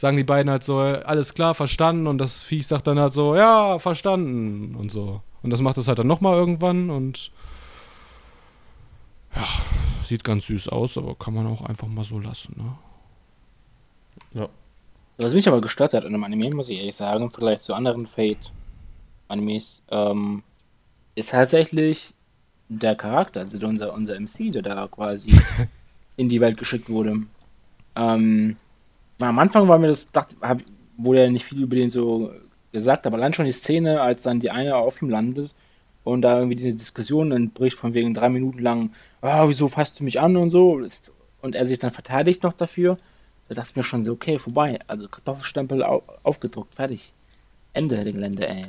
sagen 0.02 0.18
die 0.18 0.24
beiden 0.24 0.50
halt 0.50 0.64
so, 0.64 0.80
alles 0.80 1.36
klar, 1.36 1.54
verstanden. 1.54 2.08
Und 2.08 2.18
das 2.18 2.42
Viech 2.42 2.66
sagt 2.66 2.88
dann 2.88 3.00
halt 3.00 3.14
so, 3.14 3.36
ja, 3.36 3.78
verstanden 3.78 4.76
und 4.76 4.92
so. 4.92 5.22
Und 5.44 5.52
das 5.52 5.62
macht 5.62 5.78
es 5.78 5.88
halt 5.88 6.00
dann 6.00 6.08
nochmal 6.08 6.36
irgendwann 6.36 6.90
und 6.90 7.32
ja, 9.36 9.48
sieht 10.04 10.24
ganz 10.24 10.48
süß 10.48 10.70
aus, 10.70 10.98
aber 10.98 11.14
kann 11.14 11.36
man 11.36 11.46
auch 11.46 11.62
einfach 11.62 11.88
mal 11.88 12.04
so 12.04 12.18
lassen, 12.20 12.56
ne? 12.58 14.42
Ja. 14.42 14.50
Was 15.18 15.36
mich 15.36 15.48
aber 15.48 15.62
gestört 15.62 15.94
hat 15.94 16.04
in 16.04 16.16
einem 16.16 16.24
Anime, 16.24 16.50
muss 16.50 16.70
ich 16.70 16.80
ehrlich 16.80 16.96
sagen, 16.96 17.26
im 17.26 17.32
Vergleich 17.32 17.62
zu 17.62 17.76
anderen 17.76 18.08
Fate-Animes, 18.08 19.84
ähm, 19.92 20.42
ist 21.14 21.30
tatsächlich 21.30 22.16
der 22.70 22.96
Charakter, 22.96 23.42
also 23.42 23.68
unser, 23.68 23.94
unser 23.94 24.20
MC, 24.20 24.52
der 24.52 24.64
da 24.64 24.88
quasi 24.88 25.32
in 26.18 26.28
die 26.28 26.42
Welt 26.42 26.58
geschickt 26.58 26.90
wurde. 26.90 27.18
Ähm, 27.96 28.58
am 29.30 29.40
Anfang 29.40 29.68
war 29.68 29.80
mir 29.80 29.88
das, 29.88 30.12
dachte, 30.12 30.36
hab, 30.42 30.60
wurde 30.98 31.24
ja 31.24 31.30
nicht 31.30 31.46
viel 31.46 31.62
über 31.62 31.76
den 31.76 31.90
so 31.90 32.32
gesagt, 32.72 33.06
aber 33.06 33.18
allein 33.18 33.34
schon 33.34 33.46
die 33.46 33.52
Szene, 33.52 34.02
als 34.02 34.24
dann 34.24 34.40
die 34.40 34.52
eine 34.52 34.76
auf 34.76 35.02
ihm 35.02 35.10
landet 35.10 35.54
und 36.04 36.22
da 36.22 36.38
irgendwie 36.38 36.56
diese 36.56 36.78
Diskussion 36.78 37.32
entbricht 37.32 37.78
von 37.78 37.94
wegen 37.94 38.14
drei 38.14 38.30
Minuten 38.30 38.60
lang, 38.60 38.92
ah, 39.22 39.48
wieso 39.48 39.68
fasst 39.68 40.00
du 40.00 40.04
mich 40.04 40.22
an 40.22 40.38
und 40.38 40.52
so, 40.52 40.82
und 41.42 41.56
er 41.56 41.66
sich 41.66 41.80
dann 41.80 41.92
verteidigt 41.92 42.44
noch 42.44 42.54
dafür, 42.54 42.98
da 43.50 43.56
dachte 43.56 43.72
ich 43.72 43.76
mir 43.76 43.84
schon 43.84 44.04
so, 44.04 44.14
okay, 44.14 44.40
vorbei, 44.40 44.80
also 44.88 45.10
Kartoffelstempel 45.10 45.84
au 45.84 46.04
aufgedruckt, 46.24 46.76
fertig. 46.76 47.12
Ende 47.74 48.02
der 48.02 48.14
Gelände, 48.14 48.48
ey. 48.48 48.64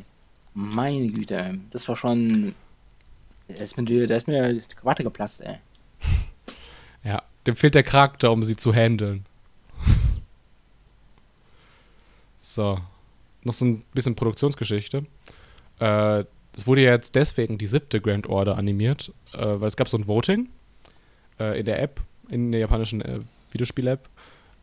Meine 0.55 1.09
Güte, 1.09 1.37
ey. 1.37 1.61
Das 1.71 1.89
war 1.89 1.97
schon, 1.97 2.55
da 3.49 3.55
ist 3.55 3.77
mir, 3.77 4.11
ist 4.11 4.27
mir 4.27 4.55
die 4.55 4.75
Krawatte 4.75 5.05
geplatzt, 5.05 5.41
ey. 5.43 5.59
Ja, 7.05 7.23
dem 7.47 7.57
fehlt 7.57 7.75
der 7.75 7.83
Charakter, 7.83 8.31
um 8.31 8.45
sie 8.45 8.57
zu 8.57 8.73
handeln. 8.73 9.25
So. 12.55 12.79
Noch 13.45 13.55
so 13.55 13.65
ein 13.65 13.83
bisschen 13.93 14.15
Produktionsgeschichte. 14.15 15.05
Äh, 15.81 16.25
es 16.55 16.67
wurde 16.67 16.83
ja 16.83 16.93
jetzt 16.93 17.15
deswegen 17.15 17.59
die 17.59 17.67
siebte 17.67 18.01
Grand 18.01 18.29
Order 18.29 18.57
animiert, 18.57 19.13
äh, 19.33 19.39
weil 19.39 19.67
es 19.67 19.77
gab 19.77 19.89
so 19.89 19.97
ein 19.97 20.07
Voting 20.07 20.49
äh, 21.41 21.59
in 21.59 21.67
der 21.67 21.83
App, 21.83 22.01
in 22.29 22.53
der 22.53 22.61
japanischen 22.61 23.01
äh, 23.03 23.21
Videospiel-App. 23.51 24.09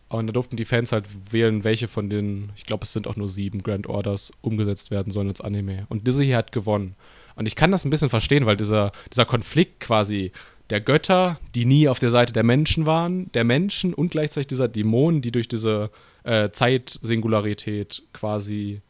Und 0.09 0.27
da 0.27 0.33
durften 0.33 0.57
die 0.57 0.65
Fans 0.65 0.91
halt 0.91 1.05
wählen, 1.31 1.63
welche 1.63 1.87
von 1.87 2.09
den, 2.09 2.51
ich 2.55 2.65
glaube, 2.65 2.83
es 2.83 2.93
sind 2.93 3.05
auch 3.05 3.15
nur 3.15 3.29
sieben 3.29 3.61
Grand 3.61 3.87
Orders, 3.87 4.31
umgesetzt 4.41 4.89
werden 4.89 5.11
sollen 5.11 5.27
als 5.29 5.41
Anime. 5.41 5.85
Und 5.89 6.07
diese 6.07 6.23
hier 6.23 6.37
hat 6.37 6.51
gewonnen. 6.51 6.95
Und 7.35 7.45
ich 7.45 7.55
kann 7.55 7.71
das 7.71 7.85
ein 7.85 7.91
bisschen 7.91 8.09
verstehen, 8.09 8.45
weil 8.45 8.57
dieser, 8.57 8.91
dieser 9.11 9.25
Konflikt 9.25 9.79
quasi 9.79 10.31
der 10.71 10.81
Götter, 10.81 11.39
die 11.55 11.65
nie 11.65 11.87
auf 11.87 11.99
der 11.99 12.09
Seite 12.09 12.33
der 12.33 12.43
Menschen 12.43 12.85
waren, 12.85 13.31
der 13.33 13.43
Menschen 13.43 13.93
und 13.93 14.09
gleichzeitig 14.11 14.47
dieser 14.47 14.67
Dämonen, 14.67 15.21
die 15.21 15.31
durch 15.31 15.47
diese 15.47 15.91
äh, 16.29 16.51
Zeitsingularität 16.51 18.03
quasi 18.13 18.81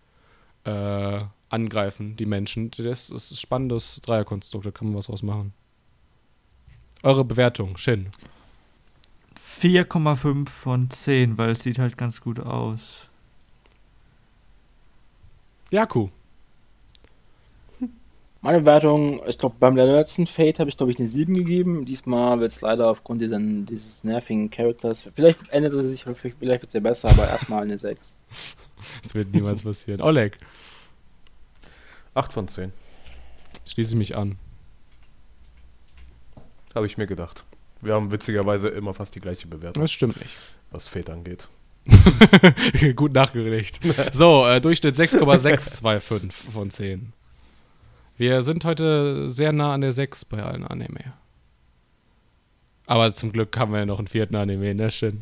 äh, 0.66 1.22
angreifen, 1.48 2.18
die 2.18 2.26
Menschen. 2.26 2.70
Das 2.72 3.10
ist 3.10 3.32
ein 3.32 3.38
spannendes 3.38 4.02
Dreierkonstrukt, 4.02 4.66
da 4.66 4.72
kann 4.72 4.90
man 4.90 4.98
was 4.98 5.08
draus 5.08 5.24
machen. 5.24 5.54
Eure 7.02 7.24
Bewertung, 7.24 7.78
Shin. 7.78 8.12
4,5 9.40 10.50
von 10.50 10.90
10, 10.90 11.38
weil 11.38 11.52
es 11.52 11.62
sieht 11.62 11.80
halt 11.80 11.98
ganz 11.98 12.20
gut 12.20 12.42
aus. 12.42 13.10
Jaku. 15.72 16.10
Meine 18.42 18.66
Wertung, 18.66 19.22
ich 19.28 19.38
glaube, 19.38 19.58
beim 19.60 19.76
letzten 19.76 20.26
Fate 20.26 20.60
habe 20.60 20.70
ich, 20.70 20.78
glaube 20.78 20.92
ich, 20.94 21.00
eine 21.00 21.10
7 21.10 21.34
gegeben. 21.34 21.84
Diesmal 21.84 22.40
wird 22.40 22.54
es 22.54 22.62
leider 22.62 22.90
aufgrund 22.90 23.22
dieser, 23.22 23.38
dieses 23.40 24.06
nervigen 24.06 24.50
Charakters. 24.50 25.10
Vielleicht 25.14 25.50
ändert 25.50 25.74
es 25.74 25.88
sich, 25.88 26.04
vielleicht 26.04 26.40
wird 26.40 26.64
es 26.64 26.74
ja 26.74 26.80
besser, 26.80 27.10
aber 27.10 27.28
erstmal 27.28 27.64
eine 27.64 27.78
6. 27.78 28.16
Das 29.04 29.14
wird 29.14 29.34
niemals 29.34 29.64
passieren. 29.64 30.02
Oleg. 30.02 30.38
8 32.14 32.32
von 32.32 32.48
10. 32.48 32.72
Schließe 33.66 33.92
ich 33.92 33.98
mich 33.98 34.16
an. 34.16 34.38
Habe 36.76 36.86
ich 36.86 36.98
mir 36.98 37.08
gedacht. 37.08 37.44
Wir 37.82 37.94
haben 37.94 38.12
witzigerweise 38.12 38.70
immer 38.70 38.94
fast 38.94 39.16
die 39.16 39.20
gleiche 39.20 39.48
Bewertung. 39.48 39.82
Das 39.82 39.92
stimmt 39.92 40.18
nicht. 40.18 40.32
Was 40.72 40.88
Fate 40.88 41.10
angeht. 41.10 41.50
Gut 42.96 43.14
nachgeregt. 43.14 43.82
so, 44.14 44.46
äh, 44.46 44.62
Durchschnitt 44.62 44.96
6,625 44.96 46.54
von 46.54 46.72
10. 46.72 47.14
Wir 48.20 48.42
sind 48.42 48.66
heute 48.66 49.30
sehr 49.30 49.54
nah 49.54 49.74
an 49.74 49.80
der 49.80 49.94
6 49.94 50.26
bei 50.26 50.44
allen 50.44 50.68
Anime. 50.68 51.14
Aber 52.86 53.14
zum 53.14 53.32
Glück 53.32 53.58
haben 53.58 53.72
wir 53.72 53.80
ja 53.80 53.86
noch 53.86 54.00
einen 54.00 54.10
vierten 54.10 54.36
Anime, 54.36 54.76
ne, 54.76 54.92
Shin? 54.92 55.22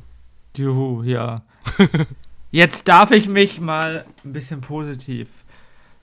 Juhu, 0.55 1.03
ja. 1.03 1.43
Jetzt 2.51 2.87
darf 2.87 3.11
ich 3.11 3.27
mich 3.27 3.61
mal 3.61 4.03
ein 4.25 4.33
bisschen 4.33 4.61
positiv 4.61 5.27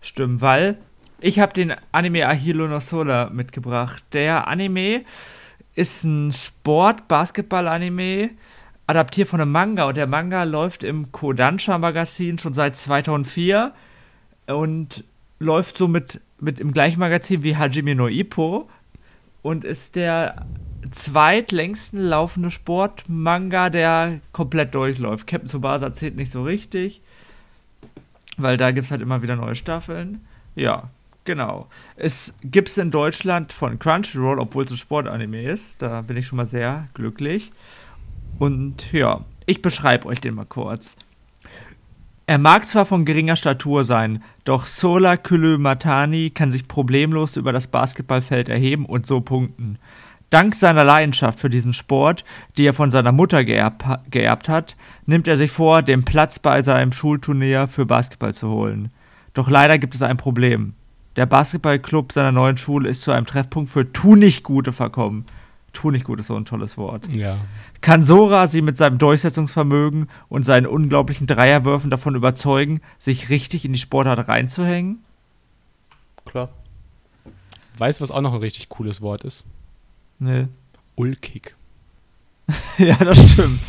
stimmen, 0.01 0.41
weil 0.41 0.79
ich 1.19 1.41
habe 1.41 1.53
den 1.53 1.75
Anime 1.91 2.29
Ahilo 2.29 2.69
no 2.69 2.79
Sola 2.79 3.29
mitgebracht. 3.29 4.05
Der 4.13 4.47
Anime 4.47 5.03
ist 5.75 6.05
ein 6.05 6.33
Sport-Basketball-Anime, 6.33 8.31
adaptiert 8.87 9.27
von 9.27 9.41
einem 9.41 9.51
Manga. 9.51 9.89
Und 9.89 9.97
der 9.97 10.07
Manga 10.07 10.45
läuft 10.45 10.85
im 10.85 11.11
Kodansha-Magazin 11.11 12.39
schon 12.39 12.55
seit 12.55 12.77
2004 12.77 13.75
und 14.47 15.03
läuft 15.39 15.79
so 15.79 15.89
mit, 15.89 16.21
mit 16.41 16.61
im 16.61 16.73
gleichen 16.73 17.01
Magazin 17.01 17.43
wie 17.43 17.57
Hajime 17.57 17.95
no 17.95 18.09
Ippo 18.09 18.69
und 19.43 19.65
ist 19.65 19.97
der 19.97 20.47
zweitlängsten 20.91 22.01
laufende 22.01 22.51
Sportmanga, 22.51 23.71
der 23.71 24.21
komplett 24.33 24.75
durchläuft. 24.75 25.27
Captain 25.27 25.49
Tsubasa 25.49 25.93
zählt 25.93 26.17
nicht 26.17 26.33
so 26.33 26.45
richtig, 26.45 27.01
weil 28.37 28.57
da 28.57 28.71
gibt 28.71 28.87
es 28.87 28.91
halt 28.91 29.03
immer 29.03 29.23
wieder 29.23 29.37
neue 29.37 29.57
Staffeln. 29.57 30.21
Ja, 30.55 30.91
genau. 31.25 31.69
Es 31.97 32.35
gibt 32.43 32.69
es 32.69 32.79
in 32.79 32.91
Deutschland 32.91 33.53
von 33.53 33.79
Crunchyroll, 33.79 34.39
obwohl 34.39 34.65
es 34.65 34.71
ein 34.71 34.77
Sportanime 34.77 35.43
ist. 35.43 35.83
Da 35.83 36.03
bin 36.03 36.17
ich 36.17 36.27
schon 36.27 36.37
mal 36.37 36.47
sehr 36.47 36.89
glücklich. 36.95 37.53
Und 38.39 38.93
ja, 38.93 39.25
ich 39.47 39.63
beschreibe 39.63 40.07
euch 40.07 40.21
den 40.21 40.35
mal 40.35 40.47
kurz. 40.47 40.97
Er 42.27 42.39
mag 42.39 42.67
zwar 42.67 42.87
von 42.87 43.05
geringer 43.05 43.37
Statur 43.37 43.85
sein, 43.85 44.23
doch 44.45 44.65
Sola 44.65 45.19
Matani 45.59 46.31
kann 46.31 46.53
sich 46.53 46.67
problemlos 46.67 47.37
über 47.37 47.53
das 47.53 47.67
Basketballfeld 47.67 48.49
erheben 48.49 48.87
und 48.87 49.07
so 49.07 49.21
punkten. 49.21 49.79
Dank 50.31 50.55
seiner 50.55 50.85
Leidenschaft 50.85 51.39
für 51.39 51.51
diesen 51.51 51.75
Sport, 51.75 52.25
die 52.57 52.65
er 52.65 52.73
von 52.73 52.91
seiner 52.91 53.13
Mutter 53.13 53.45
geerb, 53.45 54.01
geerbt 54.11 54.49
hat, 54.49 54.75
nimmt 55.05 55.29
er 55.29 55.37
sich 55.37 55.51
vor, 55.51 55.83
den 55.83 56.07
Platz 56.07 56.39
bei 56.39 56.63
seinem 56.63 56.93
Schulturnier 56.93 57.69
für 57.69 57.85
Basketball 57.85 58.33
zu 58.33 58.49
holen. 58.49 58.91
Doch 59.35 59.51
leider 59.51 59.79
gibt 59.79 59.95
es 59.95 60.03
ein 60.03 60.17
Problem. 60.17 60.73
Der 61.17 61.27
Basketballclub 61.27 62.11
seiner 62.11 62.33
neuen 62.33 62.57
Schule 62.57 62.89
ist 62.89 63.03
zu 63.03 63.11
einem 63.11 63.27
Treffpunkt 63.27 63.69
für 63.69 63.93
Tunichtgute 63.93 64.73
verkommen. 64.73 65.27
Tunichtgut 65.75 66.21
ist 66.21 66.29
so 66.29 66.37
ein 66.37 66.47
tolles 66.47 66.79
Wort. 66.79 67.07
Ja. 67.09 67.39
Kann 67.83 68.03
Sora 68.03 68.49
sie 68.49 68.63
mit 68.63 68.79
seinem 68.79 68.97
Durchsetzungsvermögen 68.97 70.09
und 70.29 70.45
seinen 70.45 70.67
unglaublichen 70.67 71.27
Dreierwürfen 71.27 71.91
davon 71.91 72.15
überzeugen, 72.15 72.81
sich 72.99 73.29
richtig 73.29 73.65
in 73.67 73.73
die 73.73 73.79
Sportart 73.79 74.27
reinzuhängen? 74.27 75.01
Klar. 76.25 76.49
Weißt 77.77 78.01
du, 78.01 78.03
was 78.03 78.11
auch 78.11 78.23
noch 78.23 78.35
ein 78.35 78.41
richtig 78.41 78.69
cooles 78.69 79.03
Wort 79.03 79.25
ist? 79.25 79.45
Nee. 80.19 80.47
Ulkig. 80.95 81.55
ja, 82.79 82.97
das 82.97 83.33
stimmt. 83.33 83.61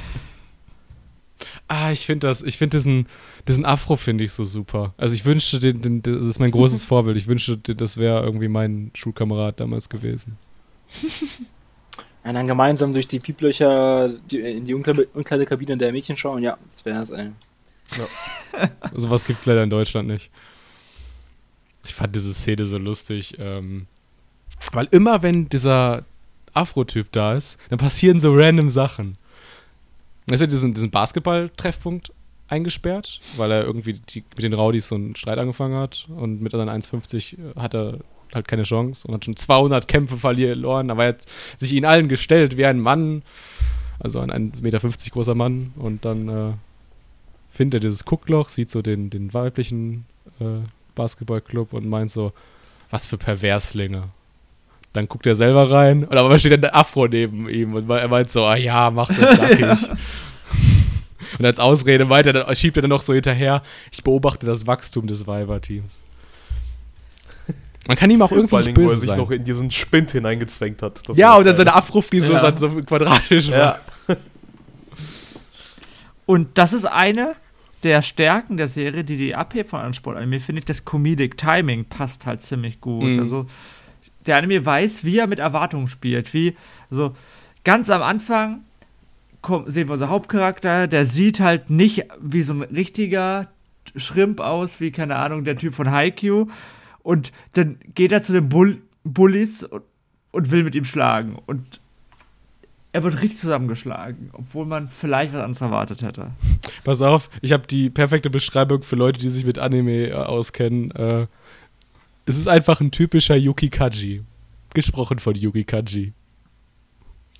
Ah, 1.68 1.92
ich 1.92 2.06
finde 2.06 2.28
das, 2.28 2.44
ich 2.44 2.58
finde 2.58 2.78
diesen, 2.78 3.08
diesen 3.48 3.66
Afro 3.66 3.96
finde 3.96 4.24
ich 4.24 4.32
so 4.32 4.44
super. 4.44 4.94
Also 4.98 5.16
ich 5.16 5.26
wünschte, 5.26 5.58
den, 5.58 5.82
den, 5.82 6.02
das 6.04 6.28
ist 6.28 6.40
mein 6.40 6.52
großes 6.52 6.84
Vorbild. 6.86 7.18
Ich 7.18 7.28
wünschte, 7.28 7.58
das 7.58 7.98
wäre 7.98 8.24
irgendwie 8.24 8.48
mein 8.48 8.92
Schulkamerad 8.94 9.60
damals 9.60 9.90
gewesen. 9.90 10.38
Und 12.26 12.34
dann 12.34 12.48
gemeinsam 12.48 12.92
durch 12.92 13.08
die 13.08 13.20
Pieplöcher 13.20 14.10
in 14.32 14.66
die 14.66 14.74
Umkleidekabine 14.74 15.78
der 15.78 15.92
Mädchen 15.92 16.18
schauen, 16.18 16.42
ja, 16.42 16.58
das 16.68 16.84
wäre 16.84 17.04
es, 17.04 17.12
ey. 17.12 17.30
Ja. 17.98 18.70
Sowas 18.96 19.26
gibt 19.26 19.40
es 19.40 19.46
leider 19.46 19.62
in 19.62 19.70
Deutschland 19.70 20.08
nicht. 20.08 20.32
Ich 21.86 21.94
fand 21.94 22.16
diese 22.16 22.34
Szene 22.34 22.66
so 22.66 22.80
lustig, 22.80 23.36
ähm, 23.38 23.86
weil 24.72 24.88
immer 24.90 25.22
wenn 25.22 25.50
dieser 25.50 26.04
Afro-Typ 26.54 27.12
da 27.12 27.36
ist, 27.36 27.60
dann 27.70 27.78
passieren 27.78 28.20
so 28.20 28.34
random 28.34 28.72
Sachen. 28.72 29.14
Er 30.26 30.34
ist 30.34 30.42
ja 30.42 30.48
diesen, 30.48 30.74
diesen 30.74 30.90
Basketball-Treffpunkt 30.90 32.12
eingesperrt, 32.48 33.20
weil 33.38 33.52
er 33.52 33.66
irgendwie 33.66 33.94
die, 33.94 34.24
mit 34.36 34.42
den 34.42 34.54
Rowdies 34.54 34.88
so 34.88 34.96
einen 34.96 35.16
Streit 35.16 35.38
angefangen 35.38 35.78
hat 35.78 36.08
und 36.10 36.42
mit 36.42 36.54
seinen 36.54 36.70
1,50 36.70 37.56
hat 37.56 37.76
er 37.76 38.00
halt 38.34 38.48
keine 38.48 38.64
Chance 38.64 39.08
und 39.08 39.14
hat 39.14 39.26
schon 39.26 39.36
200 39.36 39.88
Kämpfe 39.88 40.18
verloren, 40.18 40.92
aber 40.92 41.04
er 41.04 41.10
hat 41.10 41.26
sich 41.58 41.74
ihnen 41.74 41.86
allen 41.86 42.10
gestellt 42.10 42.58
wie 42.58 42.66
ein 42.66 42.80
Mann, 42.80 43.24
also 44.00 44.20
ein 44.20 44.32
1,50 44.32 44.62
Meter 44.62 44.80
großer 45.12 45.36
Mann 45.36 45.74
und 45.78 46.06
dann 46.06 46.30
äh, 46.30 46.54
findet 47.50 47.82
er 47.82 47.88
dieses 47.88 48.06
Guckloch, 48.06 48.50
sieht 48.50 48.70
so 48.70 48.82
den, 48.82 49.10
den 49.10 49.34
weiblichen 49.34 50.06
äh, 50.40 50.66
Basketballclub 50.96 51.74
und 51.74 51.88
meint 51.88 52.12
so, 52.12 52.34
was 52.90 53.08
für 53.08 53.18
Perverslinge. 53.18 54.10
Dann 54.94 55.08
guckt 55.08 55.28
er 55.28 55.36
selber 55.36 55.72
rein 55.72 56.06
und 56.06 56.18
aber 56.18 56.40
steht 56.40 56.54
dann 56.54 56.62
der 56.62 56.76
Afro 56.76 57.08
neben 57.08 57.50
ihm 57.50 57.74
und 57.74 57.90
er 57.90 58.08
meint 58.08 58.30
so, 58.30 58.46
ah 58.46 58.56
ja, 58.56 58.92
mach 58.92 59.10
das 59.10 59.38
nackig. 59.38 59.90
und 61.40 61.46
als 61.46 61.60
Ausrede 61.60 62.06
meint 62.06 62.28
er 62.28 62.34
dann, 62.34 62.56
schiebt 62.56 62.78
er 62.78 62.82
dann 62.82 62.90
noch 62.90 63.02
so 63.02 63.14
hinterher, 63.14 63.62
ich 63.92 64.04
beobachte 64.04 64.46
das 64.46 64.68
Wachstum 64.68 65.08
des 65.08 65.28
Weiberteams. 65.28 65.98
Man 67.88 67.98
kann 67.98 68.10
ihm 68.10 68.22
auch 68.22 68.32
irgendwie 68.32 68.50
Vor 68.50 68.60
allem, 68.60 68.68
nicht 68.68 68.78
wo 68.78 68.90
er 68.90 68.96
sich 68.98 69.10
sein. 69.10 69.18
noch 69.18 69.32
in 69.32 69.44
diesen 69.44 69.70
Spind 69.72 70.12
hineingezwängt 70.12 70.82
hat. 70.82 71.08
Das 71.08 71.18
ja, 71.18 71.30
war 71.30 71.38
und 71.38 71.46
dann 71.46 71.52
das 71.52 71.58
seine. 71.58 71.76
Afro-Frisur 71.76 72.34
Ja. 72.36 72.58
so 72.58 72.70
quadratisch 72.84 73.50
war. 73.52 73.58
Ja. 73.58 73.80
Und 76.26 76.58
das 76.58 76.74
ist 76.74 76.86
eine 76.86 77.36
der 77.84 78.02
Stärken 78.02 78.58
der 78.58 78.68
Serie, 78.68 79.04
die 79.04 79.16
die 79.16 79.36
abhebt 79.36 79.70
von 79.70 79.78
anderen 79.78 79.94
Sportanime, 79.94 80.40
finde 80.40 80.60
ich, 80.60 80.66
das 80.66 80.86
Comedic 80.86 81.38
Timing 81.38 81.86
passt 81.86 82.26
halt 82.26 82.42
ziemlich 82.42 82.82
gut. 82.82 83.04
Mhm. 83.04 83.20
Also 83.20 83.46
der 84.26 84.38
Anime 84.38 84.66
weiß, 84.66 85.04
wie 85.04 85.20
er 85.20 85.28
mit 85.28 85.38
Erwartungen 85.38 85.88
spielt. 85.88 86.34
Wie, 86.34 86.56
so 86.90 87.16
ganz 87.64 87.92
am 87.92 88.02
Anfang 88.02 88.62
komm, 89.46 89.70
sehen 89.70 89.88
wir 89.88 89.94
unser 89.94 90.10
Hauptcharakter, 90.10 90.88
der 90.88 91.06
sieht 91.06 91.40
halt 91.40 91.70
nicht 91.70 92.06
wie 92.20 92.42
so 92.42 92.54
ein 92.54 92.64
richtiger 92.64 93.48
Schrimp 93.96 94.40
aus, 94.40 94.80
wie, 94.80 94.90
keine 94.90 95.18
Ahnung, 95.18 95.44
der 95.44 95.56
Typ 95.56 95.76
von 95.76 95.92
Haikyuu. 95.92 96.48
Und 97.06 97.32
dann 97.54 97.78
geht 97.94 98.12
er 98.12 98.24
zu 98.24 98.34
den 98.34 98.50
Bull 98.50 98.82
Bullies 99.04 99.62
und, 99.62 99.84
und 100.32 100.50
will 100.50 100.64
mit 100.64 100.74
ihm 100.74 100.86
schlagen. 100.86 101.38
Und 101.46 101.80
er 102.94 103.04
wird 103.04 103.22
richtig 103.22 103.38
zusammengeschlagen, 103.38 104.32
obwohl 104.34 104.66
man 104.66 104.88
vielleicht 104.88 105.32
was 105.32 105.42
anderes 105.42 105.62
erwartet 105.62 106.02
hätte. 106.02 106.32
Pass 106.84 107.04
auf, 107.04 107.30
ich 107.42 107.52
habe 107.52 107.68
die 107.68 107.92
perfekte 107.92 108.32
Beschreibung 108.32 108.82
für 108.82 108.96
Leute, 108.96 109.20
die 109.20 109.30
sich 109.30 109.46
mit 109.46 109.60
Anime 109.60 110.08
äh, 110.08 110.14
auskennen. 110.14 110.90
Äh, 110.92 111.28
es 112.26 112.40
ist 112.40 112.48
einfach 112.48 112.82
ein 112.82 112.90
typischer 112.90 113.36
Yuki 113.36 113.70
Kaji. 113.70 114.24
Gesprochen 114.74 115.20
von 115.20 115.36
Yuki 115.36 115.64
Kaji. 115.64 116.14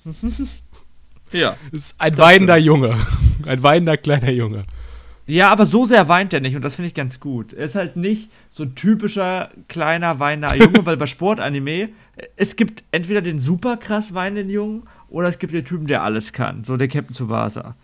Ja. 1.32 1.56
Es 1.72 1.86
ist 1.86 1.94
ein 1.98 2.16
weinender 2.18 2.56
Junge. 2.56 2.96
Ein 3.44 3.60
weinender 3.64 3.96
kleiner 3.96 4.30
Junge. 4.30 4.64
Ja, 5.26 5.50
aber 5.50 5.66
so 5.66 5.86
sehr 5.86 6.08
weint 6.08 6.32
er 6.32 6.40
nicht 6.40 6.54
und 6.54 6.62
das 6.62 6.76
finde 6.76 6.88
ich 6.88 6.94
ganz 6.94 7.18
gut. 7.18 7.52
Er 7.52 7.64
ist 7.64 7.74
halt 7.74 7.96
nicht 7.96 8.30
so 8.52 8.62
ein 8.62 8.76
typischer 8.76 9.50
kleiner 9.68 10.20
weinender 10.20 10.54
Junge, 10.56 10.86
weil 10.86 10.96
bei 10.96 11.06
Sportanime 11.06 11.88
es 12.36 12.56
gibt 12.56 12.84
entweder 12.92 13.20
den 13.20 13.40
super 13.40 13.76
krass 13.76 14.14
weinenden 14.14 14.50
Jungen 14.50 14.84
oder 15.08 15.28
es 15.28 15.38
gibt 15.38 15.52
den 15.52 15.64
Typen, 15.64 15.86
der 15.86 16.02
alles 16.02 16.32
kann, 16.32 16.64
so 16.64 16.76
der 16.76 16.88
Captain 16.88 17.14
Tsubasa. 17.14 17.74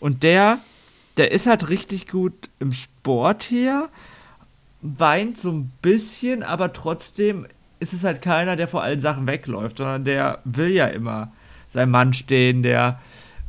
Und 0.00 0.22
der, 0.22 0.58
der 1.16 1.32
ist 1.32 1.46
halt 1.46 1.68
richtig 1.68 2.08
gut 2.08 2.32
im 2.58 2.72
Sport 2.72 3.42
hier, 3.42 3.88
weint 4.80 5.38
so 5.38 5.50
ein 5.50 5.72
bisschen, 5.82 6.42
aber 6.42 6.72
trotzdem 6.72 7.46
ist 7.80 7.92
es 7.92 8.04
halt 8.04 8.22
keiner, 8.22 8.56
der 8.56 8.68
vor 8.68 8.82
allen 8.82 9.00
Sachen 9.00 9.26
wegläuft, 9.26 9.78
sondern 9.78 10.04
der 10.04 10.38
will 10.44 10.70
ja 10.70 10.86
immer 10.86 11.32
sein 11.68 11.90
Mann 11.90 12.12
stehen, 12.12 12.62
der 12.62 13.00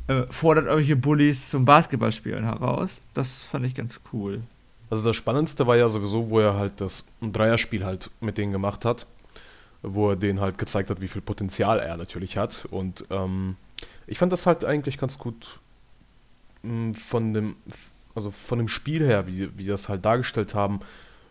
äh, 0.08 0.24
fordert 0.30 0.66
irgendwelche 0.66 0.96
Bullies 0.96 1.50
zum 1.50 1.66
Basketballspielen 1.66 2.44
heraus. 2.44 3.02
Das 3.14 3.44
fand 3.44 3.66
ich 3.66 3.76
ganz 3.76 4.00
cool. 4.12 4.42
Also 4.90 5.04
das 5.04 5.16
Spannendste 5.16 5.66
war 5.66 5.76
ja 5.76 5.90
sowieso, 5.90 6.30
wo 6.30 6.40
er 6.40 6.56
halt 6.56 6.80
das 6.82 7.06
Dreierspiel 7.22 7.84
halt 7.86 8.12
mit 8.20 8.38
denen 8.38 8.52
gemacht 8.52 8.86
hat, 8.86 9.08
wo 9.82 10.12
er 10.12 10.16
denen 10.16 10.40
halt 10.40 10.58
gezeigt 10.58 10.90
hat, 10.90 11.02
wie 11.02 11.08
viel 11.08 11.22
Potenzial 11.22 11.80
er 11.80 11.98
natürlich 11.98 12.38
hat. 12.38 12.68
Und 12.70 13.06
ähm, 13.10 13.56
ich 14.06 14.18
fand 14.18 14.32
das 14.32 14.46
halt 14.46 14.66
eigentlich 14.66 14.98
ganz 14.98 15.18
gut 15.18 15.60
mh, 16.64 16.94
von 16.94 17.34
dem, 17.34 17.56
also 18.14 18.30
von 18.30 18.60
dem 18.60 18.68
Spiel 18.68 19.06
her, 19.06 19.26
wie, 19.26 19.50
wie 19.58 19.66
das 19.66 19.90
halt 19.90 20.06
dargestellt 20.06 20.54
haben, 20.54 20.80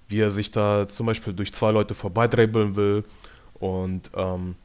wie 0.08 0.20
er 0.20 0.30
sich 0.30 0.50
da 0.50 0.88
zum 0.88 1.06
Beispiel 1.06 1.32
durch 1.32 1.52
zwei 1.52 1.70
Leute 1.70 1.94
vorbeidribbeln 1.94 2.76
will 2.76 3.04
und 3.54 4.10
ähm, 4.14 4.56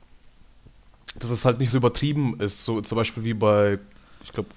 dass 1.20 1.30
es 1.30 1.46
halt 1.46 1.60
nicht 1.60 1.72
so 1.72 1.78
übertrieben 1.78 2.40
ist, 2.40 2.66
so 2.66 2.82
zum 2.82 2.96
Beispiel 2.96 3.24
wie 3.24 3.34
bei, 3.34 3.80
ich 4.28 4.34
glaube, 4.34 4.50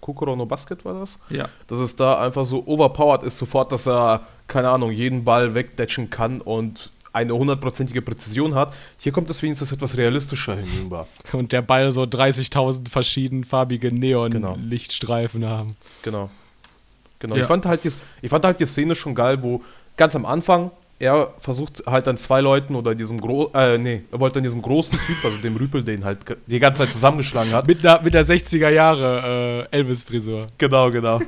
Kokoro 0.00 0.36
no 0.36 0.46
Basket 0.46 0.84
war 0.84 0.94
das 1.00 1.18
Ja. 1.28 1.48
dass 1.66 1.78
es 1.78 1.96
da 1.96 2.18
einfach 2.24 2.44
so 2.44 2.64
overpowered 2.66 3.22
ist 3.24 3.36
sofort, 3.36 3.72
dass 3.72 3.86
er, 3.88 4.20
keine 4.46 4.70
Ahnung, 4.70 4.90
jeden 4.92 5.24
Ball 5.24 5.54
wegdatchen 5.54 6.08
kann 6.08 6.40
und 6.40 6.90
eine 7.12 7.34
hundertprozentige 7.34 8.00
Präzision 8.02 8.54
hat. 8.54 8.74
Hier 8.98 9.12
kommt 9.12 9.28
es 9.30 9.42
wenigstens 9.42 9.72
etwas 9.72 9.96
realistischer 9.96 10.54
hinüber. 10.56 11.06
Und 11.32 11.50
der 11.52 11.62
Ball 11.62 11.90
so 11.90 12.02
30.000 12.02 12.90
verschiedenfarbige 12.90 13.88
Genau. 13.90 14.28
Neon-Lichtstreifen 14.28 15.44
haben. 15.44 15.76
Genau. 16.02 16.30
Genau. 17.18 17.34
Ja. 17.34 17.42
Ich, 17.42 17.48
fand 17.48 17.66
halt 17.66 17.82
die, 17.82 17.90
ich 18.22 18.30
fand 18.30 18.44
halt 18.44 18.60
die 18.60 18.66
Szene 18.66 18.94
schon 18.94 19.14
geil, 19.14 19.42
wo 19.42 19.62
ganz 19.96 20.14
am 20.14 20.26
Anfang 20.26 20.70
er 20.98 21.32
versucht 21.38 21.84
halt 21.86 22.08
an 22.08 22.16
zwei 22.16 22.40
Leuten 22.40 22.74
oder 22.74 22.94
diesem 22.94 23.20
Gro 23.20 23.50
äh, 23.54 23.78
nee, 23.78 24.02
er 24.10 24.20
wollte 24.20 24.40
an 24.40 24.42
diesem 24.42 24.62
großen 24.62 24.98
Typ, 25.06 25.24
also 25.24 25.38
dem 25.38 25.56
Rüpel, 25.56 25.84
den 25.84 26.04
halt 26.04 26.18
die 26.46 26.58
ganze 26.58 26.82
Zeit 26.82 26.92
zusammengeschlagen 26.92 27.52
hat. 27.52 27.66
Mit 27.66 27.84
der, 27.84 28.02
mit 28.02 28.14
der 28.14 28.26
60er 28.26 28.68
Jahre 28.68 29.68
äh, 29.70 29.76
Elvis-Frisur. 29.76 30.48
Genau, 30.58 30.90
genau. 30.90 31.20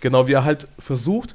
genau, 0.00 0.26
wie 0.26 0.32
er 0.32 0.44
halt 0.44 0.68
versucht, 0.78 1.34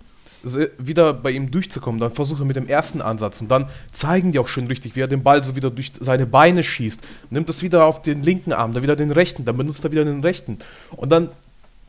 wieder 0.78 1.14
bei 1.14 1.32
ihm 1.32 1.52
durchzukommen. 1.52 2.00
Dann 2.00 2.12
versucht 2.12 2.40
er 2.40 2.46
mit 2.46 2.56
dem 2.56 2.68
ersten 2.68 3.02
Ansatz 3.02 3.42
und 3.42 3.52
dann 3.52 3.68
zeigen 3.92 4.32
die 4.32 4.40
auch 4.40 4.48
schön 4.48 4.68
richtig, 4.68 4.96
wie 4.96 5.02
er 5.02 5.08
den 5.08 5.24
Ball 5.24 5.44
so 5.44 5.58
wieder 5.58 5.70
durch 5.70 5.92
seine 6.00 6.26
Beine 6.26 6.64
schießt. 6.64 7.02
Nimmt 7.30 7.50
es 7.50 7.62
wieder 7.62 7.86
auf 7.86 8.02
den 8.02 8.24
linken 8.24 8.54
Arm, 8.54 8.74
dann 8.74 8.84
wieder 8.84 8.96
den 8.96 9.12
rechten, 9.12 9.44
dann 9.44 9.58
benutzt 9.58 9.84
er 9.84 9.92
wieder 9.92 10.06
den 10.06 10.22
rechten. 10.22 10.60
Und 10.92 11.10
dann 11.10 11.30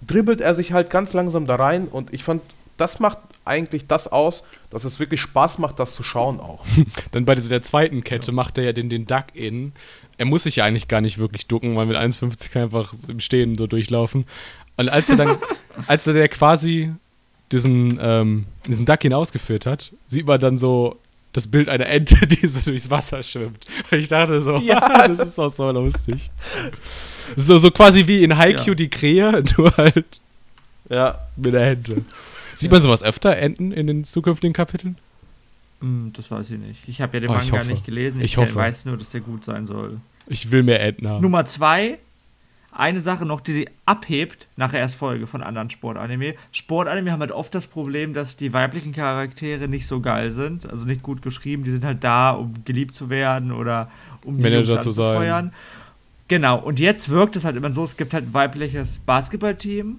dribbelt 0.05 0.41
er 0.41 0.55
sich 0.55 0.73
halt 0.73 0.91
ganz 0.91 1.13
langsam 1.13 1.47
da 1.47 1.57
rein 1.57 1.87
und 1.87 2.13
ich 2.13 2.25
fand, 2.25 2.43
das 2.77 2.99
macht 2.99 3.19
eigentlich 3.51 3.87
das 3.87 4.09
aus, 4.09 4.45
dass 4.71 4.85
es 4.85 4.99
wirklich 4.99 5.21
Spaß 5.21 5.59
macht, 5.59 5.79
das 5.79 5.95
zu 5.95 6.03
schauen 6.03 6.41
auch. 6.41 6.65
Dann 7.13 7.25
bei 7.27 7.35
der 7.35 7.63
zweiten 7.63 8.03
Kette 8.05 8.33
macht 8.33 8.57
er 8.57 8.65
ja 8.65 8.73
den, 8.73 8.89
den 8.89 9.07
Duck-In. 9.07 9.73
Er 10.17 10.27
muss 10.27 10.45
sich 10.45 10.57
ja 10.57 10.65
eigentlich 10.65 10.89
gar 10.89 11.01
nicht 11.01 11.19
wirklich 11.19 11.47
ducken, 11.47 11.77
weil 11.77 11.87
mit 11.87 11.97
1,50 11.97 12.51
kann 12.51 12.63
er 12.63 12.65
einfach 12.65 12.95
im 13.09 13.21
Stehen 13.21 13.59
so 13.59 13.67
durchlaufen. 13.67 14.25
Und 14.77 14.89
als 14.89 15.11
er 15.11 15.17
dann, 15.17 15.37
als 15.87 16.07
er 16.07 16.15
der 16.15 16.29
quasi 16.29 16.93
diesen, 17.53 17.99
ähm, 18.01 18.47
diesen 18.67 18.87
Duck-In 18.87 19.13
ausgeführt 19.13 19.67
hat, 19.67 19.93
sieht 20.09 20.27
man 20.27 20.41
dann 20.41 20.57
so 20.57 20.97
das 21.33 21.47
Bild 21.47 21.69
einer 21.69 21.87
Ente, 21.87 22.27
die 22.27 22.47
so 22.47 22.61
durchs 22.61 22.91
Wasser 22.91 23.23
schwimmt. 23.23 23.67
Und 23.91 23.99
ich 23.99 24.09
dachte 24.09 24.41
so, 24.41 24.57
ja, 24.59 25.07
das 25.09 25.19
ist 25.21 25.39
auch 25.39 25.53
so 25.53 25.71
lustig. 25.71 26.31
So, 27.37 27.59
so 27.59 27.71
quasi 27.71 28.07
wie 28.07 28.25
in 28.25 28.37
Haikyuu 28.37 28.69
Ja. 28.69 28.75
die 28.75 28.91
Krähe, 28.91 29.43
nur 29.57 29.77
halt 29.77 30.21
Ja, 30.89 31.19
mit 31.37 31.53
der 31.53 31.71
Ente. 31.71 32.05
Sieht 32.55 32.71
man 32.71 32.81
sowas 32.83 33.03
öfter, 33.03 33.37
Enten, 33.37 33.73
in 33.73 33.87
den 33.87 34.05
zukünftigen 34.05 34.53
Kapiteln? 34.53 34.97
Hm, 35.81 36.13
das 36.15 36.31
weiß 36.31 36.51
ich 36.51 36.59
nicht. 36.59 36.89
Ich 36.89 37.01
habe 37.01 37.17
ja 37.17 37.21
den 37.21 37.31
Oh, 37.31 37.35
Manga 37.35 37.65
nicht 37.65 37.85
gelesen. 37.85 38.21
Ich 38.21 38.33
Ich, 38.33 38.37
hoffe. 38.37 38.55
weiß 38.55 38.85
nur, 38.85 38.97
dass 38.97 39.11
der 39.11 39.21
gut 39.23 39.45
sein 39.45 39.67
soll. 39.67 39.99
Ich 40.27 40.51
will 40.51 40.63
mehr 40.63 40.81
Enten 40.83 41.09
haben. 41.09 41.23
Nummer 41.23 41.45
zwei, 41.47 41.99
eine 42.73 43.01
Sache 43.01 43.25
noch, 43.27 43.41
die 43.41 43.53
sie 43.53 43.69
abhebt 43.87 44.47
nach 44.57 44.71
der 44.71 44.81
Erstfolge 44.81 45.27
von 45.27 45.43
anderen 45.43 45.71
Sportanime. 45.71 46.35
Sportanime 46.53 47.11
haben 47.11 47.21
halt 47.21 47.33
oft 47.33 47.55
das 47.55 47.67
Problem, 47.67 48.15
dass 48.15 48.37
die 48.37 48.53
weiblichen 48.53 48.93
Charaktere 48.93 49.67
nicht 49.69 49.87
so 49.87 50.01
geil 50.01 50.31
sind, 50.31 50.71
also 50.71 50.85
nicht 50.85 51.03
gut 51.03 51.23
geschrieben. 51.23 51.65
Die 51.65 51.71
sind 51.73 51.85
halt 51.85 52.05
da, 52.05 52.31
um 52.31 52.55
geliebt 52.65 52.95
zu 52.95 53.09
werden 53.11 53.51
oder 53.51 53.91
um 54.25 54.37
die 54.37 54.43
Manager 54.43 54.73
Jungs 54.75 54.85
zu 54.85 54.91
sein. 54.91 55.53
Genau, 56.29 56.59
und 56.61 56.79
jetzt 56.79 57.09
wirkt 57.09 57.35
es 57.35 57.45
halt 57.45 57.57
immer 57.57 57.73
so, 57.73 57.83
es 57.83 57.97
gibt 57.97 58.15
halt 58.15 58.27
ein 58.29 58.35
weibliches 58.35 59.01
Basketballteam 59.01 59.99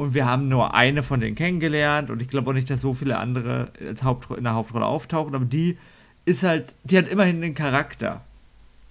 und 0.00 0.14
wir 0.14 0.24
haben 0.24 0.48
nur 0.48 0.72
eine 0.72 1.02
von 1.02 1.20
denen 1.20 1.36
kennengelernt 1.36 2.08
und 2.08 2.22
ich 2.22 2.28
glaube 2.28 2.48
auch 2.48 2.54
nicht, 2.54 2.70
dass 2.70 2.80
so 2.80 2.94
viele 2.94 3.18
andere 3.18 3.68
als 3.86 4.02
Hauptro 4.02 4.34
in 4.34 4.44
der 4.44 4.54
Hauptrolle 4.54 4.86
auftauchen, 4.86 5.34
aber 5.34 5.44
die 5.44 5.76
ist 6.24 6.42
halt, 6.42 6.72
die 6.84 6.96
hat 6.96 7.06
immerhin 7.06 7.42
den 7.42 7.54
Charakter 7.54 8.22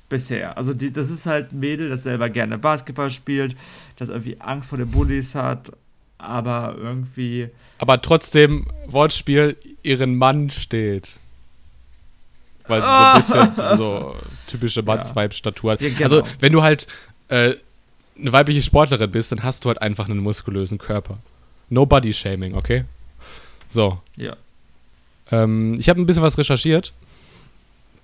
bisher. 0.08 0.56
Also 0.56 0.72
die, 0.72 0.94
das 0.94 1.10
ist 1.10 1.26
halt 1.26 1.52
ein 1.52 1.60
Mädel, 1.62 1.90
das 1.90 2.04
selber 2.04 2.30
gerne 2.30 2.60
Basketball 2.60 3.10
spielt, 3.10 3.56
das 3.98 4.10
irgendwie 4.10 4.40
Angst 4.40 4.70
vor 4.70 4.78
den 4.78 4.92
Bullies 4.92 5.34
hat, 5.34 5.72
aber 6.20 6.76
irgendwie 6.78 7.50
Aber 7.80 8.00
trotzdem, 8.04 8.68
Wortspiel, 8.86 9.58
ihren 9.82 10.16
Mann 10.16 10.52
steht. 10.52 11.16
Weil 12.68 12.82
sie 12.82 12.88
so 12.88 13.40
ein 13.40 13.56
bisschen 13.56 13.78
so 13.78 14.16
typische 14.46 14.84
Mannsweib-Statur 14.84 15.72
hat. 15.72 15.82
Ja, 15.82 15.90
genau. 15.90 16.04
Also, 16.04 16.22
wenn 16.40 16.52
du 16.52 16.62
halt 16.62 16.86
äh, 17.30 17.56
eine 18.20 18.32
weibliche 18.32 18.62
Sportlerin 18.62 19.12
bist, 19.12 19.32
dann 19.32 19.44
hast 19.44 19.64
du 19.64 19.70
halt 19.70 19.82
einfach 19.82 20.10
einen 20.10 20.20
muskulösen 20.20 20.78
Körper. 20.78 21.18
No 21.70 21.86
Body 21.86 22.14
Shaming, 22.14 22.56
okay? 22.56 22.86
So. 23.68 24.00
ja. 24.16 24.36
Ähm, 25.32 25.76
ich 25.80 25.90
habe 25.90 26.02
ein 26.02 26.06
bisschen 26.06 26.24
was 26.24 26.38
recherchiert. 26.38 26.92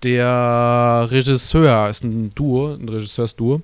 Der 0.04 1.08
Regisseur 1.10 1.90
ist 1.90 2.04
ein 2.04 2.34
Duo, 2.36 2.76
ein 2.76 2.88
Regisseursduo. 2.88 3.62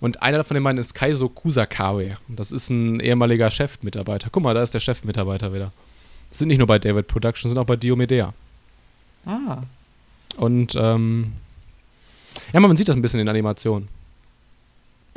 Und 0.00 0.22
einer 0.22 0.44
von 0.44 0.54
den 0.54 0.62
beiden 0.62 0.78
ist 0.78 0.94
Kaiso 0.94 1.28
Kusakawe. 1.28 2.14
Das 2.28 2.52
ist 2.52 2.70
ein 2.70 3.00
ehemaliger 3.00 3.50
Chefmitarbeiter. 3.50 4.28
Guck 4.30 4.42
mal, 4.42 4.54
da 4.54 4.62
ist 4.62 4.74
der 4.74 4.80
Chefmitarbeiter 4.80 5.52
wieder. 5.52 5.72
Sind 6.30 6.48
nicht 6.48 6.58
nur 6.58 6.66
bei 6.66 6.78
David 6.78 7.06
Productions, 7.06 7.50
sind 7.50 7.58
auch 7.58 7.64
bei 7.64 7.76
Diomedea. 7.76 8.34
Ah. 9.24 9.62
Und 10.36 10.74
ähm, 10.76 11.32
ja, 12.52 12.60
man 12.60 12.76
sieht 12.76 12.88
das 12.88 12.96
ein 12.96 13.02
bisschen 13.02 13.20
in 13.20 13.26
der 13.26 13.34
Animation. 13.34 13.88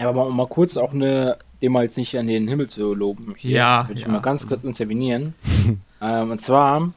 Ja, 0.02 0.10
aber 0.10 0.26
mal, 0.26 0.32
mal 0.32 0.48
kurz 0.48 0.78
auch 0.78 0.94
eine, 0.94 1.38
dem 1.62 1.74
mal 1.74 1.84
jetzt 1.84 1.98
nicht 1.98 2.18
an 2.18 2.26
den 2.26 2.48
Himmel 2.48 2.68
zu 2.68 2.94
loben. 2.94 3.36
Hier 3.38 3.52
Ja, 3.52 3.88
Würde 3.88 4.00
ich 4.00 4.08
ja. 4.08 4.12
mal 4.12 4.22
ganz 4.22 4.48
kurz 4.48 4.64
intervenieren. 4.64 5.36
ähm, 6.02 6.32
und 6.32 6.42
zwar, 6.42 6.92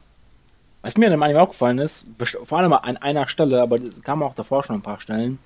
was 0.81 0.97
mir 0.97 1.05
in 1.05 1.11
dem 1.11 1.21
Anime 1.21 1.41
aufgefallen 1.41 1.77
ist, 1.77 2.07
vor 2.43 2.57
allem 2.57 2.73
an 2.73 2.97
einer 2.97 3.27
Stelle, 3.27 3.61
aber 3.61 3.77
das 3.77 4.01
kam 4.01 4.23
auch 4.23 4.33
davor 4.33 4.63
schon 4.63 4.77
ein 4.77 4.81
paar 4.81 4.99
Stellen, 4.99 5.37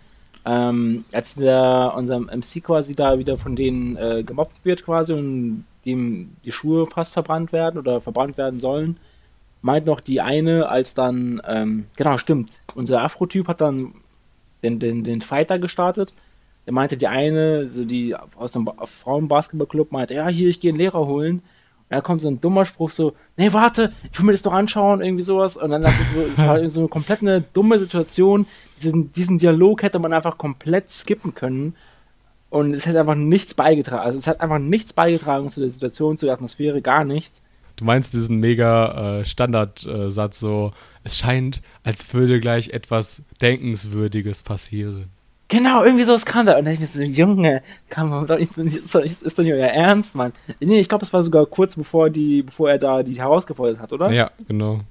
ähm, 0.46 1.04
als 1.12 1.36
der, 1.36 1.94
unser 1.98 2.20
MC 2.20 2.64
quasi 2.64 2.96
da 2.96 3.20
wieder 3.20 3.36
von 3.36 3.58
denen 3.58 3.98
äh, 3.98 4.24
gemobbt 4.24 4.64
wird 4.64 4.86
quasi 4.86 5.12
und 5.12 5.66
dem 5.86 6.38
die 6.46 6.54
Schuhe 6.54 6.86
fast 6.86 7.14
verbrannt 7.14 7.52
werden 7.52 7.78
oder 7.78 8.00
verbrannt 8.00 8.38
werden 8.38 8.62
sollen, 8.62 8.98
meint 9.62 9.86
noch 9.86 10.00
die 10.00 10.22
eine, 10.22 10.70
als 10.70 10.94
dann, 10.94 11.42
ähm, 11.46 11.88
genau, 11.98 12.18
stimmt, 12.18 12.54
unser 12.74 13.02
Afro-Typ 13.02 13.50
hat 13.50 13.60
dann 13.60 13.96
den, 14.64 14.80
den, 14.80 15.04
den 15.04 15.20
Fighter 15.22 15.60
gestartet. 15.60 16.14
Der 16.70 16.76
meinte, 16.76 16.98
die 16.98 17.08
eine, 17.08 17.68
so 17.68 17.84
die 17.84 18.16
aus 18.36 18.52
dem 18.52 18.70
Frauenbasketballclub, 19.02 19.92
meinte, 19.92 20.14
ja, 20.14 20.28
hier, 20.28 20.50
ich 20.50 20.60
gehe 20.60 20.70
einen 20.70 20.78
Lehrer 20.78 21.08
holen. 21.08 21.38
Und 21.38 21.44
da 21.90 22.00
kommt 22.00 22.22
so 22.22 22.28
ein 22.28 22.40
dummer 22.40 22.64
Spruch 22.68 22.92
so, 22.92 23.14
nee, 23.38 23.52
warte, 23.54 23.92
ich 24.12 24.20
will 24.20 24.28
mir 24.28 24.34
das 24.34 24.44
doch 24.44 24.54
anschauen, 24.54 25.02
irgendwie 25.02 25.24
sowas. 25.24 25.58
Und 25.58 25.72
dann 25.72 25.84
es 25.84 26.38
war 26.46 26.70
so 26.70 26.82
eine 26.82 26.88
komplett 26.88 27.22
eine 27.22 27.42
dumme 27.42 27.80
Situation. 27.80 28.46
Diesen, 28.84 29.12
diesen 29.14 29.40
Dialog 29.40 29.82
hätte 29.82 29.98
man 29.98 30.14
einfach 30.14 30.38
komplett 30.38 30.92
skippen 30.92 31.34
können. 31.34 31.76
Und 32.52 32.76
es 32.76 32.86
hätte 32.86 33.00
einfach 33.00 33.16
nichts 33.16 33.56
beigetragen. 33.56 34.04
Also 34.04 34.20
es 34.20 34.28
hat 34.28 34.40
einfach 34.40 34.60
nichts 34.60 34.94
beigetragen 34.94 35.50
zu 35.50 35.62
der 35.62 35.70
Situation, 35.70 36.18
zu 36.18 36.28
der 36.28 36.36
Atmosphäre, 36.36 36.84
gar 36.84 37.04
nichts. 37.04 37.42
Du 37.78 37.84
meinst 37.84 38.14
diesen 38.14 38.38
mega 38.38 39.22
äh, 39.22 39.26
Standardsatz 39.26 40.38
äh, 40.38 40.40
so, 40.40 40.72
es 41.04 41.18
scheint, 41.18 41.64
als 41.82 42.14
würde 42.14 42.40
gleich 42.40 42.70
etwas 42.70 43.24
Denkenswürdiges 43.42 44.44
passieren. 44.44 45.10
Genau, 45.50 45.84
irgendwie 45.84 46.04
sowas 46.06 46.26
kam 46.26 46.46
da. 46.46 46.58
Und 46.58 46.66
dann 46.66 46.74
ich 46.76 46.80
mir 46.80 46.86
so, 46.88 47.02
Junge, 47.02 47.62
kann 47.90 48.08
man 48.10 48.26
doch 48.28 48.38
nicht, 48.38 48.56
ist, 48.58 48.94
doch, 48.94 49.02
ist 49.02 49.38
doch 49.38 49.44
nicht 49.44 49.54
euer 49.54 49.66
Ernst, 49.68 50.16
Mann. 50.16 50.32
Nee, 50.60 50.80
ich 50.80 50.88
glaube, 50.88 51.04
es 51.04 51.12
war 51.12 51.24
sogar 51.24 51.46
kurz 51.48 51.76
bevor 51.76 52.10
die, 52.12 52.44
bevor 52.44 52.70
er 52.70 52.78
da 52.78 53.02
die 53.04 53.16
herausgefordert 53.20 53.80
hat, 53.80 53.92
oder? 53.92 54.12
Ja, 54.12 54.30
genau. 54.48 54.82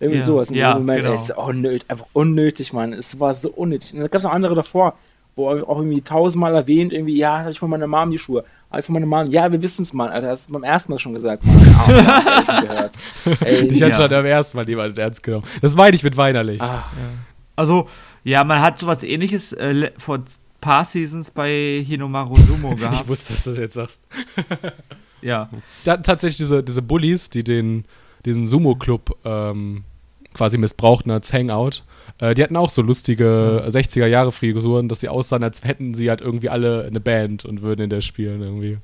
Irgendwie 0.00 0.18
ja, 0.18 0.24
sowas. 0.24 0.50
In 0.50 0.56
ja, 0.56 0.74
dem 0.74 0.80
Moment, 0.82 0.98
genau. 1.00 1.10
ey, 1.12 1.16
ist 1.16 1.36
unnötig, 1.36 1.84
einfach 1.88 2.06
unnötig, 2.12 2.72
Mann. 2.74 2.92
Es 2.92 3.18
war 3.18 3.32
so 3.32 3.48
unnötig. 3.50 3.94
Und 3.94 4.00
da 4.00 4.08
gab 4.08 4.18
es 4.18 4.24
noch 4.24 4.32
andere 4.32 4.54
davor, 4.54 4.94
wo 5.36 5.48
auch 5.48 5.78
irgendwie 5.78 6.02
tausendmal 6.02 6.54
erwähnt, 6.54 6.92
irgendwie, 6.92 7.16
ja, 7.16 7.38
hab 7.40 7.50
ich 7.50 7.58
von 7.58 7.70
meiner 7.70 7.86
Mom 7.86 8.10
die 8.10 8.18
Schuhe. 8.18 8.44
Hab 8.70 8.80
ich 8.80 8.84
von 8.86 8.92
meiner 8.92 9.06
Mom, 9.06 9.26
ja, 9.28 9.50
wir 9.50 9.62
wissen 9.62 9.82
es, 9.84 9.94
Mann. 9.94 10.10
Alter, 10.10 10.26
das 10.28 10.40
hast 10.40 10.48
du 10.50 10.52
beim 10.52 10.64
ersten 10.64 10.92
Mal 10.92 10.98
schon 10.98 11.14
gesagt, 11.14 11.44
Mann. 11.46 11.78
Hab 11.78 12.90
ich. 13.24 13.40
Ey, 13.40 13.66
Ich 13.68 13.82
hatte 13.82 13.92
Ja. 13.92 13.96
schon 14.02 14.12
am 14.12 14.26
ersten 14.26 14.58
Mal 14.58 14.68
jemand 14.68 14.98
ernst 14.98 15.22
genommen. 15.22 15.44
Das 15.62 15.74
meine 15.74 15.96
ich 15.96 16.02
mit 16.02 16.16
weinerlich. 16.18 16.60
ah, 16.60 16.84
Also, 17.56 17.86
ja, 18.24 18.42
man 18.42 18.60
hat 18.60 18.78
sowas 18.78 19.02
ähnliches 19.02 19.52
äh, 19.52 19.90
vor 19.98 20.18
ein 20.18 20.24
paar 20.60 20.84
Seasons 20.84 21.30
bei 21.30 21.84
Hinomaru 21.86 22.36
Sumo 22.38 22.72
Ich 22.74 22.80
gehabt. 22.80 23.08
wusste, 23.08 23.34
dass 23.34 23.44
du 23.44 23.50
das 23.50 23.58
jetzt 23.58 23.74
sagst. 23.74 24.02
ja. 25.22 25.50
Da, 25.84 25.98
tatsächlich 25.98 26.38
diese, 26.38 26.62
diese 26.62 26.82
Bullies, 26.82 27.30
die 27.30 27.44
den, 27.44 27.84
diesen 28.24 28.46
Sumo-Club 28.46 29.16
ähm, 29.24 29.84
quasi 30.32 30.56
missbrauchten 30.56 31.12
als 31.12 31.32
Hangout, 31.32 31.84
äh, 32.18 32.34
die 32.34 32.42
hatten 32.42 32.56
auch 32.56 32.70
so 32.70 32.80
lustige 32.82 33.64
60er-Jahre-Frisuren, 33.68 34.88
dass 34.88 35.00
sie 35.00 35.08
aussahen, 35.08 35.44
als 35.44 35.62
hätten 35.64 35.94
sie 35.94 36.08
halt 36.08 36.22
irgendwie 36.22 36.48
alle 36.48 36.84
eine 36.84 37.00
Band 37.00 37.44
und 37.44 37.62
würden 37.62 37.82
in 37.82 37.90
der 37.90 38.00
spielen 38.00 38.40
irgendwie. 38.40 38.78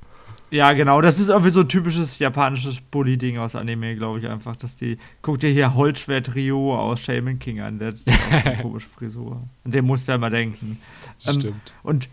Ja, 0.51 0.73
genau. 0.73 1.01
Das 1.01 1.21
ist 1.21 1.29
irgendwie 1.29 1.51
so 1.51 1.61
ein 1.61 1.69
typisches 1.69 2.19
japanisches 2.19 2.81
Bully-Ding 2.81 3.39
aus 3.39 3.55
Anime, 3.55 3.95
glaube 3.97 4.19
ich 4.19 4.27
einfach. 4.27 4.57
Dass 4.57 4.75
die. 4.75 4.99
Guck 5.23 5.39
dir 5.41 5.51
hier 5.51 5.75
Holzschwert 5.75 6.35
Ryo 6.35 6.77
aus 6.77 7.01
Shaman 7.01 7.39
King 7.39 7.61
an. 7.61 7.79
Der 7.79 7.89
hat 7.89 8.47
eine 8.47 8.57
komische 8.63 8.89
Frisur. 8.89 9.43
An 9.65 9.71
den 9.71 9.85
musst 9.85 10.09
du 10.09 10.13
ja 10.13 10.19
mal 10.19 10.31
denken. 10.31 10.79
Ähm, 11.27 11.41
Stimmt. 11.41 11.73
Und 11.83 12.09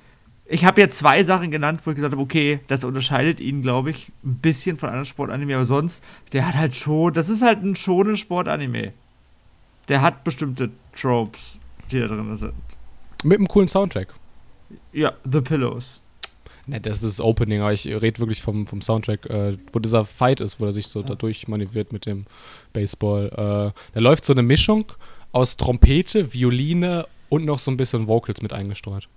ich 0.45 0.63
habe 0.65 0.79
jetzt 0.79 0.97
zwei 0.97 1.23
Sachen 1.23 1.51
genannt, 1.51 1.81
wo 1.83 1.91
ich 1.91 1.95
gesagt 1.95 2.13
habe, 2.13 2.21
okay, 2.21 2.59
das 2.67 2.83
unterscheidet 2.83 3.39
ihn, 3.39 3.61
glaube 3.61 3.89
ich, 3.89 4.11
ein 4.23 4.35
bisschen 4.35 4.77
von 4.77 4.89
anderen 4.89 5.05
Sportanime, 5.05 5.55
aber 5.55 5.65
sonst, 5.65 6.03
der 6.31 6.47
hat 6.47 6.55
halt 6.55 6.75
schon, 6.75 7.13
das 7.13 7.27
ist 7.27 7.41
halt 7.41 7.63
ein 7.63 7.75
schonen 7.75 8.15
Sportanime. 8.15 8.93
Der 9.89 10.01
hat 10.01 10.23
bestimmte 10.23 10.69
Tropes, 10.95 11.57
die 11.91 11.99
da 11.99 12.07
drin 12.07 12.33
sind. 12.35 12.53
Mit 13.23 13.39
einem 13.39 13.47
coolen 13.47 13.67
Soundtrack. 13.67 14.13
Ja, 14.93 15.13
The 15.29 15.41
Pillows. 15.41 16.01
Ne, 16.67 16.81
das 16.81 16.97
ist 16.97 17.19
das 17.19 17.21
Opening, 17.21 17.61
aber 17.61 17.71
ich 17.71 17.87
rede 17.87 18.19
wirklich 18.19 18.41
vom, 18.41 18.67
vom 18.67 18.81
Soundtrack, 18.81 19.25
äh, 19.29 19.57
wo 19.71 19.79
dieser 19.79 20.03
Fight 20.03 20.41
ist, 20.41 20.59
wo 20.59 20.65
er 20.65 20.73
sich 20.73 20.87
so 20.87 21.01
dadurch 21.01 21.47
manövriert 21.47 21.93
mit 21.93 22.05
dem 22.05 22.25
Baseball. 22.73 23.29
Äh, 23.31 23.79
da 23.93 23.99
läuft 23.99 24.25
so 24.25 24.33
eine 24.33 24.43
Mischung 24.43 24.91
aus 25.31 25.55
Trompete, 25.55 26.33
Violine 26.33 27.07
und 27.29 27.45
noch 27.45 27.59
so 27.59 27.71
ein 27.71 27.77
bisschen 27.77 28.07
Vocals 28.07 28.41
mit 28.41 28.51
eingestreut. 28.51 29.07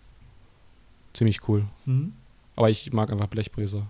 Ziemlich 1.13 1.49
cool. 1.49 1.65
Mhm. 1.87 2.13
Aber 2.55 2.71
ich 2.71 2.93
mag 2.93 3.11
einfach 3.11 3.27
Blechbläser. 3.27 3.87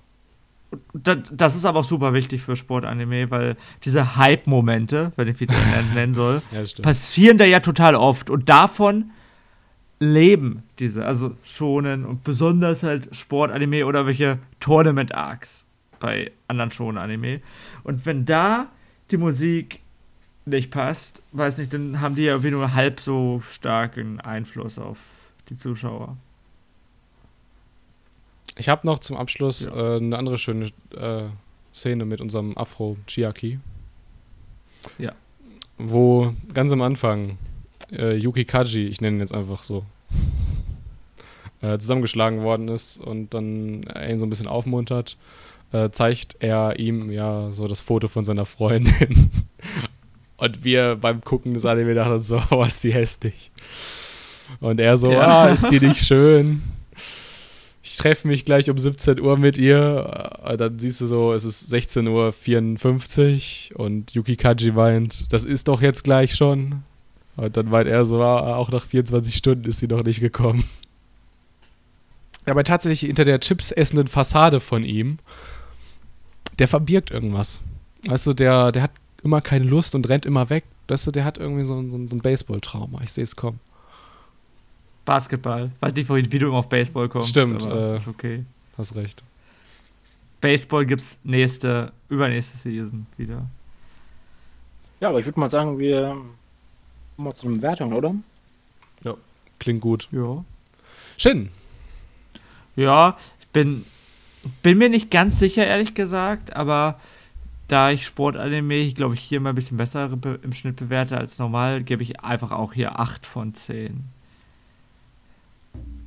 Das, 0.95 1.57
ist 1.57 1.65
aber 1.65 1.81
auch 1.81 1.85
super 1.85 2.15
wichtig 2.15 2.41
für 2.41 2.57
Sportanime, 2.57 3.31
weil 3.31 3.57
diese 3.85 4.17
Hype-Momente, 4.17 5.13
wenn 5.17 5.29
ich 5.29 5.41
wieder 5.41 5.55
nennen, 5.95 6.15
soll, 6.15 6.41
Ja, 6.53 6.63
passieren 6.81 7.37
da 7.37 7.45
ja 7.45 7.61
total 7.61 7.95
oft. 7.95 8.31
Und 8.31 8.49
davon 8.49 9.11
leben 10.01 10.63
diese, 10.79 11.05
also 11.05 11.37
schonen 11.45 12.05
und 12.07 12.25
besonders 12.25 12.83
halt 12.83 13.15
Sportanime 13.15 13.87
oder 13.87 14.07
welche 14.07 14.39
Tournament-Arcs 14.59 15.67
bei 16.01 16.33
anderen 16.49 16.71
Shonen-Anime. 16.71 17.41
Und 17.85 18.07
wenn 18.07 18.25
da 18.25 18.69
die 19.11 19.19
Musik 19.19 19.81
nicht 20.47 20.71
passt, 20.71 21.23
weiß 21.33 21.59
nicht, 21.59 21.75
dann 21.75 22.01
haben 22.01 22.15
die 22.15 22.23
ja 22.23 22.33
irgendwie 22.33 22.51
nur 22.51 22.75
halb 22.75 23.01
so 23.01 23.43
starken 23.47 24.21
Einfluss 24.21 24.79
auf 24.79 24.99
die 25.51 25.57
Zuschauer. 25.57 26.17
Ich 28.57 28.69
habe 28.69 28.87
noch 28.87 28.99
zum 28.99 29.17
Abschluss 29.17 29.67
Ja. 29.67 29.97
äh, 29.97 29.97
eine 29.99 30.17
andere 30.19 30.39
schöne 30.39 30.71
äh, 30.97 31.25
Szene 31.75 32.05
mit 32.07 32.21
unserem 32.21 32.57
Afro 32.57 32.97
Chiaki. 33.07 33.59
Ja. 34.99 35.13
Wo 35.77 36.35
ganz 36.55 36.73
am 36.73 36.83
Anfang 36.83 37.37
äh, 37.93 38.17
Yuki 38.17 38.45
Kaji, 38.45 38.87
ich 38.87 39.01
nenne 39.01 39.17
ihn 39.17 39.21
jetzt 39.21 39.35
einfach 39.35 39.63
so, 39.63 39.85
äh, 41.63 41.79
zusammengeschlagen 41.79 42.43
worden 42.43 42.69
ist 42.69 42.99
und 42.99 43.35
dann 43.35 43.85
ihn 44.09 44.19
so 44.19 44.27
ein 44.27 44.31
bisschen 44.31 44.49
aufmuntert, 44.49 45.17
äh, 45.73 45.91
zeigt 45.91 46.37
er 46.41 46.79
ihm 46.79 47.11
ja 47.11 47.53
so 47.53 47.69
das 47.69 47.81
Foto 47.81 48.09
von 48.09 48.25
seiner 48.25 48.47
Freundin. 48.47 49.31
und 50.37 50.65
wir 50.65 50.97
beim 50.97 51.23
Gucken 51.23 51.55
des 51.55 51.65
Anime 51.65 51.95
dachten 51.95 52.21
so, 52.21 52.43
oh, 52.51 52.65
ist 52.65 52.83
die 52.83 52.93
hässlich. 52.93 53.51
Und 54.61 54.81
er 54.81 54.97
so, 54.97 55.13
Ja. 55.13 55.45
ah, 55.45 55.49
ist 55.49 55.71
die 55.71 55.81
nicht 55.81 56.05
schön? 56.05 56.63
Ich 57.83 57.97
treffe 57.97 58.29
mich 58.29 58.45
gleich 58.45 58.69
um 58.69 58.77
17 58.77 59.21
Uhr 59.21 59.37
mit 59.37 59.59
ihr. 59.59 60.31
Dann 60.59 60.79
siehst 60.79 61.01
du 61.01 61.07
so, 61.07 61.33
es 61.33 61.45
ist 61.45 61.73
16.54 61.73 63.73
Uhr 63.73 63.81
und 63.81 64.13
Yuki 64.13 64.37
Kaji 64.37 64.75
weint, 64.77 65.33
das 65.33 65.45
ist 65.45 65.69
doch 65.69 65.81
jetzt 65.81 66.05
gleich 66.05 66.35
schon. 66.35 66.83
Und 67.41 67.57
dann 67.57 67.71
meint 67.71 67.87
er 67.89 68.05
so, 68.05 68.23
ah, 68.23 68.57
auch 68.57 68.71
nach 68.71 68.85
24 68.85 69.35
Stunden 69.35 69.65
ist 69.65 69.79
sie 69.81 69.87
noch 69.87 70.03
nicht 70.03 70.21
gekommen. 70.21 70.65
Aber 72.45 72.65
tatsächlich 72.65 73.01
hinter 73.01 73.25
der 73.25 73.41
chips 73.41 73.71
essenden 73.71 74.09
Fassade 74.09 74.61
von 74.61 74.85
ihm, 74.85 75.19
der 76.59 76.69
verbirgt 76.69 77.11
irgendwas. 77.11 77.63
Weißt 78.07 78.27
du, 78.27 78.33
der, 78.35 78.73
der 78.73 78.83
hat 78.83 78.91
immer 79.23 79.41
keine 79.41 79.65
Lust 79.65 79.95
und 79.95 80.09
rennt 80.09 80.27
immer 80.27 80.51
weg. 80.51 80.65
Weißt 80.89 81.07
du, 81.07 81.11
der 81.13 81.25
hat 81.25 81.39
irgendwie 81.39 81.65
so, 81.65 81.79
ein- 81.79 81.91
so 81.91 81.97
ein 81.97 82.09
Baseball-Trauma. 82.21 83.01
Ich 83.03 83.13
sehe 83.13 83.25
es 83.25 83.37
kommen. 83.37 83.61
Basketball. 85.05 85.71
Weiß 85.81 85.95
nicht, 85.95 86.09
wohin 86.09 86.31
wie 86.31 86.39
du 86.39 86.49
immer 86.49 86.59
auf 86.59 86.69
Baseball 86.69 87.09
kommst. 87.09 87.29
Stimmt, 87.31 87.65
aber 87.65 87.95
äh. 87.95 87.97
ist 87.97 88.09
okay. 88.09 88.45
Hast 88.77 88.95
recht. 88.97 89.23
Baseball 90.41 90.85
gibt's 90.87 91.19
nächste, 91.25 91.93
übernächste 92.09 92.57
Season 92.59 93.07
wieder. 93.17 93.47
ja, 95.01 95.09
aber 95.09 95.21
ich 95.21 95.27
würde 95.27 95.39
mal 95.41 95.51
sagen, 95.51 95.79
wir 95.79 96.17
mal 97.21 97.35
zu 97.35 97.47
einer 97.47 97.57
Bewertung, 97.57 97.93
oder? 97.93 98.15
Klingt 99.61 99.83
gut. 99.83 100.09
Ja. 100.11 100.43
Shin. 101.17 101.51
Ja, 102.75 103.17
ich 103.41 103.49
bin, 103.49 103.85
bin 104.63 104.79
mir 104.79 104.89
nicht 104.89 105.11
ganz 105.11 105.39
sicher, 105.39 105.65
ehrlich 105.67 105.95
gesagt, 105.95 106.57
aber 106.57 106.99
da 107.69 107.91
ich 107.91 108.05
Sportanime, 108.05 108.75
ich 108.75 108.97
glaube 108.97 109.15
ich, 109.15 109.21
hier 109.21 109.39
mal 109.39 109.51
ein 109.51 109.55
bisschen 109.55 109.77
besser 109.77 110.09
be 110.09 110.41
im 110.43 110.53
Schnitt 110.53 110.77
bewerte 110.77 111.17
als 111.17 111.39
normal, 111.39 111.85
gebe 111.85 112.03
ich 112.03 112.21
einfach 112.21 112.51
auch 112.51 112.73
hier 112.73 112.99
8 112.99 113.27
von 113.27 113.55
10. 113.55 114.03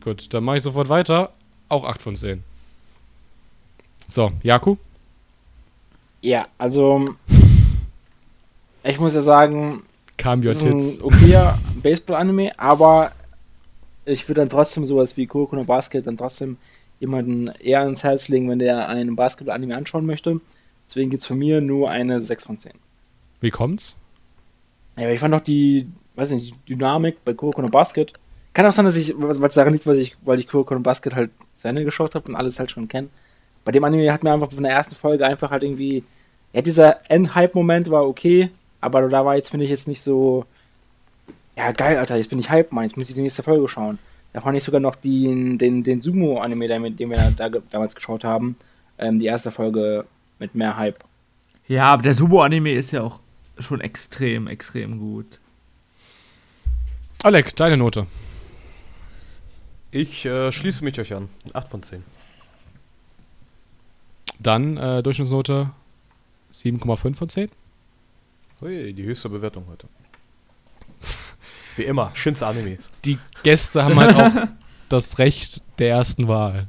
Gut, 0.03 0.33
dann 0.33 0.43
mache 0.43 0.57
ich 0.57 0.63
sofort 0.63 0.89
weiter. 0.89 1.31
Auch 1.69 1.85
8 1.85 2.01
von 2.01 2.15
10. 2.15 2.43
So, 4.07 4.31
Jaku? 4.41 4.75
Ja, 6.21 6.45
also 6.57 7.05
ich 8.83 8.99
muss 8.99 9.13
ja 9.13 9.21
sagen, 9.21 9.83
Calm 10.23 10.41
your 10.41 10.57
tits. 10.57 11.01
okayer 11.01 11.59
Baseball-Anime, 11.83 12.57
aber 12.57 13.11
ich 14.05 14.29
würde 14.29 14.39
dann 14.39 14.47
trotzdem 14.47 14.85
sowas 14.85 15.17
wie 15.17 15.27
Kuroko 15.27 15.57
no 15.57 15.65
Basket 15.65 16.07
dann 16.07 16.15
trotzdem 16.15 16.55
jemanden 17.01 17.47
eher 17.59 17.81
ans 17.81 18.03
Herz 18.03 18.29
legen, 18.29 18.49
wenn 18.49 18.59
der 18.59 18.87
einen 18.87 19.17
Basketball-Anime 19.17 19.75
anschauen 19.75 20.05
möchte. 20.05 20.39
Deswegen 20.87 21.09
gibt 21.09 21.23
es 21.23 21.27
von 21.27 21.37
mir 21.37 21.59
nur 21.59 21.89
eine 21.89 22.21
6 22.21 22.45
von 22.45 22.57
10. 22.57 22.71
Wie 23.41 23.49
kommt's? 23.49 23.97
Ja, 24.97 25.09
ich 25.09 25.19
fand 25.19 25.33
auch 25.33 25.41
die, 25.41 25.89
weiß 26.15 26.31
nicht, 26.31 26.55
die 26.69 26.75
Dynamik 26.75 27.25
bei 27.25 27.33
Kuroko 27.33 27.61
no 27.61 27.67
Basket. 27.67 28.13
Kann 28.53 28.65
auch 28.65 28.71
sein, 28.71 28.85
dass 28.85 28.95
ich, 28.95 29.13
weil 29.17 29.47
es 29.47 29.55
daran 29.55 29.73
liegt, 29.73 29.85
weil 29.85 29.97
ich, 29.97 30.15
weil 30.21 30.39
ich 30.39 30.47
Kuroko 30.47 30.73
no 30.73 30.79
Basket 30.79 31.15
halt 31.15 31.31
zu 31.57 31.67
Ende 31.67 31.83
geschaut 31.83 32.15
habe 32.15 32.29
und 32.29 32.37
alles 32.37 32.59
halt 32.59 32.71
schon 32.71 32.87
kenne. 32.87 33.09
Bei 33.65 33.73
dem 33.73 33.83
Anime 33.83 34.13
hat 34.13 34.23
mir 34.23 34.31
einfach 34.31 34.53
von 34.53 34.63
der 34.63 34.71
ersten 34.71 34.95
Folge 34.95 35.25
einfach 35.25 35.51
halt 35.51 35.63
irgendwie, 35.63 36.05
ja, 36.53 36.61
dieser 36.61 37.09
End-Hype-Moment 37.11 37.91
war 37.91 38.07
okay, 38.07 38.51
aber 38.83 39.07
da 39.07 39.25
war 39.25 39.35
jetzt, 39.35 39.49
finde 39.49 39.63
ich, 39.63 39.69
jetzt 39.69 39.87
nicht 39.87 40.01
so, 40.01 40.45
ja, 41.55 41.71
geil, 41.71 41.97
Alter, 41.97 42.17
jetzt 42.17 42.29
bin 42.29 42.39
ich 42.39 42.49
Hype, 42.49 42.71
Mann, 42.71 42.83
jetzt 42.83 42.97
muss 42.97 43.09
ich 43.09 43.15
die 43.15 43.21
nächste 43.21 43.43
Folge 43.43 43.67
schauen. 43.67 43.97
Da 44.33 44.41
fand 44.41 44.57
ich 44.57 44.63
sogar 44.63 44.81
noch 44.81 44.95
den, 44.95 45.57
den, 45.57 45.83
den 45.83 46.01
Sumo-Anime, 46.01 46.67
den, 46.67 46.97
den 46.97 47.09
wir 47.09 47.17
da, 47.37 47.49
da 47.49 47.59
damals 47.71 47.95
geschaut 47.95 48.23
haben, 48.23 48.57
ähm, 48.97 49.19
die 49.19 49.25
erste 49.25 49.51
Folge 49.51 50.05
mit 50.39 50.55
mehr 50.55 50.75
Hype. 50.75 50.99
Ja, 51.67 51.85
aber 51.85 52.03
der 52.03 52.13
Sumo-Anime 52.13 52.73
ist 52.73 52.91
ja 52.91 53.03
auch 53.03 53.19
schon 53.59 53.79
extrem, 53.79 54.47
extrem 54.47 54.99
gut. 54.99 55.39
Alec, 57.23 57.55
deine 57.55 57.77
Note. 57.77 58.07
Ich 59.91 60.25
äh, 60.25 60.51
schließe 60.51 60.83
mich 60.83 60.99
euch 60.99 61.13
an. 61.13 61.29
8 61.53 61.69
von 61.69 61.83
10. 61.83 62.03
Dann 64.39 64.75
äh, 64.75 65.03
Durchschnittsnote 65.03 65.69
7,5 66.51 67.15
von 67.15 67.29
10. 67.29 67.49
Hui, 68.63 68.93
die 68.93 69.03
höchste 69.03 69.27
Bewertung 69.29 69.65
heute. 69.69 69.87
Wie 71.75 71.83
immer, 71.83 72.11
Shins 72.13 72.41
Anime. 72.41 72.77
Die 73.03 73.17
Gäste 73.43 73.83
haben 73.83 73.99
halt 73.99 74.15
auch 74.15 74.47
das 74.89 75.19
Recht 75.19 75.61
der 75.79 75.89
ersten 75.89 76.27
Wahl. 76.29 76.67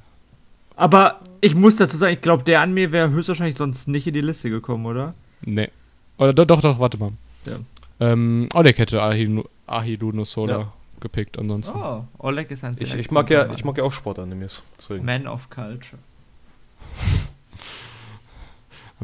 Aber 0.76 1.20
ich 1.40 1.54
muss 1.54 1.76
dazu 1.76 1.96
sagen, 1.96 2.14
ich 2.14 2.20
glaube, 2.20 2.42
der 2.42 2.62
an 2.62 2.74
mir 2.74 2.90
wäre 2.90 3.10
höchstwahrscheinlich 3.10 3.56
sonst 3.56 3.86
nicht 3.86 4.06
in 4.08 4.14
die 4.14 4.22
Liste 4.22 4.50
gekommen, 4.50 4.86
oder? 4.86 5.14
Nee. 5.42 5.70
Oder 6.18 6.32
doch, 6.32 6.46
doch, 6.46 6.60
doch 6.62 6.78
warte 6.80 6.98
mal. 6.98 7.12
Ja. 7.46 7.58
Ähm, 8.00 8.48
Oleg 8.54 8.78
hätte 8.78 9.00
Ahidu, 9.00 9.44
Ahidu 9.68 10.10
no 10.10 10.24
Soda 10.24 10.58
Ja. 10.58 10.72
gepickt, 10.98 11.38
ansonsten. 11.38 11.78
Oh, 11.78 12.04
Oleg 12.18 12.50
ist 12.50 12.64
ein 12.64 12.72
sehr 12.74 12.88
Ich, 12.88 12.94
ich, 12.94 13.10
mag 13.12 13.30
ja, 13.30 13.52
ich 13.52 13.64
mag 13.64 13.78
ja 13.78 13.84
auch 13.84 13.92
Sportanimes. 13.92 14.62
Man 15.00 15.28
of 15.28 15.48
Culture. 15.48 15.98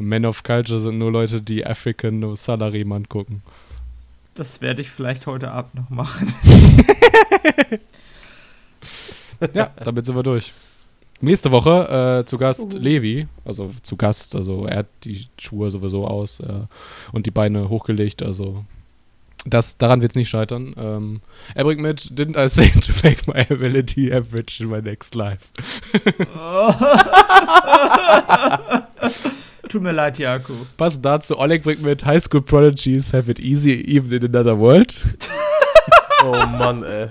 Men 0.01 0.25
of 0.25 0.43
Culture 0.43 0.79
sind 0.79 0.97
nur 0.97 1.11
Leute, 1.11 1.41
die 1.41 1.65
African 1.65 2.19
no 2.19 2.35
Salaryman 2.35 3.07
gucken. 3.07 3.41
Das 4.33 4.61
werde 4.61 4.81
ich 4.81 4.89
vielleicht 4.89 5.27
heute 5.27 5.51
Abend 5.51 5.75
noch 5.75 5.89
machen. 5.89 6.33
Ja, 9.53 9.71
damit 9.83 10.05
sind 10.05 10.15
wir 10.15 10.23
durch. 10.23 10.53
Nächste 11.19 11.51
Woche 11.51 12.21
äh, 12.21 12.25
zu 12.25 12.37
Gast 12.37 12.73
Levi, 12.73 13.27
also 13.45 13.71
zu 13.83 13.95
Gast, 13.95 14.35
also 14.35 14.65
er 14.65 14.77
hat 14.77 14.87
die 15.03 15.27
Schuhe 15.39 15.69
sowieso 15.69 16.07
aus 16.07 16.39
äh, 16.39 16.65
und 17.11 17.27
die 17.27 17.31
Beine 17.31 17.69
hochgelegt, 17.69 18.23
also 18.23 18.65
das, 19.45 19.77
daran 19.77 20.01
wird 20.01 20.11
es 20.11 20.15
nicht 20.15 20.29
scheitern. 20.29 20.73
Ähm, 20.77 21.21
er 21.55 21.63
bringt 21.63 21.81
mit, 21.81 21.99
didn't 21.99 22.43
I 22.43 22.47
say 22.47 22.69
to 22.69 22.91
make 23.03 23.23
my 23.27 23.41
ability 23.49 24.13
average 24.13 24.63
in 24.63 24.69
my 24.69 24.81
next 24.81 25.15
life? 25.15 25.47
Tut 29.71 29.81
mir 29.81 29.93
leid, 29.93 30.17
Jakob. 30.17 30.67
Passend 30.75 31.05
dazu, 31.05 31.39
Oleg 31.39 31.63
bringt 31.63 31.81
mit, 31.81 32.05
High 32.05 32.21
School 32.21 32.41
Prodigies 32.41 33.13
have 33.13 33.31
it 33.31 33.39
easy 33.39 33.71
even 33.87 34.11
in 34.11 34.25
another 34.25 34.59
world. 34.59 34.95
Oh 36.23 36.33
Mann, 36.33 36.83
ey. 36.83 37.07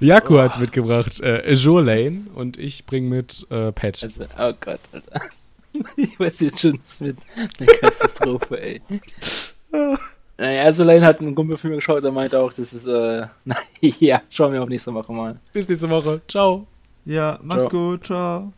Jaku 0.00 0.38
hat 0.38 0.58
mitgebracht 0.58 1.20
äh, 1.20 1.52
Joe 1.52 1.82
Lane 1.82 2.22
und 2.34 2.56
ich 2.56 2.86
bringe 2.86 3.10
mit 3.10 3.46
äh, 3.50 3.72
Pat. 3.72 4.02
Also, 4.02 4.24
oh 4.38 4.52
Gott, 4.58 4.80
Alter. 4.90 5.20
Ich 5.96 6.18
weiß 6.18 6.40
jetzt 6.40 6.60
schon, 6.60 6.78
das 6.82 7.02
wird 7.02 7.18
eine 7.58 7.66
Katastrophe, 7.66 8.58
ey. 8.58 8.80
Naja, 10.38 10.62
also 10.62 10.82
Lane 10.84 11.04
hat 11.04 11.20
einen 11.20 11.34
Kumpel 11.34 11.58
von 11.58 11.68
mir 11.68 11.76
geschaut, 11.76 12.02
der 12.02 12.12
meinte 12.12 12.38
auch, 12.38 12.54
das 12.54 12.72
ist, 12.72 12.86
äh, 12.86 13.26
naja, 13.44 14.22
schauen 14.30 14.54
wir 14.54 14.62
auf 14.62 14.68
nächste 14.70 14.94
Woche 14.94 15.12
mal. 15.12 15.38
Bis 15.52 15.68
nächste 15.68 15.90
Woche. 15.90 16.22
Ciao. 16.26 16.66
Ja, 17.04 17.38
mach's 17.42 17.60
Ciao. 17.60 17.70
gut, 17.70 18.06
ciao. 18.06 18.52